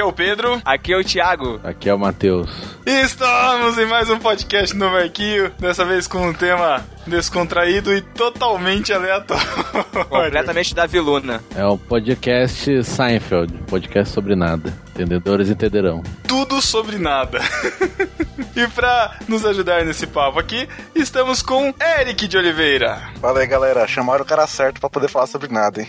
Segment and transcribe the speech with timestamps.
[0.00, 0.62] Aqui é o Pedro.
[0.64, 1.60] Aqui é o Thiago.
[1.62, 2.48] Aqui é o Matheus.
[2.90, 8.92] Estamos em mais um podcast no Marquinho, dessa vez com um tema descontraído e totalmente
[8.92, 9.46] aleatório.
[10.08, 11.40] Completamente da viluna.
[11.54, 14.76] É o podcast Seinfeld, podcast sobre nada.
[14.90, 16.02] Entendedores entenderão.
[16.26, 17.38] Tudo sobre nada.
[18.56, 23.00] e pra nos ajudar nesse papo aqui, estamos com Eric de Oliveira.
[23.20, 23.86] Fala aí, galera.
[23.86, 25.88] Chamaram o cara certo pra poder falar sobre nada, hein?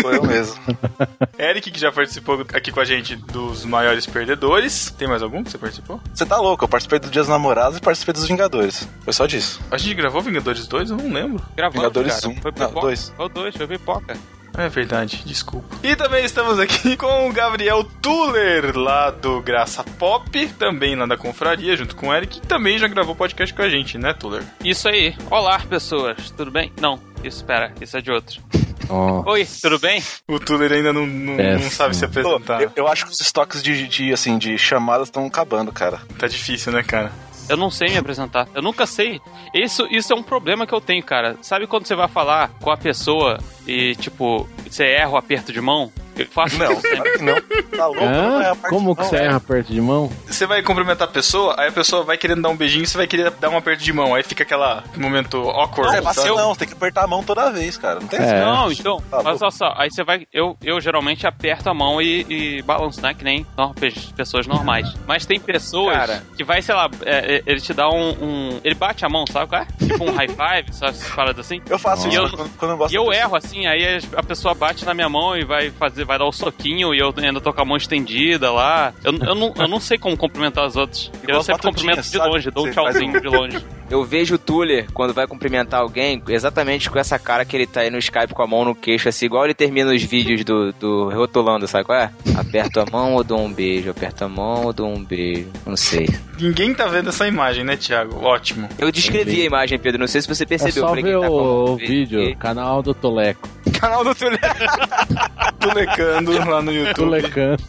[0.00, 0.56] Sou eu mesmo.
[1.38, 4.90] Eric, que já participou aqui com a gente dos maiores perdedores.
[4.96, 6.00] Tem mais algum que você participou?
[6.14, 6.64] Você tá louco?
[6.64, 8.86] Eu participei do Dias Namorados e participei dos Vingadores.
[9.02, 9.60] Foi só disso.
[9.70, 10.90] A gente gravou Vingadores 2?
[10.90, 11.42] Eu não lembro.
[11.56, 12.28] Gravamos, Vingadores cara.
[12.28, 12.42] 1.
[12.42, 12.86] Foi Não, pipoca.
[12.86, 13.12] 2.
[13.16, 14.16] Foi o 2, foi pipoca.
[14.56, 15.76] É verdade, desculpa.
[15.82, 21.16] E também estamos aqui com o Gabriel Tuller, lá do Graça Pop, também lá da
[21.16, 24.42] Confraria, junto com o Eric, que também já gravou podcast com a gente, né, Tuller?
[24.64, 25.14] Isso aí.
[25.30, 26.30] Olá, pessoas.
[26.30, 26.70] Tudo bem?
[26.80, 28.40] Não, isso, espera, isso é de outro.
[28.88, 30.02] Ó, Oi, tudo bem?
[30.28, 31.70] O Tuller ainda não, não, não Péssimo.
[31.70, 32.60] sabe se apresentar.
[32.60, 36.02] eu, eu acho que os estoques de, de, assim, de chamadas estão acabando, cara.
[36.18, 37.10] Tá difícil, né, cara?
[37.48, 38.48] Eu não sei me apresentar.
[38.54, 39.20] Eu nunca sei.
[39.54, 41.36] Isso, isso é um problema que eu tenho, cara.
[41.42, 45.60] Sabe quando você vai falar com a pessoa e, tipo, você erra o aperto de
[45.60, 45.92] mão?
[46.16, 47.40] Eu faço Não, não.
[47.76, 48.04] Tá louco?
[48.04, 49.24] não é Como que não, você é.
[49.24, 50.10] erra perto de mão?
[50.26, 53.06] Você vai cumprimentar a pessoa, aí a pessoa vai querendo dar um beijinho, você vai
[53.06, 55.90] querer dar um aperto de mão, aí fica aquela momento awkward.
[55.96, 56.04] É sabe?
[56.04, 58.00] vacilão, você tem que apertar a mão toda vez, cara.
[58.00, 58.40] Não tem É.
[58.40, 60.26] Não, então, Tá mas olha só, aí você vai.
[60.32, 63.14] Eu, eu geralmente aperto a mão e, e balanço, né?
[63.14, 64.92] Que nem no- pe- pessoas normais.
[65.06, 66.22] Mas tem pessoas Cara.
[66.36, 69.24] que vai, sei lá, é, é, ele te dá um, um- Ele bate a mão,
[69.26, 69.66] sabe qual é?
[69.86, 71.60] Tipo um high five, sabe essas paradas assim?
[71.68, 73.16] Eu faço E isso eu- quando, quando eu gosto E eu pessoa.
[73.16, 76.32] erro assim, aí a pessoa bate na minha mão e vai fazer, vai dar o
[76.32, 78.92] soquinho e eu ainda tô com a mão estendida lá.
[79.02, 81.10] Eu, eu, não, eu não sei como cumprimentar os outros.
[81.22, 82.28] Igual eu sempre cumprimento de sabe?
[82.30, 83.58] longe, dou um tchauzinho um- de longe.
[83.90, 87.80] Eu vejo o Tuller, quando vai cumprimentar alguém, exatamente com essa cara que ele tá
[87.80, 90.72] aí no Skype com a mão no queixo, assim, igual ele termina os vídeos do,
[90.72, 92.10] do Rotulando, sabe qual é?
[92.34, 93.90] Aperto a mão ou dou um beijo?
[93.90, 95.46] Aperto a mão ou dou um beijo?
[95.66, 96.08] Não sei.
[96.40, 98.24] Ninguém tá vendo essa imagem, né, Thiago?
[98.24, 98.66] Ótimo.
[98.78, 100.82] Eu descrevi a imagem, Pedro, não sei se você É percebeu.
[100.84, 103.46] só Falei que ver tá o, vídeo, canal do Toleco.
[103.78, 104.40] Canal do Tuller.
[105.96, 106.94] Tulecando lá no YouTube.
[106.94, 107.62] Tolecando.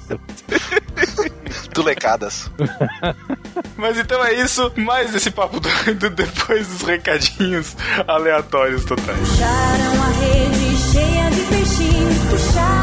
[1.74, 2.52] Tulecadas.
[3.78, 7.76] Mas então é isso, mais esse papo doido depois dos recadinhos
[8.08, 9.18] aleatórios totais.
[9.18, 12.83] Puxaram a rede cheia de peixinhos, puxaram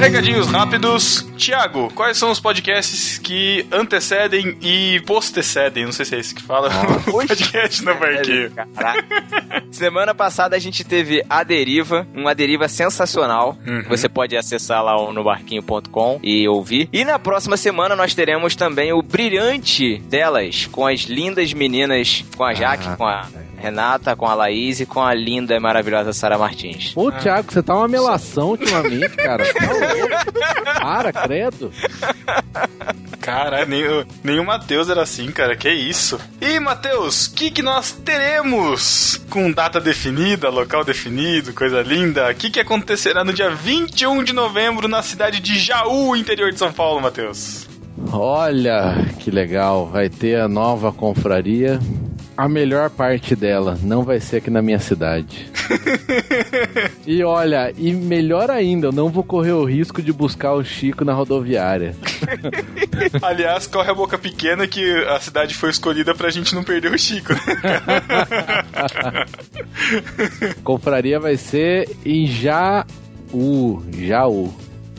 [0.00, 1.26] Recadinhos rápidos.
[1.36, 5.84] Tiago, quais são os podcasts que antecedem e postecedem?
[5.84, 6.70] Não sei se é isso que fala.
[7.06, 8.50] o podcast no Marquinho.
[8.74, 9.64] Caraca.
[9.70, 13.58] Semana passada a gente teve A Deriva, uma deriva sensacional.
[13.66, 13.82] Uhum.
[13.90, 16.88] Você pode acessar lá no barquinho.com e ouvir.
[16.92, 22.44] E na próxima semana nós teremos também o Brilhante delas, com as lindas meninas, com
[22.44, 22.96] a Jaque, Ah.
[22.96, 23.26] com a
[23.60, 26.92] Renata, com a Laís e com a linda e maravilhosa Sara Martins.
[26.96, 29.44] Ô, Thiago, você tá uma melação ultimamente, cara.
[29.52, 30.80] Tá louco.
[30.80, 31.70] Para, credo.
[33.20, 35.54] Cara, nem, o- nem o Matheus era assim, cara.
[35.54, 36.18] Que isso?
[36.40, 39.20] E, Matheus, o que, que nós teremos?
[39.28, 42.30] Com data definida, local definido, coisa linda.
[42.30, 46.58] O que, que acontecerá no dia 21 de novembro na cidade de Jaú, interior de
[46.58, 47.68] São Paulo, Matheus?
[48.10, 49.86] Olha, que legal.
[49.86, 51.78] Vai ter a nova confraria.
[52.40, 55.52] A melhor parte dela não vai ser aqui na minha cidade.
[57.06, 61.04] e olha, e melhor ainda, eu não vou correr o risco de buscar o Chico
[61.04, 61.94] na rodoviária.
[63.20, 66.98] Aliás, corre a boca pequena que a cidade foi escolhida pra gente não perder o
[66.98, 67.34] Chico.
[70.64, 73.84] Confraria vai ser em Jaú.
[73.98, 74.50] Jaú.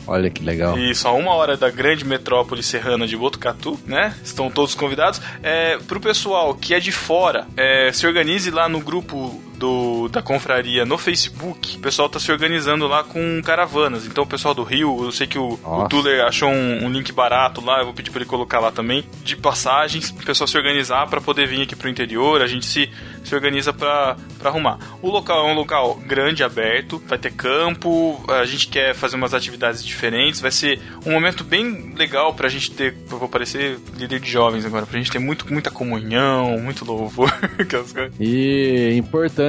[0.06, 0.76] Olha que legal.
[0.78, 4.14] Isso, a uma hora da grande metrópole serrana de Botucatu, né?
[4.24, 5.20] Estão todos convidados.
[5.42, 10.22] É, pro pessoal que é de fora, é, se organize lá no grupo do, da
[10.22, 11.76] confraria no Facebook.
[11.76, 14.06] O pessoal tá se organizando lá com caravanas.
[14.06, 15.88] Então, o pessoal do Rio, eu sei que o, o Nossa.
[15.88, 19.04] Tuller achou um, um link barato lá, eu vou pedir pra ele colocar lá também,
[19.22, 22.42] de passagens, o pessoal se organizar pra poder vir aqui pro interior.
[22.42, 22.90] A gente se,
[23.24, 24.78] se organiza pra, pra arrumar.
[25.00, 29.34] O local é um local grande, aberto, vai ter campo, a gente quer fazer umas
[29.34, 34.20] atividades diferentes, vai ser um momento bem legal pra gente ter, eu vou parecer líder
[34.20, 38.12] de jovens agora, pra gente ter muito, muita comunhão, muito louvor, aquelas coisas.
[38.20, 39.42] E importante,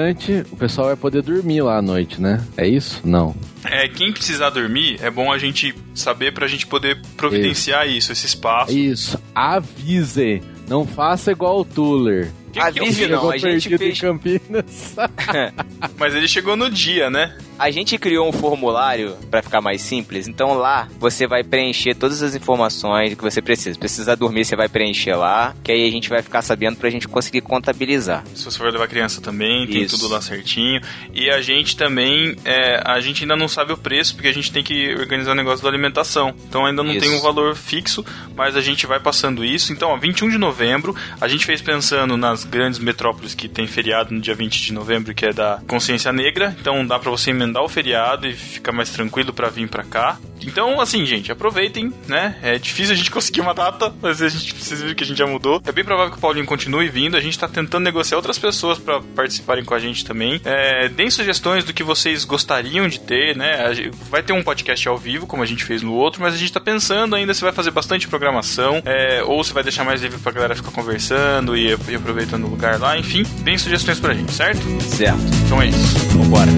[0.52, 2.44] o pessoal vai poder dormir lá à noite, né?
[2.58, 3.02] É isso?
[3.04, 3.36] Não.
[3.64, 8.26] É, quem precisar dormir, é bom a gente saber pra gente poder providenciar isso, esse
[8.26, 8.72] espaço.
[8.78, 9.18] Isso.
[9.34, 10.42] Avise.
[10.68, 12.32] Não faça igual o Tuller.
[12.52, 13.10] Que A que eu Vivi fiz?
[13.10, 14.96] não, Chegou a gente perdido fez- em Campinas.
[15.98, 17.36] Mas ele chegou no dia, né?
[17.58, 22.22] A gente criou um formulário pra ficar mais simples, então lá você vai preencher todas
[22.22, 23.78] as informações que você precisa.
[23.78, 27.08] Precisa dormir, você vai preencher lá, que aí a gente vai ficar sabendo pra gente
[27.08, 28.24] conseguir contabilizar.
[28.34, 29.98] Se você for levar criança também, tem Isso.
[29.98, 30.82] tudo lá certinho.
[31.14, 34.52] E a gente também, é, a gente ainda não sabe o preço, porque a gente
[34.52, 36.34] tem que organizar o negócio da alimentação.
[36.48, 37.02] Então ainda não Isso.
[37.02, 38.04] tem um valor fixo,
[38.36, 39.72] mas a gente vai passando isso.
[39.72, 44.14] Então, ó, 21 de novembro, a gente fez pensando nas grandes metrópoles que tem feriado
[44.14, 46.56] no dia 20 de novembro, que é da Consciência Negra.
[46.60, 50.18] Então dá pra você emendar o feriado e ficar mais tranquilo pra vir pra cá.
[50.42, 52.36] Então, assim, gente, aproveitem, né?
[52.42, 55.18] É difícil a gente conseguir uma data, mas a gente precisa ver que a gente
[55.18, 55.62] já mudou.
[55.66, 57.16] É bem provável que o Paulinho continue vindo.
[57.16, 60.42] A gente tá tentando negociar outras pessoas pra participarem com a gente também.
[60.44, 63.72] É, deem sugestões do que vocês gostariam de ter, né?
[64.10, 66.52] Vai ter um podcast ao vivo, como a gente fez no outro, mas a gente
[66.52, 70.20] tá pensando ainda se vai fazer bastante programação, é, ou se vai deixar mais livre
[70.20, 72.98] pra galera ficar conversando e, e aproveitando o lugar lá.
[72.98, 74.62] Enfim, deem sugestões pra gente, certo?
[74.82, 75.20] Certo.
[75.46, 76.00] Então é isso.
[76.10, 76.52] Vambora.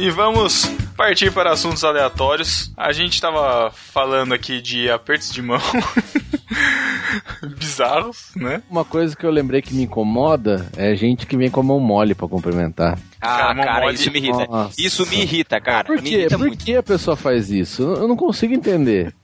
[0.00, 0.64] E vamos
[0.96, 2.72] partir para assuntos aleatórios.
[2.76, 5.60] A gente estava falando aqui de apertos de mão
[7.58, 8.62] bizarros, né?
[8.70, 11.80] Uma coisa que eu lembrei que me incomoda é gente que vem com a mão
[11.80, 12.98] mole pra cumprimentar.
[13.20, 14.46] Ah, Cara, cara, mole- isso me irrita.
[14.46, 14.74] Nossa.
[14.80, 15.84] Isso me irrita, cara.
[15.84, 16.16] Por Me quê?
[16.20, 16.64] irrita Por muito.
[16.64, 17.82] que a pessoa faz isso?
[17.82, 19.14] Eu não consigo entender.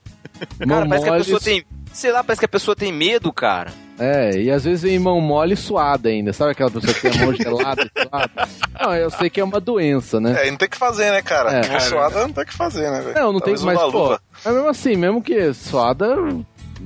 [0.59, 1.63] Cara, Mão parece que a mole- pessoa tem.
[1.93, 3.71] Sei lá, parece que a pessoa tem medo, cara.
[3.99, 6.31] É, e às vezes vem mão mole e suada ainda.
[6.31, 8.49] Sabe aquela pessoa que tem a mão gelada e suada?
[8.79, 10.47] Não, eu sei que é uma doença, né?
[10.47, 11.51] É, não tem o que fazer, né, cara?
[11.51, 11.67] É.
[11.67, 13.15] Mão suada não tem o que fazer, né, velho?
[13.15, 14.03] Não, não tem Talvez mais, uma pô.
[14.03, 14.21] luva.
[14.45, 16.15] Mas mesmo assim, mesmo que suada,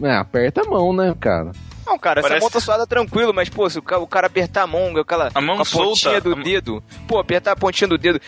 [0.03, 1.51] é, aperta a mão, né, cara?
[1.91, 4.27] Não, cara, Parece- essa mão tá suada tranquilo, mas, pô, se o ca- o cara
[4.27, 7.87] apertar a mão, aquela A mão a pontinha do a dedo, pô, apertar a pontinha
[7.87, 8.19] do dedo,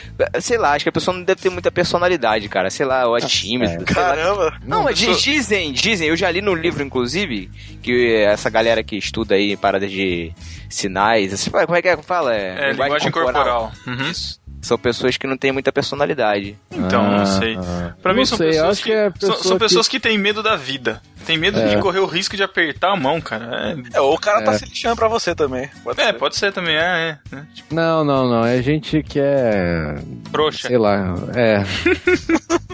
[0.42, 3.16] sei lá, acho que a pessoa não deve ter muita personalidade, cara, sei lá, ou
[3.18, 3.86] é tímido, sei lá.
[4.10, 4.58] Caramba.
[4.66, 7.50] Não, mas pessoa- dizem, dizem, eu já li no livro, inclusive,
[7.82, 10.34] que essa galera que estuda aí paradas de
[10.70, 12.36] sinais, assim, como é que é que fala?
[12.36, 13.72] É, linguagem corporal.
[13.88, 14.10] Uhum.
[14.12, 14.43] Isso.
[14.64, 16.58] São pessoas que não têm muita personalidade.
[16.72, 17.56] Então, não sei.
[18.02, 20.00] Pra mim são sei, pessoas acho que é são- pessoa são, que- pessoas que...
[20.00, 21.02] têm medo da vida.
[21.26, 21.68] Tem medo É.
[21.76, 23.78] de correr o risco de apertar a mão, cara.
[23.94, 24.58] É, ou o cara tá É.
[24.58, 25.70] se lixando pra você também.
[25.84, 26.14] Pode É, é ser.
[26.14, 26.80] pode ser também, é,
[27.32, 27.36] é.
[27.36, 27.48] né?
[27.54, 28.46] Tipo, Não, não, não.
[28.46, 29.96] É gente que é.
[30.32, 30.68] Trouxa.
[30.68, 31.14] Sei lá.
[31.36, 31.64] É.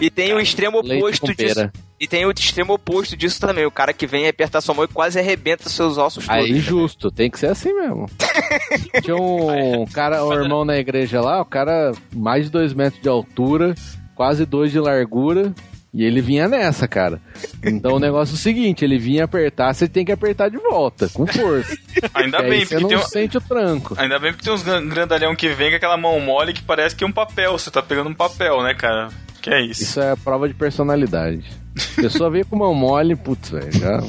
[0.00, 1.70] E tem o extremo oposto disso.
[2.00, 3.66] E tem o extremo oposto disso também.
[3.66, 6.44] O cara que vem apertar sua mão e quase arrebenta seus ossos todos.
[6.44, 8.08] Aí justo, tem que ser assim mesmo.
[9.04, 13.08] Tinha um cara, um irmão na igreja lá, o cara mais de dois metros de
[13.08, 13.74] altura,
[14.14, 15.52] quase dois de largura,
[15.92, 17.20] e ele vinha nessa, cara.
[17.62, 21.06] Então o negócio é o seguinte, ele vinha apertar, você tem que apertar de volta,
[21.10, 21.76] com força.
[22.14, 23.94] ainda Que aí bem, você porque não tem um, sente o tranco.
[23.98, 26.96] Ainda bem porque tem uns gran- grandalhão que vem com aquela mão mole que parece
[26.96, 27.58] que é um papel.
[27.58, 29.08] Você tá pegando um papel, né, cara?
[29.42, 29.82] Que é isso.
[29.82, 31.59] Isso é prova de personalidade.
[31.98, 34.00] A pessoa veio com mão mole, putz, velho, já...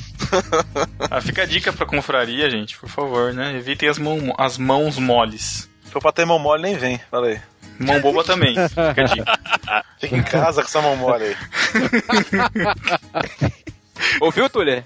[1.10, 3.56] Ah, fica a dica pra confraria, gente, por favor, né?
[3.56, 5.70] Evitem as, mão, as mãos moles.
[5.84, 7.00] Se for pra ter mão mole, nem vem.
[7.10, 7.40] Falei.
[7.80, 9.40] Mão boba também, fica a dica.
[10.00, 11.36] Fica em casa com essa mão mole aí.
[14.22, 14.84] Ouviu, Tulê?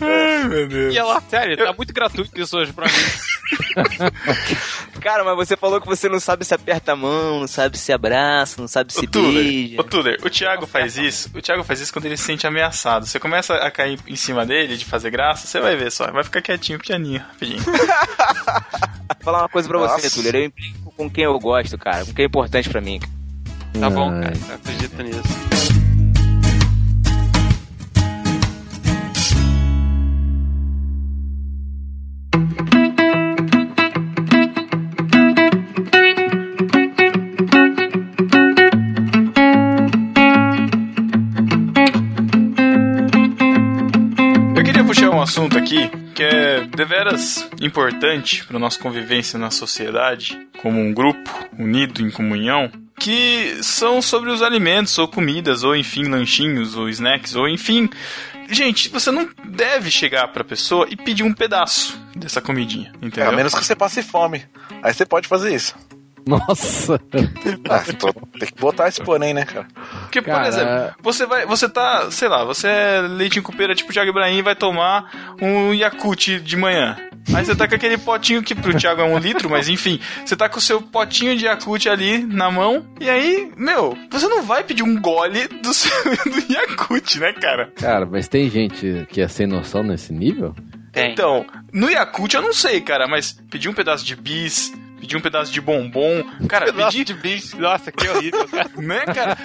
[0.00, 0.94] Ai, meu Deus.
[0.94, 2.92] E ela, sério, tá muito gratuito isso hoje pra mim.
[5.00, 7.92] Cara, mas você falou que você não sabe se aperta a mão, não sabe se
[7.92, 9.80] abraça, não sabe se Ô, Tuller, beija.
[9.80, 11.30] ô, Tuller, o Thiago faz isso.
[11.34, 13.06] O Thiago faz isso quando ele se sente ameaçado.
[13.06, 16.10] Você começa a cair em cima dele, de fazer graça, você vai ver só.
[16.12, 17.62] Vai ficar quietinho, pianinho, rapidinho.
[17.62, 20.10] Vou falar uma coisa pra você, Nossa.
[20.10, 20.34] Tuller.
[20.34, 22.04] Eu implico com quem eu gosto, cara.
[22.04, 23.00] Com quem é importante pra mim.
[23.78, 25.81] Tá bom, cara, eu acredito nisso.
[32.32, 32.38] Eu
[44.64, 50.80] queria puxar um assunto aqui que é deveras importante para nossa convivência na sociedade, como
[50.80, 56.76] um grupo unido em comunhão, que são sobre os alimentos ou comidas, ou enfim, lanchinhos
[56.76, 57.90] ou snacks, ou enfim.
[58.52, 63.28] Gente, você não deve chegar pra pessoa e pedir um pedaço dessa comidinha, É, entendeu?
[63.30, 64.44] a menos que você passe fome.
[64.82, 65.74] Aí você pode fazer isso.
[66.26, 67.00] Nossa!
[67.68, 69.66] Ah, tô- tem que botar esse porém, né, cara?
[70.02, 73.92] Porque, por Cara, exemplo, você vai, você tá, sei lá, você é leitinho cupeira tipo
[73.92, 76.96] Thiago Ibrahim e vai tomar um Yakult de manhã.
[77.34, 80.36] Aí você tá com aquele potinho que pro Thiago é um litro, mas enfim, você
[80.36, 84.42] tá com o seu potinho de Yakult ali na mão, e aí, meu, você não
[84.42, 85.90] vai pedir um gole do, seu,
[86.26, 87.72] do Yakult, né, cara?
[87.76, 90.54] Cara, mas tem gente que é sem noção nesse nível?
[90.92, 91.12] Tem.
[91.12, 94.72] Então, no Yakult eu não sei, cara, mas pedir um pedaço de bis,
[95.02, 97.60] pedir um pedaço de bombom, cara, pedir de bicho.
[97.60, 98.70] Nossa, que horrível, cara.
[98.78, 99.36] né, cara?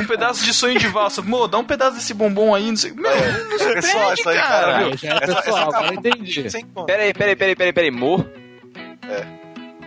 [0.00, 1.22] Um pedaço de sonho de valsa.
[1.22, 2.92] Mo, dá um pedaço desse bombom aí, não sei.
[2.92, 4.96] Meu, não se Pessoal, perde, isso aí, cara.
[4.96, 6.42] já é pessoal, agora eu entendi.
[6.86, 7.90] Peraí, peraí, peraí, peraí, peraí.
[7.92, 8.28] Mo?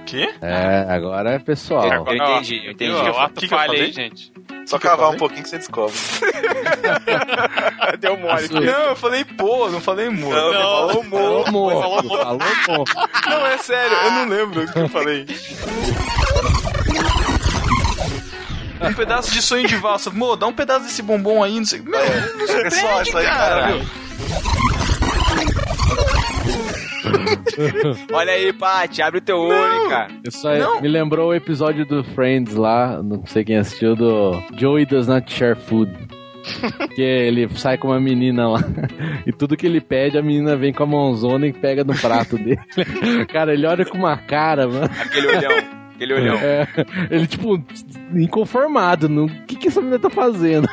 [0.10, 0.34] Quê?
[0.42, 1.86] É, agora é pessoal.
[2.08, 2.92] Eu entendi, eu entendi.
[2.92, 3.82] O ato que falha falei?
[3.84, 4.32] aí, gente.
[4.66, 5.94] Só que cavar um pouquinho que você descobre.
[8.00, 8.50] Deu mole.
[8.50, 10.30] Não, eu falei pô, não falei mo.
[10.32, 12.94] Não, Não, Falou morto, falou morto.
[13.30, 15.26] não, é sério, eu não lembro o que eu falei.
[18.82, 20.10] Um pedaço de sonho de valsa.
[20.10, 21.82] Mo, dá um pedaço desse bombom aí, não sei.
[21.82, 22.00] Meu,
[22.38, 23.62] não se É só isso aí, cara.
[23.62, 23.82] cara.
[28.14, 30.08] Olha aí, Paty, abre o teu olho, cara.
[30.28, 30.82] Isso aí Não.
[30.82, 35.32] me lembrou o episódio do Friends lá, não sei quem assistiu, do Joey Does Not
[35.32, 35.92] Share Food.
[36.96, 38.60] que ele sai com uma menina lá
[39.28, 42.38] e tudo que ele pede, a menina vem com a mãozona e pega no prato
[42.38, 42.60] dele.
[43.32, 44.90] Cara, ele olha com uma cara, mano.
[45.00, 45.52] Aquele olhão,
[45.94, 46.36] aquele olhão.
[46.38, 46.66] É,
[47.12, 47.62] ele, tipo,
[48.16, 49.08] inconformado.
[49.10, 50.68] no- O que, que essa menina tá fazendo?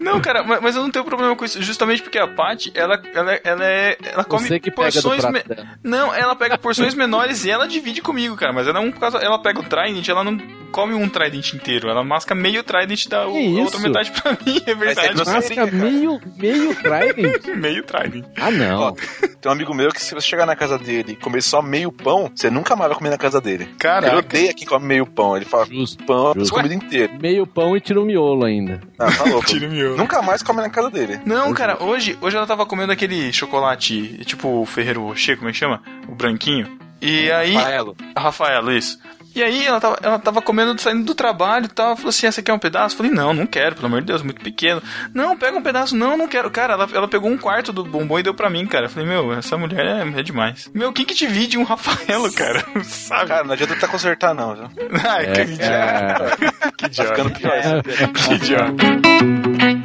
[0.00, 3.00] Não, cara, mas, mas eu não tenho problema com isso, justamente porque a Paty, ela,
[3.14, 5.20] ela, ela, é, ela come Você que pega do porções.
[5.20, 5.68] prato me- dela.
[5.84, 8.52] Não, ela pega porções menores e ela divide comigo, cara.
[8.52, 9.18] Mas ela é um caso.
[9.18, 10.38] Ela pega o Trident, ela não
[10.72, 11.88] come um Trident inteiro.
[11.90, 15.14] Ela masca meio Trident da o- a outra metade pra mim, é verdade.
[15.18, 15.70] você- Masca cara.
[15.70, 17.44] meio, meio Trident?
[17.56, 18.24] meio Trident.
[18.36, 18.80] Ah, não.
[18.80, 21.60] Ó, Tem um amigo meu que se você chegar na casa dele e comer só
[21.60, 23.64] meio pão, você nunca mais vai comer na casa dele.
[23.64, 24.16] Ele Caraca.
[24.18, 25.36] odeia quem come meio pão.
[25.36, 26.02] Ele fala, Justo.
[26.04, 26.54] pão, Justo.
[26.54, 27.12] comida inteira.
[27.20, 28.80] Meio pão e tira o miolo ainda.
[28.98, 29.46] Ah, tá louco.
[29.50, 29.89] Tira o miolo.
[29.96, 31.20] Nunca mais come na casa dele.
[31.24, 35.52] Não, cara, hoje, hoje ela tava comendo aquele chocolate, tipo o Ferreiro Rocher, como é
[35.52, 35.82] que chama?
[36.08, 36.78] O branquinho.
[37.00, 37.54] E aí.
[37.54, 37.96] Rafaelo.
[38.16, 38.98] Rafael, isso.
[39.32, 41.94] E aí ela tava, ela tava comendo, saindo do trabalho e tal.
[41.96, 42.96] Falou assim: essa aqui é um pedaço?
[42.96, 44.82] Falei, não, não quero, pelo amor de Deus, muito pequeno.
[45.14, 46.50] Não, pega um pedaço, não, não quero.
[46.50, 48.88] Cara, ela, ela pegou um quarto do bombom e deu pra mim, cara.
[48.88, 50.68] Falei, meu, essa mulher é, é demais.
[50.74, 52.64] Meu, quem que divide um Rafaelo, cara?
[52.82, 53.28] Sabe?
[53.28, 54.56] Cara, não adianta tentar consertar, não.
[54.56, 54.64] viu?
[55.08, 55.64] Ai, É, que idiota.
[55.70, 57.82] é, Que Tá ficando idiota.
[57.82, 58.12] pior.
[58.12, 59.79] Que idiota.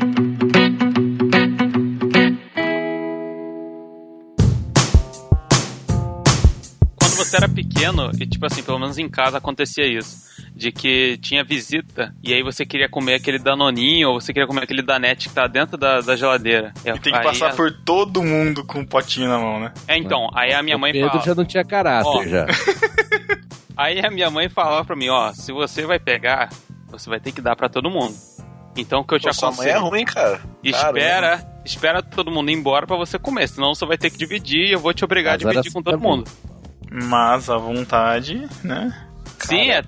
[7.15, 10.25] Quando você era pequeno, e tipo assim, pelo menos em casa acontecia isso.
[10.53, 14.63] De que tinha visita e aí você queria comer aquele danoninho ou você queria comer
[14.63, 16.73] aquele danete que tá dentro da, da geladeira.
[16.85, 19.73] E tem que passar a- por todo mundo com um potinho na mão, né?
[19.87, 21.23] É, então, aí a minha o mãe Pedro fala...
[21.23, 22.23] já não tinha caráter, Ó.
[22.25, 22.45] já.
[23.77, 26.47] Aí a minha mãe falava pra mim, ó, se você vai pegar,
[26.89, 28.15] você vai ter que dar pra todo mundo.
[28.77, 30.39] Então o que eu te Pô, sua mãe é aconselho, ruim, cara.
[30.63, 34.69] espera, espera todo mundo ir embora pra você comer, senão você vai ter que dividir
[34.69, 36.29] e eu vou te obrigar a Mas era dividir com todo mundo.
[37.03, 38.95] Mas a vontade, né?
[39.39, 39.83] Sim, é,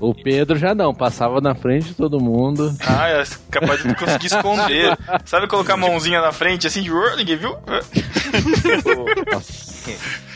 [0.00, 2.74] O Pedro já não, passava na frente de todo mundo.
[2.80, 4.98] Ah, é capaz de conseguir esconder.
[5.24, 7.56] Sabe colocar a mãozinha na frente assim, de "Ué, ninguém viu?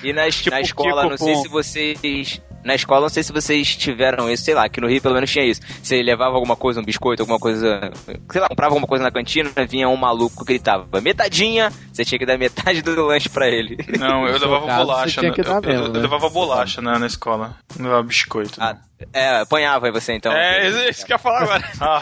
[0.02, 2.40] E na, Tipo na escola, Kiko não sei se vocês.
[2.64, 5.30] Na escola, não sei se vocês tiveram isso, sei lá, aqui no Rio pelo menos
[5.30, 5.60] tinha isso.
[5.82, 7.92] Você levava alguma coisa, um biscoito, alguma coisa.
[8.30, 12.18] Sei lá, comprava alguma coisa na cantina, vinha um maluco que gritava metadinha, você tinha
[12.18, 13.76] que dar metade do lanche pra ele.
[13.98, 15.04] Não, eu levava caso, bolacha.
[15.10, 15.34] você tinha né?
[15.36, 16.00] que dar eu, eu- mesmo, eu né?
[16.00, 17.56] levava bolacha né, na escola.
[17.78, 18.54] Não levava biscoito.
[18.62, 18.76] Ah,
[19.12, 20.32] é, apanhava aí você então.
[20.32, 21.64] é isso que eu ia falar agora.
[21.80, 22.00] Ah,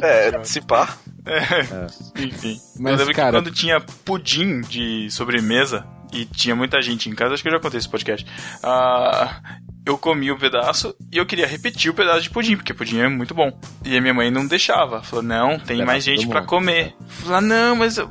[0.00, 0.96] É, se pá.
[1.26, 2.22] é.
[2.22, 2.56] Enfim.
[2.78, 7.14] Mas, eu lembro cara- que quando tinha pudim de sobremesa e tinha muita gente em
[7.14, 8.26] casa, acho que eu já contei esse podcast.
[8.62, 9.40] Ah,
[9.84, 13.08] eu comi o pedaço e eu queria repetir o pedaço de pudim, porque pudim é
[13.08, 13.50] muito bom.
[13.84, 15.02] E a minha mãe não deixava.
[15.02, 16.44] Falou, não, tem mais gente mundo.
[16.46, 16.94] comer.
[17.08, 17.98] Falei, ah, não, mas.
[17.98, 18.10] eu-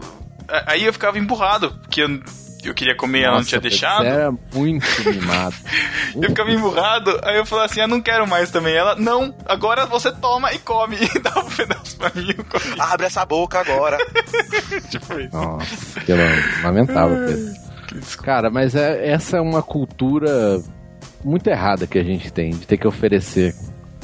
[0.68, 2.20] Aí eu ficava emburrado, porque eu,
[2.66, 4.02] eu queria comer e ela não tinha deixado.
[4.04, 5.56] Você era muito mimado.
[6.14, 8.74] Eu ficava emburrado, aí eu falei assim, ah, não quero mais também.
[8.76, 10.98] Ela, não, agora você toma e come.
[11.16, 12.76] E dá um pedaço pra mim, eu comi.
[12.78, 13.98] Abre essa boca agora.
[14.92, 15.34] Tipo isso.
[15.38, 17.62] Nossa, que la- lamentável, Pedro.
[18.24, 20.62] Cara, mas é, essa é uma cultura
[21.24, 23.54] muito errada que a gente tem, de ter que oferecer.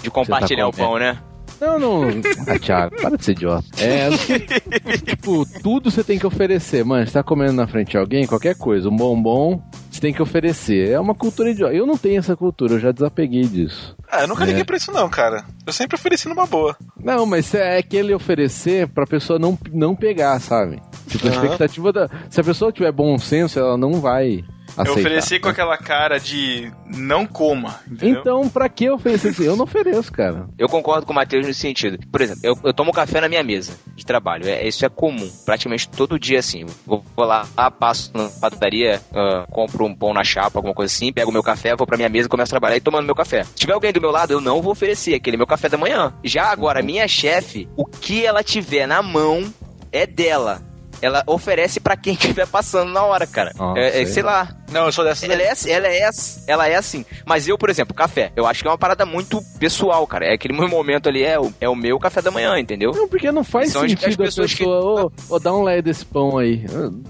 [0.02, 1.18] De compartilhar Você o tá pão, né?
[1.60, 2.04] Não, não.
[2.48, 3.66] Ah, Thiago, para de ser idiota.
[3.80, 4.10] É,
[5.04, 6.86] tipo, tudo você tem que oferecer.
[6.86, 9.60] Mano, você tá comendo na frente de alguém, qualquer coisa, um bombom,
[9.90, 10.92] você tem que oferecer.
[10.92, 11.74] É uma cultura idiota.
[11.74, 13.96] Eu não tenho essa cultura, eu já desapeguei disso.
[14.12, 14.48] Ah, eu nunca É.
[14.48, 15.44] liguei pra isso, não, cara.
[15.66, 16.78] Eu sempre ofereci numa boa.
[17.04, 20.80] Não, mas é aquele oferecer pra pessoa não, não pegar, sabe?
[21.08, 22.10] Tipo, a expectativa da.
[22.30, 24.44] Se a pessoa tiver bom senso, ela não vai
[24.78, 25.00] Eu aceitar.
[25.00, 28.22] ofereci com aquela cara de não coma, entendeu?
[28.22, 29.44] Então, pra que oferecer isso?
[29.44, 30.48] Eu não ofereço, cara.
[30.58, 31.98] Eu concordo com o Matheus nesse sentido.
[32.12, 34.48] Por exemplo, eu, eu tomo café na minha mesa de trabalho.
[34.48, 35.30] É, isso é comum.
[35.46, 36.66] Praticamente todo dia, assim.
[36.86, 37.48] Vou, vou lá,
[37.80, 41.76] passo na padaria, ah, compro um pão na chapa, alguma coisa assim, pego meu café,
[41.76, 43.44] vou pra minha mesa, começo a trabalhar e tomando meu café.
[43.44, 46.14] Se tiver alguém do meu lado, eu não vou oferecer aquele meu café da manhã.
[46.24, 49.44] Já agora, minha chefe, o que ela tiver na mão
[49.92, 50.62] é dela.
[51.02, 53.54] Ela oferece pra quem estiver passando na hora, cara.
[53.56, 54.06] Nossa, é, é, é.
[54.06, 54.56] sei lá.
[54.72, 55.26] Não, eu sou dessa.
[55.26, 57.06] Ela é, assim- ela, é, assim- ela é assim.
[57.26, 58.32] Mas eu, por exemplo, café.
[58.36, 60.26] Eu acho que é uma parada muito pessoal, cara.
[60.26, 62.92] É aquele meu momento ali, é o, é o meu café da manhã, entendeu?
[62.92, 65.54] Não, porque não faz São as- as sentido a pessoas que- pessoa, ô, ô, dá
[65.54, 66.66] um lé desse pão aí.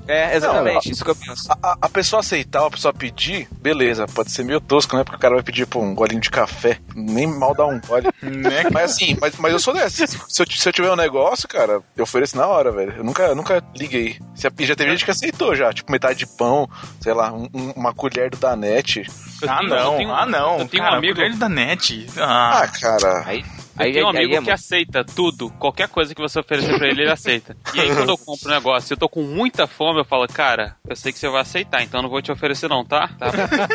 [0.08, 0.86] É, exatamente.
[0.86, 1.52] Não, isso que eu penso.
[1.62, 5.04] A, a- pessoa aceitar, a pessoa pedir, beleza, pode ser meio tosco, né?
[5.04, 6.78] Porque o cara vai pedir pô, um golinho de café.
[6.96, 8.08] Nem mal dá um gole.
[8.22, 8.64] Né?
[8.72, 10.06] Mas assim, mas, mas eu sou dessa.
[10.06, 12.94] Se eu, se eu tiver um negócio, cara, eu ofereço na hora, velho.
[12.98, 14.18] Eu nunca, nunca liguei.
[14.36, 16.70] Se a- Já teve gente que aceitou já, tipo, metade de pão,
[17.02, 19.04] sei lá, um- um- uma colher do Danete.
[19.48, 20.60] Ah, não, tenho- ah, não.
[20.60, 22.08] Eu tenho cara, um amigo, colher da net.
[22.18, 23.24] Ah, Ah, cara.
[23.26, 23.46] Aí,
[23.78, 26.88] aí, tenho um aí amigo é que aceita tudo, qualquer coisa que você oferecer pra
[26.88, 27.56] ele, ele aceita.
[27.76, 30.76] E aí quando eu compro um negócio, eu tô com muita fome, eu falo, cara,
[30.90, 33.10] eu sei que você vai aceitar, então eu não vou te oferecer não, tá?
[33.20, 33.28] Tá.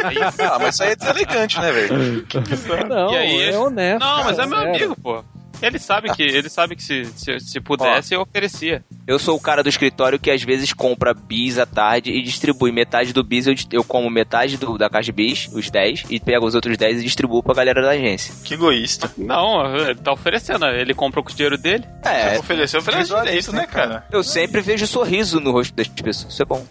[0.04, 2.26] Aí, Ah, mas isso aí é deselegante, né, velho?
[2.88, 4.00] Não, E aí, é honesto.
[4.04, 4.74] não, mas é meu sério.
[4.74, 5.24] amigo, pô.
[5.62, 8.84] Ele sabe que ele sabe que se, se, se pudesse, eu oferecia.
[9.06, 12.72] Eu sou o cara do escritório que às vezes compra bis à tarde e distribui
[12.72, 13.46] metade do bis.
[13.46, 16.76] Eu, eu como metade do, da caixa de bis, os 10, e pego os outros
[16.76, 18.34] 10 e distribuo pra galera da agência.
[18.44, 19.10] que egoísta.
[19.16, 21.84] Não, ele tá oferecendo, ele comprou com o dinheiro dele.
[22.04, 24.04] É, Ofereceu, ofereceu direito, né, cara?
[24.10, 26.32] eu sempre vejo sorriso no rosto das pessoas.
[26.32, 26.64] Isso é bom.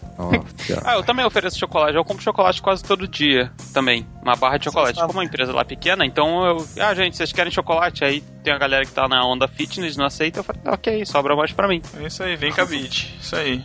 [0.84, 1.96] Ah, eu também ofereço chocolate.
[1.96, 4.06] Eu compro chocolate quase todo dia também.
[4.22, 5.00] Uma barra de chocolate.
[5.00, 6.66] Como uma empresa lá pequena, então eu.
[6.80, 8.04] Ah, gente, vocês querem chocolate?
[8.04, 10.40] Aí tem a galera que tá na onda fitness, não aceita.
[10.40, 11.82] Eu falei, ok, sobra mais pra mim.
[11.98, 13.14] É isso aí, vem cabide.
[13.20, 13.62] Isso aí.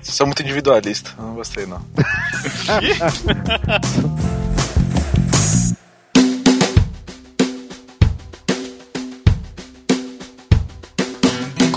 [0.00, 1.12] Vocês são muito individualista.
[1.18, 1.84] Não gostei, não.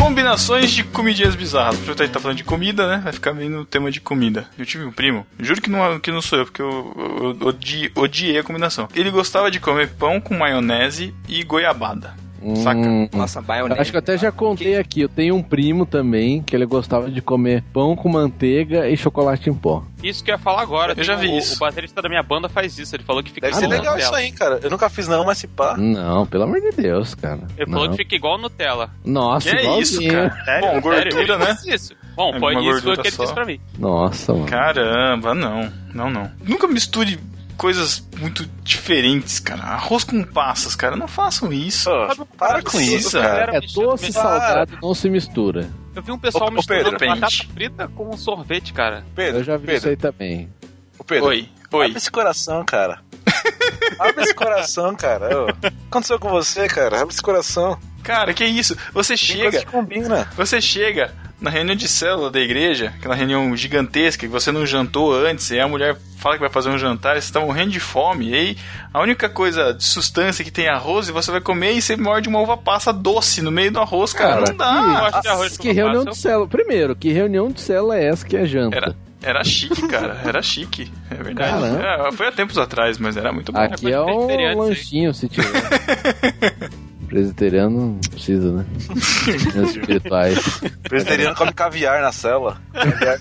[0.10, 1.76] Combinações de comidinhas bizarras.
[1.76, 3.00] Aproveitar que tá falando de comida, né?
[3.04, 4.48] Vai ficar meio no tema de comida.
[4.58, 7.48] Eu tive um primo, juro que não, que não sou eu, porque eu, eu, eu
[7.48, 8.90] odi- odiei a combinação.
[8.96, 12.16] Ele gostava de comer pão com maionese e goiabada.
[12.56, 12.80] Saca?
[12.80, 13.82] Hum, Nossa, maionese.
[13.82, 15.02] Acho que eu até já contei aqui.
[15.02, 19.50] Eu tenho um primo também que ele gostava de comer pão com manteiga e chocolate
[19.50, 19.84] em pó.
[20.04, 20.94] Isso que eu ia falar agora.
[20.96, 21.56] Eu já Tem vi o, isso.
[21.56, 22.96] O baterista da minha banda faz isso.
[22.96, 24.12] Ele falou que fica Deve ser igual legal Nutella.
[24.12, 24.60] isso aí, cara.
[24.64, 25.76] Eu nunca fiz não, mas se pá.
[25.78, 27.40] Não, pelo amor de Deus, cara.
[27.58, 27.74] Ele Não.
[27.80, 28.90] falou que fica igual Nutella.
[29.06, 30.44] Nossa, Que é isso, cara?
[30.46, 30.70] Sério?
[30.70, 31.58] Bom, gordura, né?
[31.68, 31.94] Isso.
[32.16, 33.24] Bom, É foi uma isso foi o gordura que ele só.
[33.24, 33.60] disse pra mim.
[33.78, 34.46] Nossa, mano.
[34.46, 35.72] Caramba, não.
[35.94, 36.32] Não, não.
[36.46, 37.20] Nunca misture
[37.60, 39.62] coisas muito diferentes, cara.
[39.64, 40.96] Arroz com passas, cara.
[40.96, 41.90] Não façam isso.
[41.90, 43.58] Pô, Sabe, para com isso, cara.
[43.58, 45.70] É doce e salgado, não se mistura.
[45.94, 47.54] Eu vi um pessoal Ô, misturando Pedro, batata depende.
[47.54, 49.06] frita com sorvete, cara.
[49.14, 50.50] Pedro, Eu já vi Pedro, isso aí também.
[50.98, 51.86] Ô, Pedro, Oi, oi.
[51.88, 53.02] Abre esse coração, cara.
[54.00, 55.44] Abre esse coração, cara.
[55.44, 57.02] O que aconteceu com você, cara?
[57.02, 57.78] Abre esse coração.
[58.02, 58.74] Cara, que isso?
[58.94, 60.30] Você chega, que combina.
[60.38, 65.14] você chega na reunião de célula da igreja, aquela reunião gigantesca que você não jantou
[65.14, 67.72] antes, e aí a mulher fala que vai fazer um jantar, e você tá morrendo
[67.72, 68.58] de fome, e aí
[68.94, 71.96] a única coisa de sustância que tem é arroz, e você vai comer e você
[71.96, 74.42] morde uma uva passa doce no meio do arroz, cara.
[74.42, 75.08] não Eu dá.
[75.08, 76.48] acho que arroz Que reunião passa de célula.
[76.48, 78.76] Primeiro, que reunião de célula é essa que é janta?
[78.76, 80.20] Era, era chique, cara.
[80.26, 80.92] Era chique.
[81.10, 81.52] É verdade.
[81.52, 82.08] Caramba.
[82.10, 83.60] É, foi há tempos atrás, mas era muito bom.
[83.60, 84.56] Aqui é um aí.
[84.56, 85.48] lanchinho, se tiver.
[87.10, 88.66] Presbiteriano não precisa, né?
[89.66, 90.62] Espirituais.
[90.84, 92.58] Presbiteriano come caviar na cela.
[92.74, 93.18] Caviar.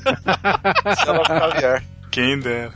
[1.05, 1.83] cela com caviar.
[2.11, 2.73] Quem dera.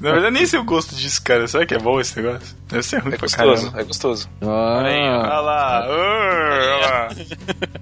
[0.00, 1.46] Na verdade, nem sei o gosto disso, cara.
[1.46, 2.56] Será que é bom esse negócio?
[2.68, 3.80] Deve ser ruim É pra gostoso, caramba.
[3.80, 4.30] é gostoso.
[4.40, 5.86] Aí, Ah, olha lá.
[5.88, 7.08] olha lá.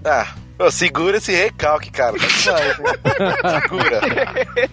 [0.58, 2.16] Ah, segura esse recalque, cara.
[2.16, 2.28] Hein?
[2.30, 4.00] Segura.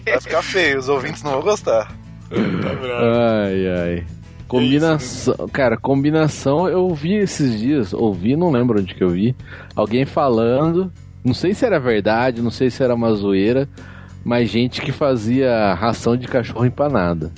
[0.04, 1.86] Vai ficar feio, os ouvintes não vão gostar.
[1.86, 3.04] Tá bravo.
[3.20, 4.06] ai, ai.
[4.48, 9.34] Combinação, cara, combinação eu vi esses dias, ouvi, não lembro onde que eu vi,
[9.74, 10.92] alguém falando,
[11.24, 13.68] não sei se era verdade, não sei se era uma zoeira,
[14.24, 17.32] mas gente que fazia ração de cachorro empanada.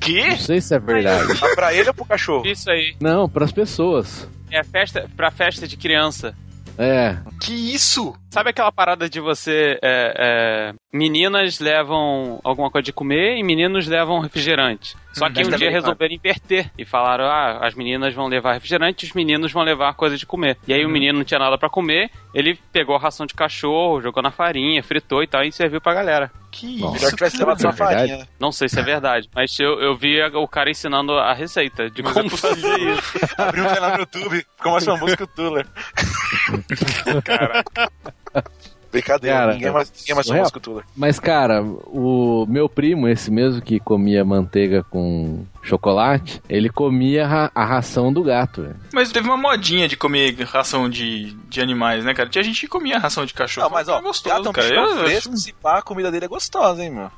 [0.00, 0.28] Que?
[0.30, 1.26] Não sei se é verdade.
[1.40, 2.46] Mas pra ele ou pro cachorro?
[2.46, 2.94] Isso aí.
[3.00, 4.28] Não, pras pessoas.
[4.50, 6.34] É festa, pra festa de criança.
[6.76, 8.14] É, Que isso?
[8.34, 9.78] Sabe aquela parada de você.
[9.80, 14.96] é, é, meninas levam alguma coisa de comer e meninos levam refrigerante.
[15.12, 18.54] Só que deve um dia bem, resolveram inverter e falaram: ah, as meninas vão levar
[18.54, 20.58] refrigerante e os meninos vão levar coisa de comer.
[20.66, 24.00] E aí o menino não tinha nada pra comer, ele pegou a ração de cachorro,
[24.00, 26.28] jogou na farinha, fritou e tal e serviu pra galera.
[26.50, 26.94] Que Nossa.
[26.94, 28.08] Melhor que tivesse levado só É verdade?
[28.10, 28.28] farinha.
[28.40, 32.02] Não sei se é verdade, mas eu, eu vi o cara ensinando a receita de
[32.02, 33.18] Mas como é fazer isso.
[33.38, 35.66] Abriu um canal no YouTube, ficou mais famoso que o Tuller.
[38.92, 40.44] Brincadeira, Cara, ninguém, mais, ninguém mais surreal.
[40.50, 40.84] tomou Cthulhu.
[40.96, 47.50] Mas, cara, o meu primo, esse mesmo que comia manteiga com chocolate, ele comia ra-
[47.52, 48.76] a ração do gato, velho.
[48.92, 52.28] Mas teve uma modinha de comer ração de, de animais, né, cara?
[52.28, 53.66] Tinha gente que comia ração de cachorro.
[53.66, 54.68] Não, mas ó, é gostoso, gato é um cara.
[54.74, 57.10] Eu- fresco, se pá, a comida dele é gostosa, hein, meu.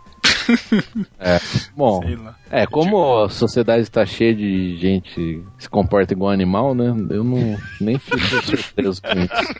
[1.76, 2.36] Bom, Sei lá.
[2.50, 6.88] é, como a sociedade está cheia de gente que se comporta igual animal, né?
[7.10, 9.54] Eu não nem fico surpreso com isso.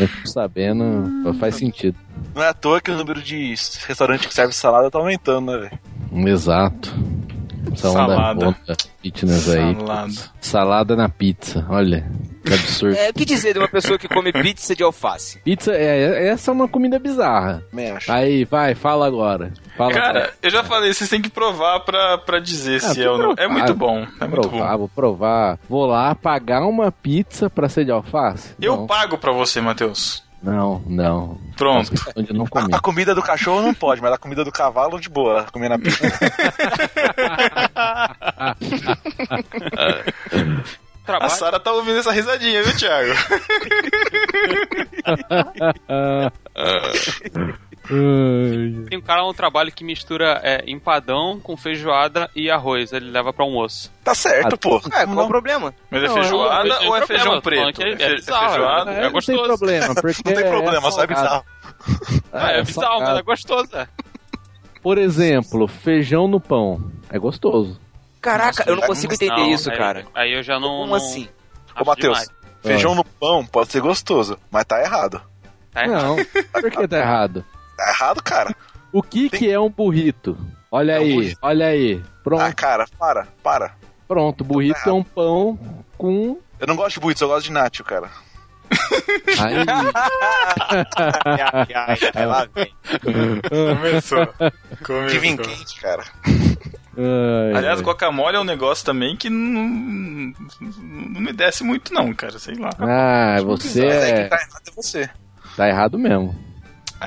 [0.00, 1.96] Eu fico sabendo, faz sentido.
[2.34, 3.54] Não é à toa que o número de
[3.86, 5.58] restaurantes que serve salada tá aumentando, né,
[6.12, 6.28] velho?
[6.28, 6.94] Exato.
[7.72, 8.48] Essa onda, Salada.
[8.48, 9.74] onda fitness aí.
[9.74, 10.12] Salada.
[10.40, 12.06] Salada na pizza, olha.
[12.44, 12.94] Que absurdo.
[13.04, 15.38] É, o que dizer de uma pessoa que come pizza de alface?
[15.40, 17.62] Pizza, é, essa é uma comida bizarra.
[17.96, 18.12] Acho.
[18.12, 19.52] Aí, vai, fala agora.
[19.76, 23.10] Fala Cara, eu já falei, vocês têm que provar pra, pra dizer Ah, se é
[23.10, 23.34] ou não.
[23.36, 24.06] É muito bom.
[24.20, 24.78] É muito provar, bom.
[24.78, 25.58] vou provar.
[25.68, 28.54] Vou lá pagar uma pizza pra ser de alface?
[28.60, 30.22] Eu não, pago pra você, Matheus.
[30.44, 31.38] Não, não.
[31.56, 31.90] Pronto.
[32.32, 32.74] Não comer.
[32.74, 35.68] A, a comida do cachorro não pode, mas a comida do cavalo de boa, comer
[35.68, 36.06] na pizza.
[41.04, 41.30] A Trabalho.
[41.32, 43.12] Sara tá ouvindo essa risadinha, viu, Thiago?
[47.86, 52.92] Tem um cara no trabalho que mistura é, empadão com feijoada e arroz.
[52.92, 53.92] Ele leva pra almoço.
[54.02, 54.80] Tá certo, pô.
[54.92, 55.74] É, qual o problema?
[55.90, 57.72] Mas é feijoada não ou é feijão preto?
[57.80, 58.90] que é- é fe- bizarro, feijoada.
[58.90, 59.42] é não tem gostoso.
[59.44, 61.44] problema, porque Não tem problema, só é bizarro.
[62.32, 63.76] Ah, é, bizarro, mas é gostoso.
[63.76, 63.88] É.
[64.82, 66.90] Por exemplo, feijão no pão.
[67.10, 67.78] É gostoso.
[68.20, 70.06] Caraca, eu não consigo entender Não, isso, aí- cara.
[70.14, 70.68] Aí eu já não.
[70.68, 71.28] Como não- assim?
[71.78, 72.26] Ô, Matheus,
[72.62, 75.20] feijão no pão pode ser gostoso, mas tá errado.
[75.72, 76.02] Tá errado.
[76.02, 76.16] Não,
[76.62, 77.44] por que tá errado?
[77.76, 78.54] Tá errado, cara.
[78.92, 80.36] O que que é um burrito?
[80.70, 81.38] Olha É um aí, burrito.
[81.42, 82.02] olha aí.
[82.04, 83.74] Ah, Pronto, cara, para, para.
[84.08, 84.44] pronto.
[84.44, 85.58] Burrito é um pão
[85.98, 86.38] com...
[86.60, 88.08] Eu não gosto de burrito, eu gosto de nacho, cara.
[89.40, 89.56] Aí,
[91.24, 92.72] Ai, ai, ai, lá vem.
[93.02, 94.26] Começou.
[94.84, 95.20] Começou.
[95.20, 96.02] vinho quente, cara.
[96.26, 97.84] Ai, Aliás, ai.
[97.84, 102.38] guacamole é um negócio também que não, não me desce muito, não, cara.
[102.38, 102.70] Sei lá.
[102.78, 104.22] Ah, você é é...
[104.24, 105.10] que tá errado é você.
[105.56, 106.34] Tá errado mesmo.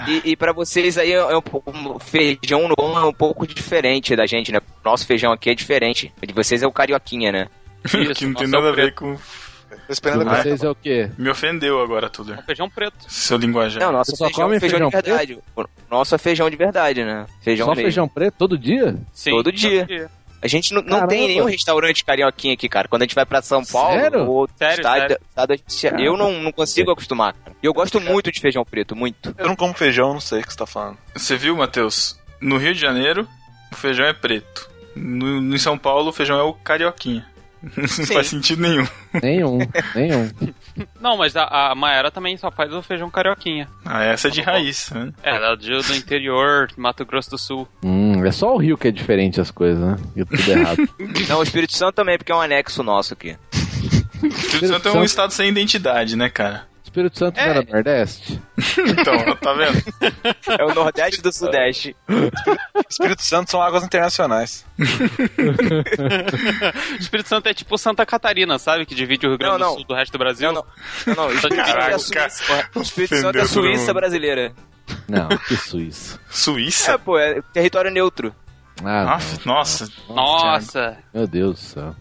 [0.08, 3.46] E, e pra vocês aí, é um, pouco- um feijão no pão é um pouco
[3.48, 4.60] diferente da gente, né?
[4.84, 6.12] Nosso feijão aqui é diferente.
[6.22, 7.48] O de vocês é o carioquinha, né?
[8.16, 8.96] que não tem nossa, nada é a o ver preto.
[8.96, 9.18] com.
[9.88, 10.44] Tô esperando De agora.
[10.44, 11.10] vocês é o quê?
[11.18, 12.34] Me ofendeu agora, tudo.
[12.34, 13.06] É um feijão preto.
[13.08, 13.82] Seu linguajar.
[13.82, 15.40] Não, nosso Você só feijão come é feijão, feijão de verdade.
[15.56, 17.26] O nosso é feijão de verdade, né?
[17.42, 17.84] Feijão Só mesmo.
[17.84, 18.96] feijão preto todo dia?
[19.14, 20.10] Sim, Todo dia.
[20.42, 22.88] A gente não, não tem nenhum restaurante carioquinha aqui, cara.
[22.88, 24.20] Quando a gente vai pra São Paulo Sério?
[24.22, 25.20] ou outro Sério, estado, sério.
[25.68, 27.56] estado, eu não, não consigo acostumar, cara.
[27.62, 29.34] E eu gosto muito de feijão preto, muito.
[29.38, 30.98] Eu não como feijão, não sei o que você tá falando.
[31.16, 32.20] Você viu, Matheus?
[32.40, 33.28] No Rio de Janeiro,
[33.72, 34.70] o feijão é preto.
[34.96, 37.26] No, no São Paulo, o feijão é o carioquinha.
[37.62, 38.88] Não faz sentido nenhum.
[39.22, 39.60] Nenhum,
[39.96, 40.30] nenhum.
[41.02, 43.68] Não, mas a, a Maera também só faz o feijão carioquinha.
[43.84, 45.12] Ah, essa é de raiz, né?
[45.24, 47.68] É, ela é do, do interior, Mato Grosso do Sul.
[47.84, 49.98] Hum, é só o Rio que é diferente as coisas, né?
[50.16, 50.90] E tudo errado.
[51.28, 53.36] Não, o Espírito Santo também, porque é um anexo nosso aqui.
[54.22, 56.67] O Espírito Santo é um estado sem identidade, né, cara?
[56.88, 58.42] Espírito Santo não era Nordeste?
[58.78, 59.78] Então, tá vendo?
[60.58, 61.96] É o Nordeste do Sudeste.
[62.90, 64.66] Espírito Santo são águas internacionais.
[67.00, 68.86] Espírito Santo é tipo Santa Catarina, sabe?
[68.86, 69.72] Que divide o Rio Grande Não, não.
[69.74, 70.52] do Sul do resto do Brasil.
[70.52, 70.66] Não,
[71.06, 71.16] não.
[71.16, 71.28] Não, não.
[71.28, 72.70] O Espírito Santo é Suíça.
[72.76, 73.94] O Espírito Santo é a Suíça mundo.
[73.94, 74.54] brasileira.
[75.08, 76.16] Não, que Suíça.
[76.16, 77.00] É, Suíça?
[77.00, 78.34] pô, é território neutro.
[78.84, 79.90] Ah, Aff, nossa.
[80.10, 80.98] Nossa.
[81.14, 81.96] meu Deus do céu.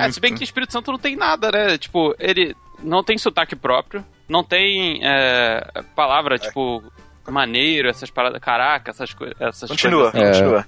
[0.00, 1.78] É, se bem que o Espírito Santo não tem nada, né?
[1.78, 6.82] Tipo, ele não tem sotaque próprio, não tem é, palavra, tipo,
[7.28, 10.30] maneiro, essas paradas, caraca, essas, coi essas Continua, coisas.
[10.30, 10.40] assim.
[10.42, 10.64] continua.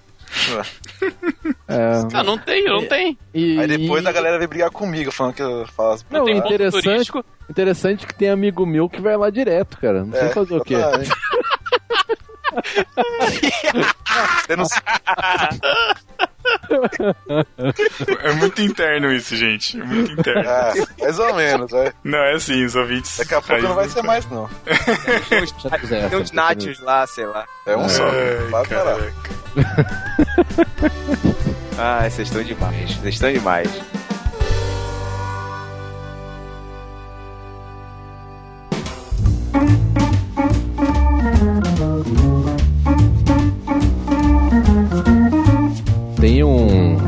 [1.68, 3.18] É, Ah, não tem, não tem.
[3.34, 6.24] e, Aí depois e- a galera vem brigar comigo, falando que eu falo as Não,
[6.24, 7.24] tem interessante, turístico.
[7.48, 10.04] interessante que tem amigo meu que vai lá direto, cara.
[10.04, 10.76] Não sei É, fazer o quê.
[14.48, 14.82] Denuncia-
[18.22, 19.80] É muito interno isso, gente.
[19.80, 20.48] É muito interno.
[20.48, 21.92] É, mais ou menos, vai.
[22.04, 23.18] Não, é assim, os ouvintes.
[23.18, 24.48] Daqui a pouco não vai ser mais, não.
[25.28, 27.44] Tem uns, nachos lá, sei lá.
[27.66, 28.04] É um só.
[28.08, 29.12] Ai, caraca.
[31.78, 32.94] Ah, vocês estão demais.
[32.96, 33.70] Vocês estão demais.
[46.20, 46.98] Tem um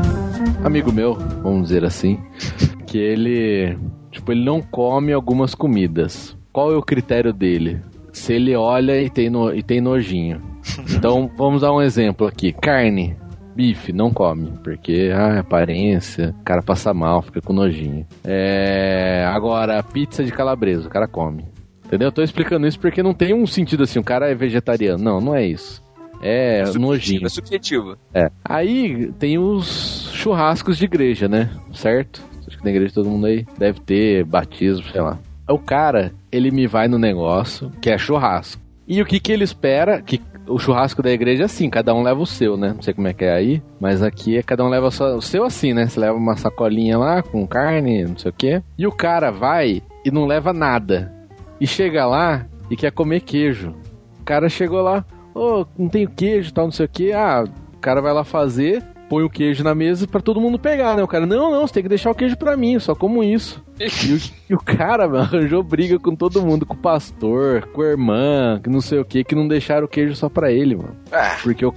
[0.63, 2.17] amigo meu, vamos dizer assim,
[2.87, 3.77] que ele,
[4.09, 6.35] tipo, ele não come algumas comidas.
[6.51, 7.79] Qual é o critério dele?
[8.11, 10.41] Se ele olha e tem, no, e tem nojinho.
[10.95, 12.51] Então, vamos dar um exemplo aqui.
[12.53, 13.15] Carne,
[13.55, 18.07] bife, não come, porque ah, aparência, o cara passa mal, fica com nojinho.
[18.23, 21.45] É, agora, pizza de calabresa, o cara come.
[21.85, 22.07] Entendeu?
[22.07, 25.03] Eu tô explicando isso porque não tem um sentido assim, o cara é vegetariano.
[25.03, 25.82] Não, não é isso.
[26.23, 27.25] É nojinho.
[27.25, 27.97] É subjetivo.
[28.13, 28.29] É.
[28.45, 31.49] Aí tem os churrascos de igreja, né?
[31.73, 32.23] Certo?
[32.47, 35.19] Acho que na igreja todo mundo aí deve ter batismo, sei lá.
[35.49, 38.61] O cara, ele me vai no negócio que é churrasco.
[38.87, 40.01] E o que que ele espera?
[40.01, 42.73] Que o churrasco da igreja é assim, cada um leva o seu, né?
[42.73, 45.43] Não sei como é que é aí, mas aqui é cada um leva o seu
[45.43, 45.87] assim, né?
[45.87, 48.61] Você leva uma sacolinha lá com carne, não sei o quê.
[48.77, 51.11] E o cara vai e não leva nada.
[51.59, 53.73] E chega lá e quer comer queijo.
[54.19, 57.11] O cara chegou lá, ô, não tenho queijo e tal, não sei o quê.
[57.13, 57.43] Ah,
[57.73, 61.03] o cara vai lá fazer, põe o queijo na mesa pra todo mundo pegar, né?
[61.03, 63.63] O cara, não, não, você tem que deixar o queijo pra mim, só como isso.
[63.79, 64.19] E o,
[64.51, 68.59] e o cara, mano, arranjou briga com todo mundo, com o pastor, com a irmã,
[68.63, 70.95] que não sei o que, que não deixaram o queijo só pra ele, mano.
[71.11, 71.73] Ah, Porque o,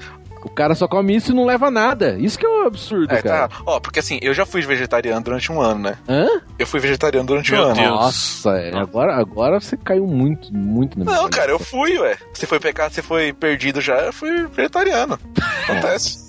[0.46, 2.16] o cara só come isso e não leva nada.
[2.18, 3.48] Isso que é um absurdo, é, cara.
[3.48, 3.56] tá.
[3.66, 5.98] Ó, porque assim, eu já fui vegetariano durante um ano, né?
[6.08, 6.26] Hã?
[6.58, 7.74] Eu fui vegetariano durante Meu um ano.
[7.74, 7.88] Deus.
[7.90, 12.16] Nossa, é, agora, agora você caiu muito, muito na minha Não, cara, eu fui, ué.
[12.32, 15.18] Você foi pecar, você foi perdido já, eu fui vegetariano.
[15.68, 16.26] Acontece.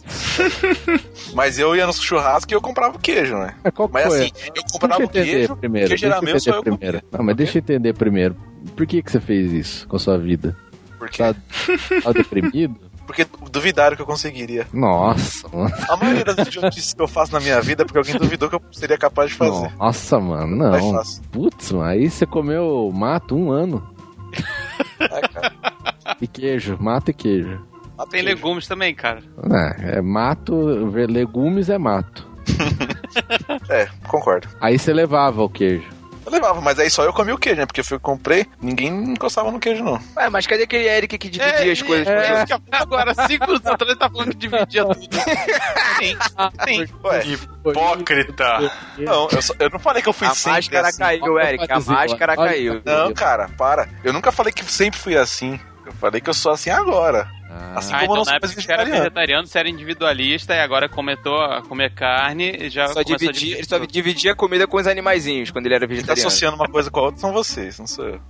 [1.34, 3.54] Mas eu ia no churrasco e eu comprava queijo, né?
[3.64, 4.18] Mas qual que Mas foi?
[4.22, 5.88] assim, eu comprava entender queijo, primeiro.
[5.90, 7.02] queijo era meu, só eu primeiro.
[7.12, 8.36] Não, mas deixa eu entender primeiro.
[8.76, 10.56] Por que, que você fez isso com a sua vida?
[10.98, 11.36] Porque, Tá,
[12.04, 12.76] tá deprimido?
[13.08, 14.68] Porque duvidaram que eu conseguiria.
[14.74, 15.74] Nossa, mano.
[15.90, 18.56] A maioria das idiotices que eu faço na minha vida é porque alguém duvidou que
[18.56, 19.74] eu seria capaz de fazer.
[19.78, 20.92] Nossa, mano, não.
[20.94, 21.22] faço.
[21.32, 23.82] Putz, mano, aí você comeu mato um ano.
[25.00, 25.54] É, cara.
[26.20, 27.62] E queijo, mato e queijo.
[28.10, 29.22] Tem legumes também, cara.
[29.80, 32.28] É, é mato, ver legumes é mato.
[33.70, 34.48] É, concordo.
[34.62, 35.88] Aí você levava o queijo.
[36.28, 37.66] Eu levava, mas aí só eu comi o queijo, né?
[37.66, 39.98] Porque eu fui, comprei, ninguém encostava no queijo, não.
[40.18, 42.06] Ué, mas cadê aquele Eric que dividia as coisas?
[42.06, 45.00] É, que eu- agora, cinco minutos atrás, ele tá falando que dividia tudo.
[45.98, 46.18] Sim,
[46.66, 46.86] sim.
[47.04, 48.72] Ué, Hipócrita.
[48.98, 51.00] não, eu, só- eu não falei que eu fui A sempre máscara assim.
[51.00, 51.72] caiu, Eric.
[51.72, 52.82] A máscara caiu.
[52.86, 53.88] Não, cara, para.
[54.04, 55.60] Eu nunca falei que sempre fui assim.
[55.86, 57.30] Eu falei que eu sou assim agora.
[57.50, 58.98] Ah, Assim Ah, como eu então não na época você era vegetariano.
[59.04, 63.32] vegetariano, você era individualista e agora começou a comer carne e já Só a dividia,
[63.32, 66.28] dividir ele só dividia comida com os animaizinhos quando ele era Quem tá vegetariano.
[66.28, 68.22] associando uma coisa com a outra são vocês, não sou eu.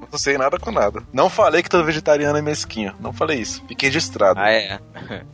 [0.00, 1.02] não associei nada com nada.
[1.12, 2.94] Não falei que todo vegetariano é mesquinho.
[3.00, 3.62] Não falei isso.
[3.66, 4.38] Fiquei registrado.
[4.40, 4.78] Ah, é?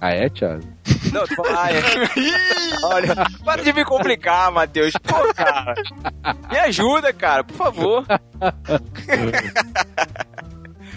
[0.00, 0.62] ah, é, Thiago?
[1.12, 1.82] Não, tu fala, ah, é.
[2.84, 4.92] Olha, para de me complicar, Matheus.
[5.02, 5.74] Pô, cara.
[6.50, 8.04] Me ajuda, cara, por favor.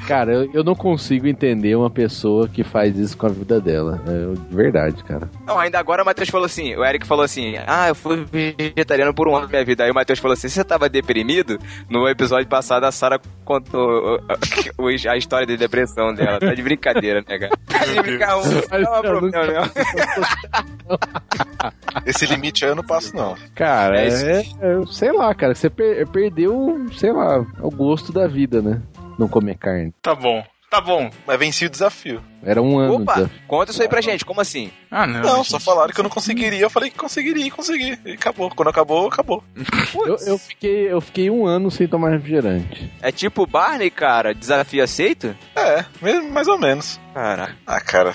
[0.08, 4.02] Cara, eu, eu não consigo entender uma pessoa que faz isso com a vida dela.
[4.08, 5.30] É de verdade, cara.
[5.46, 9.14] Não, ainda agora o Matheus falou assim, o Eric falou assim, ah, eu fui vegetariano
[9.14, 9.84] por um ano da minha vida.
[9.84, 11.60] Aí o Matheus falou assim, você tava deprimido?
[11.90, 14.18] No episódio passado a Sara contou
[15.12, 16.40] a história de depressão dela.
[16.40, 17.52] Tá de brincadeira, né, cara?
[17.68, 18.28] Tá de brincadeira.
[18.72, 20.98] Não, não é problema, não.
[22.06, 23.36] Esse limite aí eu não passo, não.
[23.54, 28.26] Cara, É é, é- sei lá, cara, você per- perdeu, sei lá, o gosto da
[28.28, 28.82] vida, né?
[29.18, 29.94] Não comer carne.
[30.02, 30.44] Tá bom.
[30.70, 31.10] Tá bom.
[31.26, 32.22] Mas venci o desafio.
[32.44, 32.96] Era um ano.
[33.02, 33.30] Opa, já.
[33.48, 34.70] conta isso aí pra gente, como assim?
[34.92, 35.22] Ah, não.
[35.22, 35.52] Não, gente.
[35.52, 36.60] só falaram que eu não conseguiria.
[36.60, 37.98] Eu falei que conseguiria e consegui.
[38.06, 38.50] E acabou.
[38.54, 39.42] Quando acabou, acabou.
[40.06, 42.92] Eu, eu fiquei, eu fiquei um ano sem tomar refrigerante.
[43.02, 45.34] É tipo Barney, cara, desafio aceito?
[45.56, 47.00] É, mesmo, mais ou menos.
[47.14, 47.56] Caraca.
[47.66, 48.14] Ah, cara.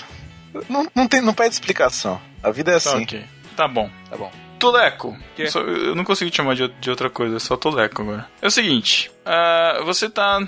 [0.68, 2.20] Não, não, tem, não pede explicação.
[2.42, 3.02] A vida é Tá assim.
[3.04, 3.24] ok.
[3.56, 3.90] Tá bom.
[4.10, 4.30] Tá bom.
[4.58, 5.16] Tuleco.
[5.36, 8.26] Eu não consigo te chamar de, de outra coisa, só Tuleco agora.
[8.40, 10.38] É o seguinte, ah, você tá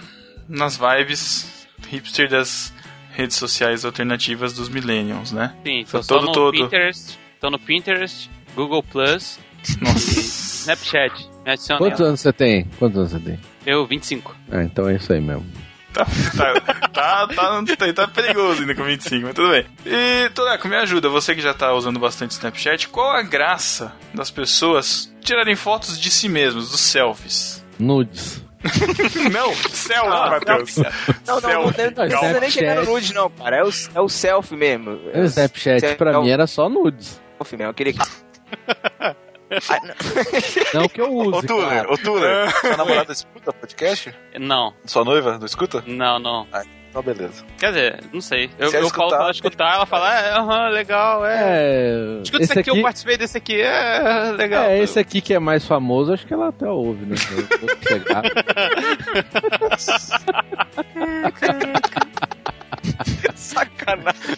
[0.49, 2.73] nas vibes hipster das
[3.13, 5.55] redes sociais alternativas dos millennials, né?
[5.65, 6.53] Sim, Tô todo, no todo.
[6.55, 9.39] Pinterest, tô no Pinterest, Google Plus,
[9.81, 10.21] Nossa.
[10.21, 11.29] Snapchat.
[11.45, 12.09] Me adiciona Quantos nela.
[12.11, 12.65] anos você tem?
[12.79, 13.39] Quantos anos você tem?
[13.67, 14.35] Eu, 25.
[14.51, 15.45] Ah, então é isso aí mesmo.
[15.93, 16.05] tá,
[16.37, 19.65] tá, tá, tá, tá perigoso ainda com 25, mas tudo bem.
[19.87, 24.31] E, Tuleco, me ajuda, você que já tá usando bastante Snapchat, qual a graça das
[24.31, 27.65] pessoas tirarem fotos de si mesmos, dos selfies?
[27.79, 28.43] Nudes.
[29.33, 30.77] Não, selfie, Ah, Matheus.
[30.77, 30.85] Não,
[31.27, 33.57] não, não, não, não precisa nem chegar no nude, não, cara.
[33.59, 34.99] É o, é o selfie mesmo.
[35.13, 37.21] É O Snapchat pra é o mim era só nudes.
[37.39, 37.95] selfie mesmo, aquele...
[39.69, 40.81] Ah, não.
[40.81, 41.93] Não que eu Ô, use, Tuller, claro.
[41.93, 42.51] ô, Tuller.
[42.61, 44.13] Sua namorada escuta podcast?
[44.41, 45.85] Não, Sua noiva não escuta?
[45.87, 46.49] não, não.
[46.95, 47.43] Então, beleza.
[47.59, 48.49] Quer dizer, não sei.
[48.57, 51.41] Eu, Se eu falo escutar, pra ela escutar, ela fala, é, aham, legal, é.
[51.43, 54.63] É, Escuta esse esse aqui, eu aqui, participei desse aqui, é legal.
[54.67, 57.17] é, esse aqui que é mais famoso, acho que ela até ouve, né?
[57.61, 58.23] Eu chegar.
[63.45, 64.37] Sacanagem.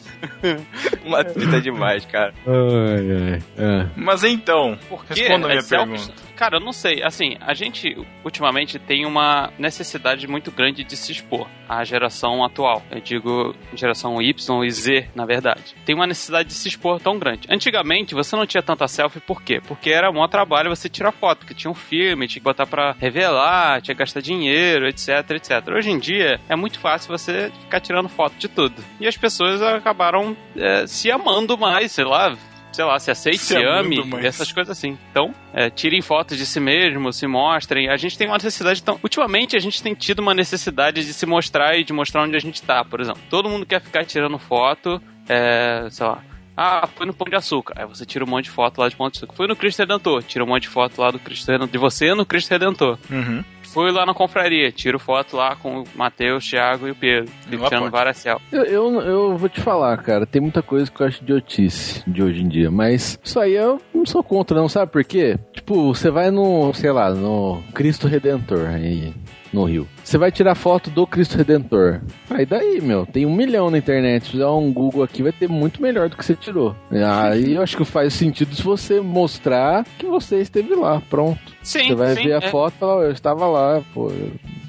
[1.06, 2.34] Matuta demais, cara.
[2.46, 3.42] Ai, ai.
[3.56, 3.86] É.
[3.96, 6.26] Mas então, Porque responda a minha selfies- pergunta.
[6.36, 7.02] Cara, eu não sei.
[7.02, 11.46] Assim, a gente ultimamente tem uma necessidade muito grande de se expor.
[11.68, 12.82] A geração atual.
[12.90, 15.74] Eu digo geração Y e Z, na verdade.
[15.84, 17.48] Tem uma necessidade de se expor tão grande.
[17.50, 19.60] Antigamente, você não tinha tanta selfie, por quê?
[19.66, 22.92] Porque era maior trabalho você tirar foto, porque tinha um filme, tinha que botar pra
[23.00, 25.66] revelar, tinha que gastar dinheiro, etc, etc.
[25.74, 28.74] Hoje em dia, é muito fácil você ficar tirando foto de tudo.
[29.00, 32.36] E as pessoas acabaram é, se amando mais, sei lá,
[32.72, 34.98] sei lá, se aceite, Se se, ame, essas coisas assim.
[35.10, 37.88] Então, é, tirem fotos de si mesmo, se mostrem.
[37.88, 39.00] A gente tem uma necessidade tão.
[39.02, 42.40] Ultimamente a gente tem tido uma necessidade de se mostrar e de mostrar onde a
[42.40, 43.20] gente tá, por exemplo.
[43.30, 46.22] Todo mundo quer ficar tirando foto, é, sei lá.
[46.56, 47.74] Ah, foi no Pão de Açúcar.
[47.76, 49.34] Aí você tira um monte de foto lá de Pão de Açúcar.
[49.34, 50.22] Foi no Cristo Redentor.
[50.22, 51.68] Tira um monte de foto lá do Cristo Redentor.
[51.70, 52.98] De você no Cristo Redentor.
[53.10, 53.44] Uhum.
[53.76, 54.72] Fui lá na confraria.
[54.72, 57.30] Tiro foto lá com o Matheus, Thiago e o Pedro.
[57.46, 58.50] Tirando selfies.
[58.50, 62.22] Eu, eu, eu vou te falar, cara, tem muita coisa que eu acho idiotice de
[62.22, 65.38] hoje em dia, mas isso aí eu não sou contra, não, sabe por quê?
[65.52, 69.12] Tipo, você vai no, sei lá, no Cristo Redentor aí
[69.56, 69.88] no Rio.
[70.04, 72.02] Você vai tirar foto do Cristo Redentor.
[72.28, 74.24] Aí daí, meu, tem um milhão na internet.
[74.26, 76.76] Se fizer um Google aqui, vai ter muito melhor do que você tirou.
[76.90, 81.02] Aí eu acho que faz sentido se você mostrar que você esteve lá.
[81.08, 81.40] Pronto.
[81.62, 82.50] Sim, você vai sim, ver a é.
[82.50, 84.12] foto e falar, "Ó, eu estava lá, pô.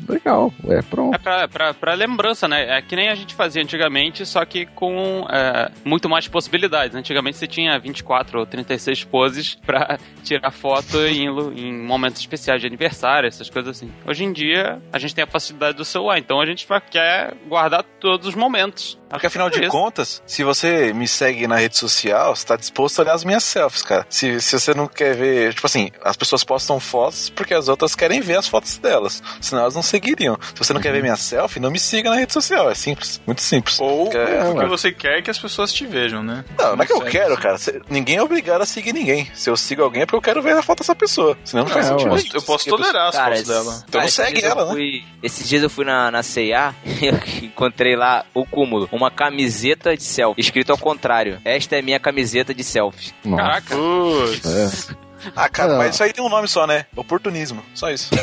[0.07, 1.15] Legal, é pronto.
[1.15, 2.77] É pra, pra, pra lembrança, né?
[2.77, 6.95] É que nem a gente fazia antigamente, só que com é, muito mais possibilidades.
[6.95, 12.67] Antigamente você tinha 24 ou 36 poses pra tirar foto em, em momentos especiais de
[12.67, 13.91] aniversário, essas coisas assim.
[14.05, 17.83] Hoje em dia, a gente tem a facilidade do celular, então a gente quer guardar
[17.99, 18.97] todos os momentos.
[19.09, 19.69] Porque afinal de Isso.
[19.71, 23.43] contas, se você me segue na rede social, você tá disposto a olhar as minhas
[23.43, 24.05] selfies, cara.
[24.09, 25.53] Se, se você não quer ver.
[25.53, 29.23] Tipo assim, as pessoas postam fotos porque as outras querem ver as fotos delas.
[29.39, 30.37] Senão elas não seguiriam.
[30.53, 32.69] Se você não quer ver minha selfie, não me siga na rede social.
[32.69, 33.21] É simples.
[33.25, 33.79] Muito simples.
[33.79, 36.43] Ou Porque- é porque você quer que as pessoas te vejam, né?
[36.57, 37.57] Não, não é que eu quero, cara.
[37.57, 39.29] Cê- ninguém é obrigado a seguir ninguém.
[39.33, 41.37] Se eu sigo alguém é porque eu quero ver a foto dessa pessoa.
[41.43, 42.11] Senão não faz É, sentido.
[42.13, 42.21] ué.
[42.33, 43.83] Eu posso tolerar as Cara, fotos dela.
[43.87, 44.71] Então não esses segue eu ela, né?
[44.71, 48.87] fui- Esses dias eu fui na, na C&A e eu encontrei lá o cúmulo.
[48.91, 51.39] Uma camiseta de selfie, escrito ao contrário.
[51.43, 53.11] Esta é minha camiseta de selfie.
[53.25, 53.75] Nossa, Caraca.
[53.75, 54.45] Putz.
[54.93, 55.06] é.
[55.35, 55.77] Ah, cara, Ah.
[55.77, 56.85] mas isso aí tem um nome só, né?
[56.95, 57.63] Oportunismo.
[57.73, 58.09] Só isso.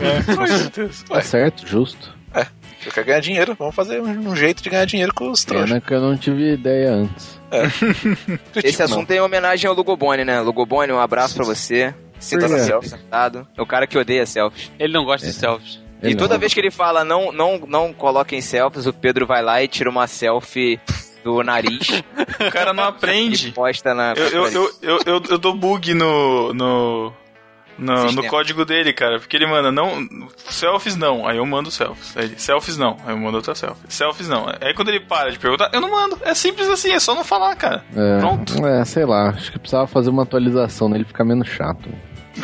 [0.00, 1.14] É.
[1.14, 2.16] Tá certo, justo.
[2.86, 3.56] Eu quero ganhar dinheiro.
[3.58, 5.68] Vamos fazer um jeito de ganhar dinheiro com os trouxas.
[5.68, 7.38] Pena que eu não tive ideia antes.
[8.62, 10.40] Esse assunto é em homenagem ao Lugobone, né?
[10.40, 11.92] Lugobone, um abraço pra você.
[12.20, 12.72] Sinta-se quê?
[12.72, 13.46] representado.
[13.56, 14.70] É o cara que odeia selfies.
[14.78, 15.80] Ele não gosta de selfies.
[16.02, 16.40] Ele e toda não.
[16.40, 19.90] vez que ele fala não, não, não coloquem selfies, o Pedro vai lá e tira
[19.90, 20.78] uma selfie
[21.28, 21.88] do nariz
[22.40, 23.52] O cara não aprende.
[23.52, 24.14] posta na.
[24.14, 26.52] Eu, eu, eu, eu, eu, eu dou bug no.
[26.54, 27.12] no...
[27.80, 30.04] No, no código dele, cara, porque ele manda não.
[30.50, 32.16] Selfies não, aí eu mando selfies.
[32.16, 33.84] Aí ele, selfies não, aí eu mando outra selfie.
[33.88, 34.48] Selfies não.
[34.60, 36.18] Aí quando ele para de perguntar, eu não mando.
[36.22, 37.84] É simples assim, é só não falar, cara.
[37.94, 38.66] É, Pronto.
[38.66, 39.28] É, sei lá.
[39.28, 41.88] Acho que precisava fazer uma atualização nele ficar menos chato.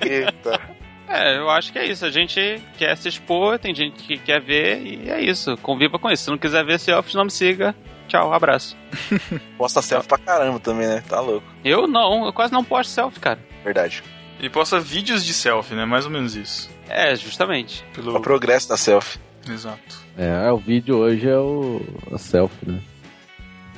[0.00, 0.60] Eita.
[1.14, 2.04] É, eu acho que é isso.
[2.04, 5.56] A gente quer se expor, tem gente que quer ver e é isso.
[5.58, 6.24] Conviva com isso.
[6.24, 7.72] Se não quiser ver selfies, não me siga.
[8.08, 8.76] Tchau, abraço.
[9.56, 11.04] Posta selfie pra caramba também, né?
[11.08, 11.46] Tá louco.
[11.64, 13.38] Eu não, eu quase não posto selfie, cara.
[13.62, 14.02] Verdade.
[14.40, 15.84] Ele posta vídeos de selfie, né?
[15.84, 16.68] Mais ou menos isso.
[16.88, 17.84] É, justamente.
[17.92, 18.20] O Pelo...
[18.20, 19.18] progresso da selfie.
[19.48, 20.04] Exato.
[20.18, 21.80] É, o vídeo hoje é o
[22.12, 22.80] a selfie, né?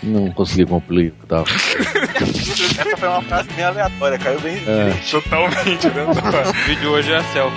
[0.02, 1.44] Não consegui concluir o que tava.
[1.48, 4.56] Essa foi uma frase bem aleatória, caiu bem.
[4.66, 4.92] É.
[5.10, 6.06] Totalmente, né?
[6.48, 7.56] O vídeo hoje é selfie.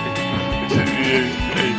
[1.56, 1.79] é isso.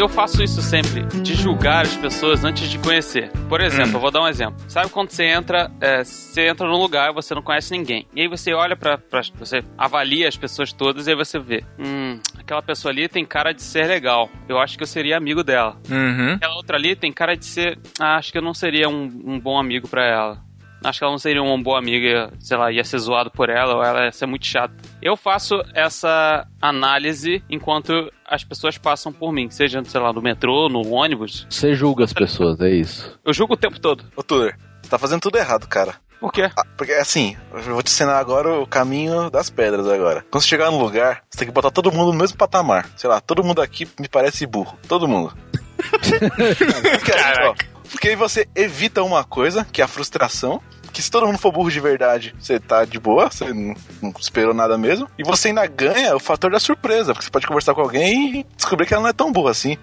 [0.00, 3.30] Eu faço isso sempre, de julgar as pessoas antes de conhecer.
[3.50, 3.94] Por exemplo, Hum.
[3.96, 4.56] eu vou dar um exemplo.
[4.66, 8.06] Sabe quando você entra, é, você entra num lugar e você não conhece ninguém.
[8.16, 11.62] E aí você olha pra, pra- você avalia as pessoas todas e aí você vê,
[11.78, 14.30] hum, aquela pessoa ali tem cara de ser legal.
[14.48, 15.76] Eu acho que eu seria amigo dela.
[15.90, 16.32] Uhum.
[16.32, 19.38] Aquela outra ali tem cara de ser, ah, acho que eu não seria um, um
[19.38, 20.38] bom amigo pra ela.
[20.82, 23.76] Acho que ela não seria uma boa amiga, sei lá, ia ser zoado por ela
[23.76, 24.74] ou ela ia ser muito chata.
[25.02, 30.68] Eu faço essa análise enquanto as pessoas passam por mim, seja, sei lá, no metrô,
[30.68, 31.46] no ônibus.
[31.50, 33.18] Você julga as pessoas, é isso.
[33.24, 34.04] Eu julgo o tempo todo.
[34.16, 34.54] Ô, você
[34.88, 35.96] tá fazendo tudo errado, cara.
[36.20, 36.50] Por quê?
[36.54, 40.24] Ah, porque assim, eu vou te ensinar agora o caminho das pedras agora.
[40.30, 42.90] Quando você chegar num lugar, você tem que botar todo mundo no mesmo patamar.
[42.94, 44.78] Sei lá, todo mundo aqui me parece burro.
[44.86, 45.32] Todo mundo.
[45.90, 47.54] porque, aí, ó,
[47.90, 50.60] porque aí você evita uma coisa, que é a frustração.
[50.92, 54.12] que se todo mundo for burro de verdade, você tá de boa, você não, não
[54.18, 55.08] esperou nada mesmo.
[55.16, 58.46] E você ainda ganha o fator da surpresa, porque você pode conversar com alguém e
[58.56, 59.76] descobrir que ela não é tão burra assim.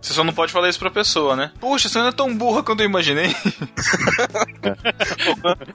[0.00, 1.52] Você só não pode falar isso pra pessoa, né?
[1.58, 3.34] Puxa, você não é tão burra quanto eu imaginei.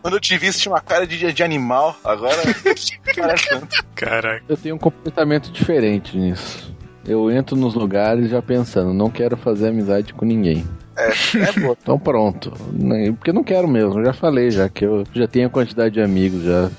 [0.02, 2.38] Quando eu te vi, você tinha uma cara de, de animal, agora.
[3.96, 4.44] Caraca.
[4.48, 6.72] Eu tenho um comportamento diferente nisso.
[7.06, 10.68] Eu entro nos lugares já pensando, não quero fazer amizade com ninguém.
[10.98, 11.78] É, é boa.
[11.82, 12.52] Então pronto.
[13.18, 15.94] Porque eu não quero mesmo, eu já falei já que eu já tenho a quantidade
[15.94, 16.70] de amigos já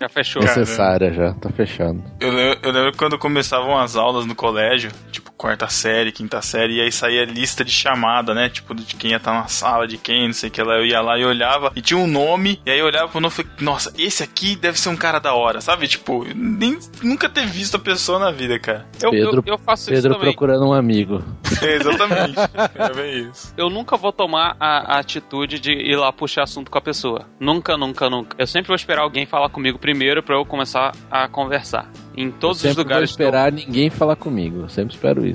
[0.00, 0.42] Já fechou.
[0.42, 2.02] necessária já, tá fechando.
[2.20, 6.80] Eu, eu lembro quando começavam as aulas no colégio, tipo quarta série, quinta série, e
[6.82, 8.50] aí saía lista de chamada, né?
[8.50, 10.74] Tipo, de quem ia estar na sala, de quem, não sei o que lá.
[10.74, 13.32] Eu ia lá e olhava, e tinha um nome, e aí eu olhava pro nome
[13.32, 15.88] e falei, nossa, esse aqui deve ser um cara da hora, sabe?
[15.88, 18.86] Tipo, nem, nunca ter visto a pessoa na vida, cara.
[19.02, 20.30] Eu, Pedro- eu, eu faço isso Pedro também.
[20.32, 21.24] procurando um amigo.
[21.62, 22.38] É, exatamente.
[22.76, 23.52] é bem isso.
[23.56, 27.26] Eu nunca vou tomar a, a atitude de ir lá puxar assunto com a pessoa.
[27.40, 28.36] Nunca, nunca, nunca.
[28.38, 31.90] Eu sempre vou esperar alguém falar comigo primeiro pra eu começar a conversar.
[32.16, 33.10] Em todos os sempre lugares.
[33.10, 34.62] vou que eu- esperar ninguém falar comigo.
[34.62, 35.29] Eu sempre espero isso.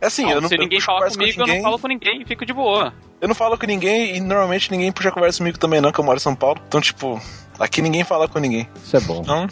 [0.00, 1.62] É assim, Não, eu não se ninguém falar conversa com comigo, eu não ninguém.
[1.62, 2.92] falo com ninguém e fico de boa.
[3.20, 6.04] Eu não falo com ninguém e normalmente ninguém puxa conversa comigo também, não, que eu
[6.04, 6.60] moro em São Paulo.
[6.66, 7.20] Então, tipo,
[7.58, 8.68] aqui ninguém fala com ninguém.
[8.82, 9.20] Isso é bom.
[9.22, 9.46] Então,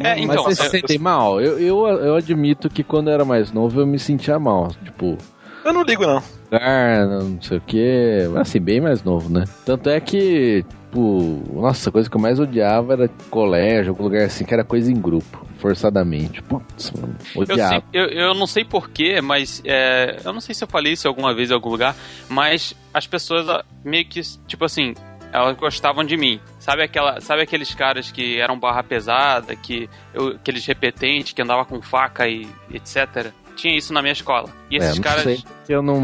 [0.00, 1.40] É, então, Mas vocês se eu- sentem mal?
[1.40, 4.68] Eu, eu, eu admito que quando eu era mais novo eu me sentia mal.
[4.84, 5.16] Tipo,
[5.64, 6.22] eu não ligo, não.
[6.50, 8.20] lugar, não sei o que.
[8.36, 9.44] Assim, bem mais novo, né?
[9.64, 14.22] Tanto é que, tipo, nossa, a coisa que eu mais odiava era colégio, algum lugar
[14.24, 16.42] assim, que era coisa em grupo, forçadamente.
[16.42, 17.74] Putz, mano, Eu, odiava.
[17.74, 21.06] sempre- eu, eu não sei porquê, mas é, eu não sei se eu falei isso
[21.08, 21.94] alguma vez em algum lugar,
[22.28, 24.94] mas as pessoas ah, meio que, tipo assim,
[25.32, 26.40] elas gostavam de mim.
[26.58, 31.64] Sabe, aquela, sabe aqueles caras que eram barra pesada, que eu- aqueles repetentes que andava
[31.64, 33.32] com faca e etc.
[33.56, 34.50] Tinha isso na minha escola.
[34.70, 35.22] E É, esses não caras.
[35.22, 35.36] sei
[35.66, 35.98] que eu não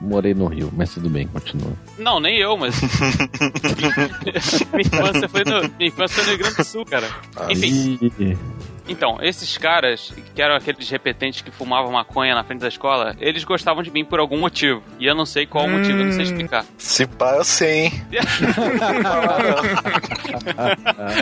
[0.00, 1.72] morei no Rio, mas tudo bem, continua.
[1.98, 2.74] Não, nem eu, mas.
[4.72, 7.06] minha, infância foi no, minha infância foi no Rio Grande do Sul, cara.
[7.50, 7.98] Enfim,
[8.88, 13.44] Então, esses caras, que eram aqueles repetentes que fumavam maconha na frente da escola, eles
[13.44, 14.82] gostavam de mim por algum motivo.
[14.98, 16.64] E eu não sei qual o motivo, eu não sei explicar.
[16.78, 17.92] Se pá, eu sei, hein?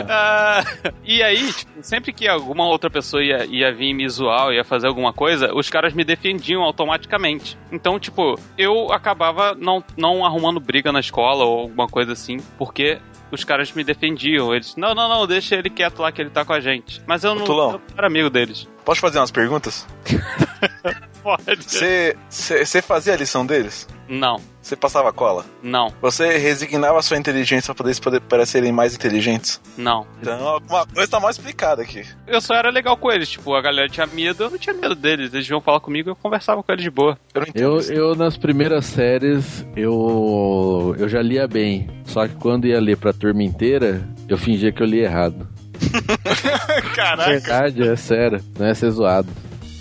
[0.07, 0.63] Ah,
[1.03, 4.87] e aí, tipo, sempre que alguma outra pessoa ia, ia vir me zoar, ia fazer
[4.87, 7.57] alguma coisa, os caras me defendiam automaticamente.
[7.71, 12.99] Então, tipo, eu acabava não, não arrumando briga na escola ou alguma coisa assim, porque
[13.35, 14.53] os caras me defendiam.
[14.53, 17.01] Eles, não, não, não, deixa ele quieto lá que ele tá com a gente.
[17.05, 17.71] Mas eu não, Tulão.
[17.73, 18.67] eu não era amigo deles.
[18.83, 19.87] Posso fazer umas perguntas?
[21.25, 21.65] Pode.
[22.29, 23.87] Você fazia a lição deles?
[24.07, 25.43] Não, Você passava cola?
[25.63, 29.59] não, Você resignava a sua inteligência pra poder parecerem mais inteligentes?
[29.75, 30.05] não.
[30.21, 32.05] Então, alguma coisa tá mal explicada aqui.
[32.27, 33.27] Eu só era legal com eles.
[33.29, 35.33] Tipo, a galera tinha medo, eu não tinha medo deles.
[35.33, 37.17] Eles iam falar comigo, eu conversava com eles de boa.
[37.33, 41.89] Eu Eu, eu, nas primeiras séries, eu, eu já lia bem.
[42.05, 45.47] Só que quando ia ler pra turma inteira, eu fingia que eu lia errado.
[46.95, 47.29] Caraca.
[47.31, 48.43] Verdade, é sério.
[48.59, 49.27] Não é ser zoado.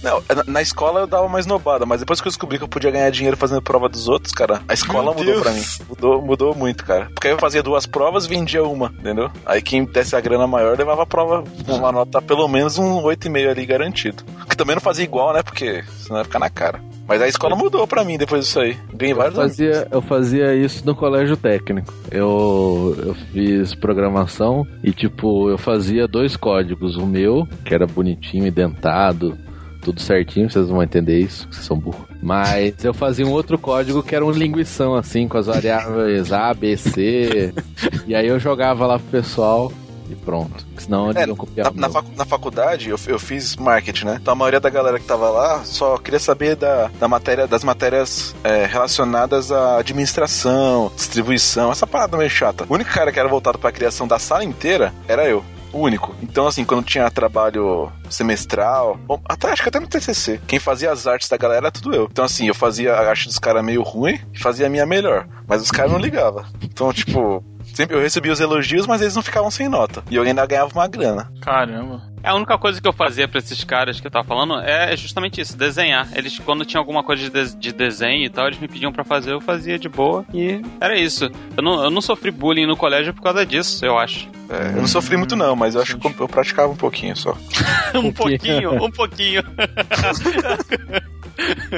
[0.05, 2.69] Não, na, na escola eu dava uma esnobada, mas depois que eu descobri que eu
[2.69, 5.43] podia ganhar dinheiro fazendo prova dos outros, cara, a escola Meu mudou Deus.
[5.43, 5.63] pra mim.
[5.89, 7.07] Mudou, mudou muito, cara.
[7.07, 9.31] Porque aí eu fazia duas provas vendia uma, entendeu?
[9.47, 13.51] Aí quem desse a grana maior levava a prova, uma nota pelo menos um 8,5
[13.51, 14.23] ali garantido.
[14.49, 15.43] Que também não fazia igual, né?
[15.43, 16.81] Porque senão ia ficar na cara.
[17.07, 18.77] Mas a escola mudou pra mim depois disso aí.
[18.95, 21.93] Ganhei Eu vários fazia, eu fazia isso no colégio técnico.
[22.11, 26.97] Eu, eu fiz programação e, tipo, eu fazia dois códigos.
[26.97, 29.37] O meu, que era bonitinho, identado,
[29.85, 32.07] tudo certinho, vocês não vão entender isso, que vocês são burros.
[32.23, 36.53] Mas eu fazia um outro código que era um linguição, assim, com as variáveis A,
[36.55, 37.53] B, C.
[38.07, 39.71] e aí eu jogava lá pro pessoal
[40.11, 40.67] e pronto.
[40.77, 44.05] Senão eles É, iam copiar Na, o na, facu- na faculdade eu, eu fiz marketing,
[44.07, 44.19] né?
[44.21, 47.65] Então a maioria da galera que tava lá só queria saber da, da matéria, das
[47.65, 52.67] matérias é, relacionadas à administração, distribuição, essa parada meio chata.
[52.69, 55.43] O único cara que era voltado pra criação da sala inteira era eu.
[55.75, 56.15] Único.
[56.23, 60.93] Então, assim, quando tinha trabalho semestral, bom, até acho que até no TCC, quem fazia
[60.93, 62.09] as artes da galera era tudo eu.
[62.11, 65.27] Então, assim, eu fazia a arte dos caras meio ruim e fazia a minha melhor.
[65.49, 66.45] Mas os caras não ligavam.
[66.63, 67.45] Então, tipo,
[67.75, 70.03] sempre eu recebia os elogios, mas eles não ficavam sem nota.
[70.11, 71.31] E eu ainda ganhava uma grana.
[71.41, 72.03] Caramba.
[72.23, 74.97] É a única coisa que eu fazia pra esses caras que eu tava falando é
[74.97, 76.09] justamente isso, desenhar.
[76.15, 79.05] Eles, quando tinha alguma coisa de, de- de desenho e tal, eles me pediam pra
[79.05, 80.25] fazer, eu fazia de boa.
[80.33, 81.31] E era isso.
[81.55, 84.27] Eu não, eu não sofri bullying no colégio por causa disso, eu acho.
[84.49, 87.37] É, eu não sofri muito não, mas eu acho que eu praticava um pouquinho só.
[87.95, 89.43] um pouquinho, um pouquinho.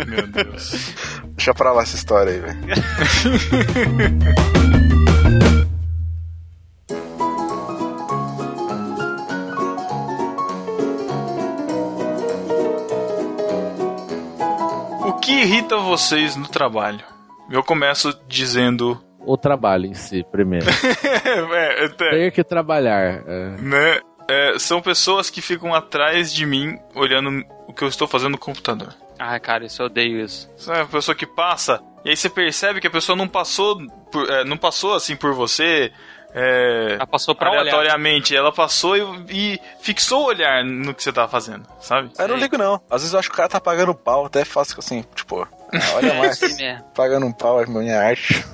[0.06, 0.94] Meu Deus.
[1.34, 2.58] Deixa pra lá essa história aí, velho.
[15.26, 17.00] que irrita vocês no trabalho?
[17.50, 20.66] Eu começo dizendo o trabalho em si, primeiro?
[21.54, 23.22] é, é, Ter que trabalhar.
[23.26, 23.56] é.
[23.60, 24.00] né?
[24.28, 28.38] É, são pessoas que ficam atrás de mim olhando o que eu estou fazendo no
[28.38, 28.92] computador.
[29.18, 30.50] Ai, cara, isso eu odeio isso.
[30.56, 33.78] Sabe, a pessoa que passa, e aí você percebe que a pessoa não passou
[34.10, 35.92] por- é, não passou assim por você.
[36.38, 37.60] É, Ela passou pra olhar.
[37.60, 42.10] aleatoriamente, ela passou e, e fixou o olhar no que você tava fazendo, sabe?
[42.18, 42.74] Eu não ligo, não.
[42.90, 45.48] Às vezes eu acho que o cara tá pagando pau, até faço assim, tipo,
[45.94, 46.42] olha mais.
[46.60, 46.78] É.
[46.94, 48.44] pagando um pau é minha arte.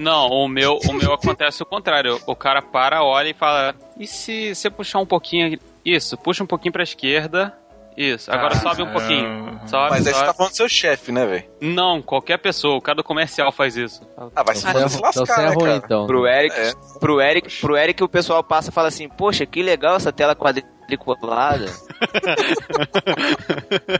[0.00, 2.20] Não, o meu, o meu acontece o contrário.
[2.26, 5.60] O cara para, olha e fala: e se você puxar um pouquinho aqui?
[5.84, 7.56] Isso, puxa um pouquinho pra esquerda.
[8.00, 9.58] Isso, agora sobe um pouquinho.
[9.66, 11.44] Sobe, Mas aí você tá falando do seu chefe, né, velho?
[11.60, 14.00] Não, qualquer pessoa, o cara do comercial faz isso.
[14.36, 15.76] Ah, vai se, Então se então lascar, é né, ruim, cara?
[15.84, 16.06] então.
[16.06, 16.72] Pro Eric, É.
[17.00, 20.36] pro Eric, pro Eric o pessoal passa e fala assim, poxa, que legal essa tela
[20.36, 21.66] quadriculada.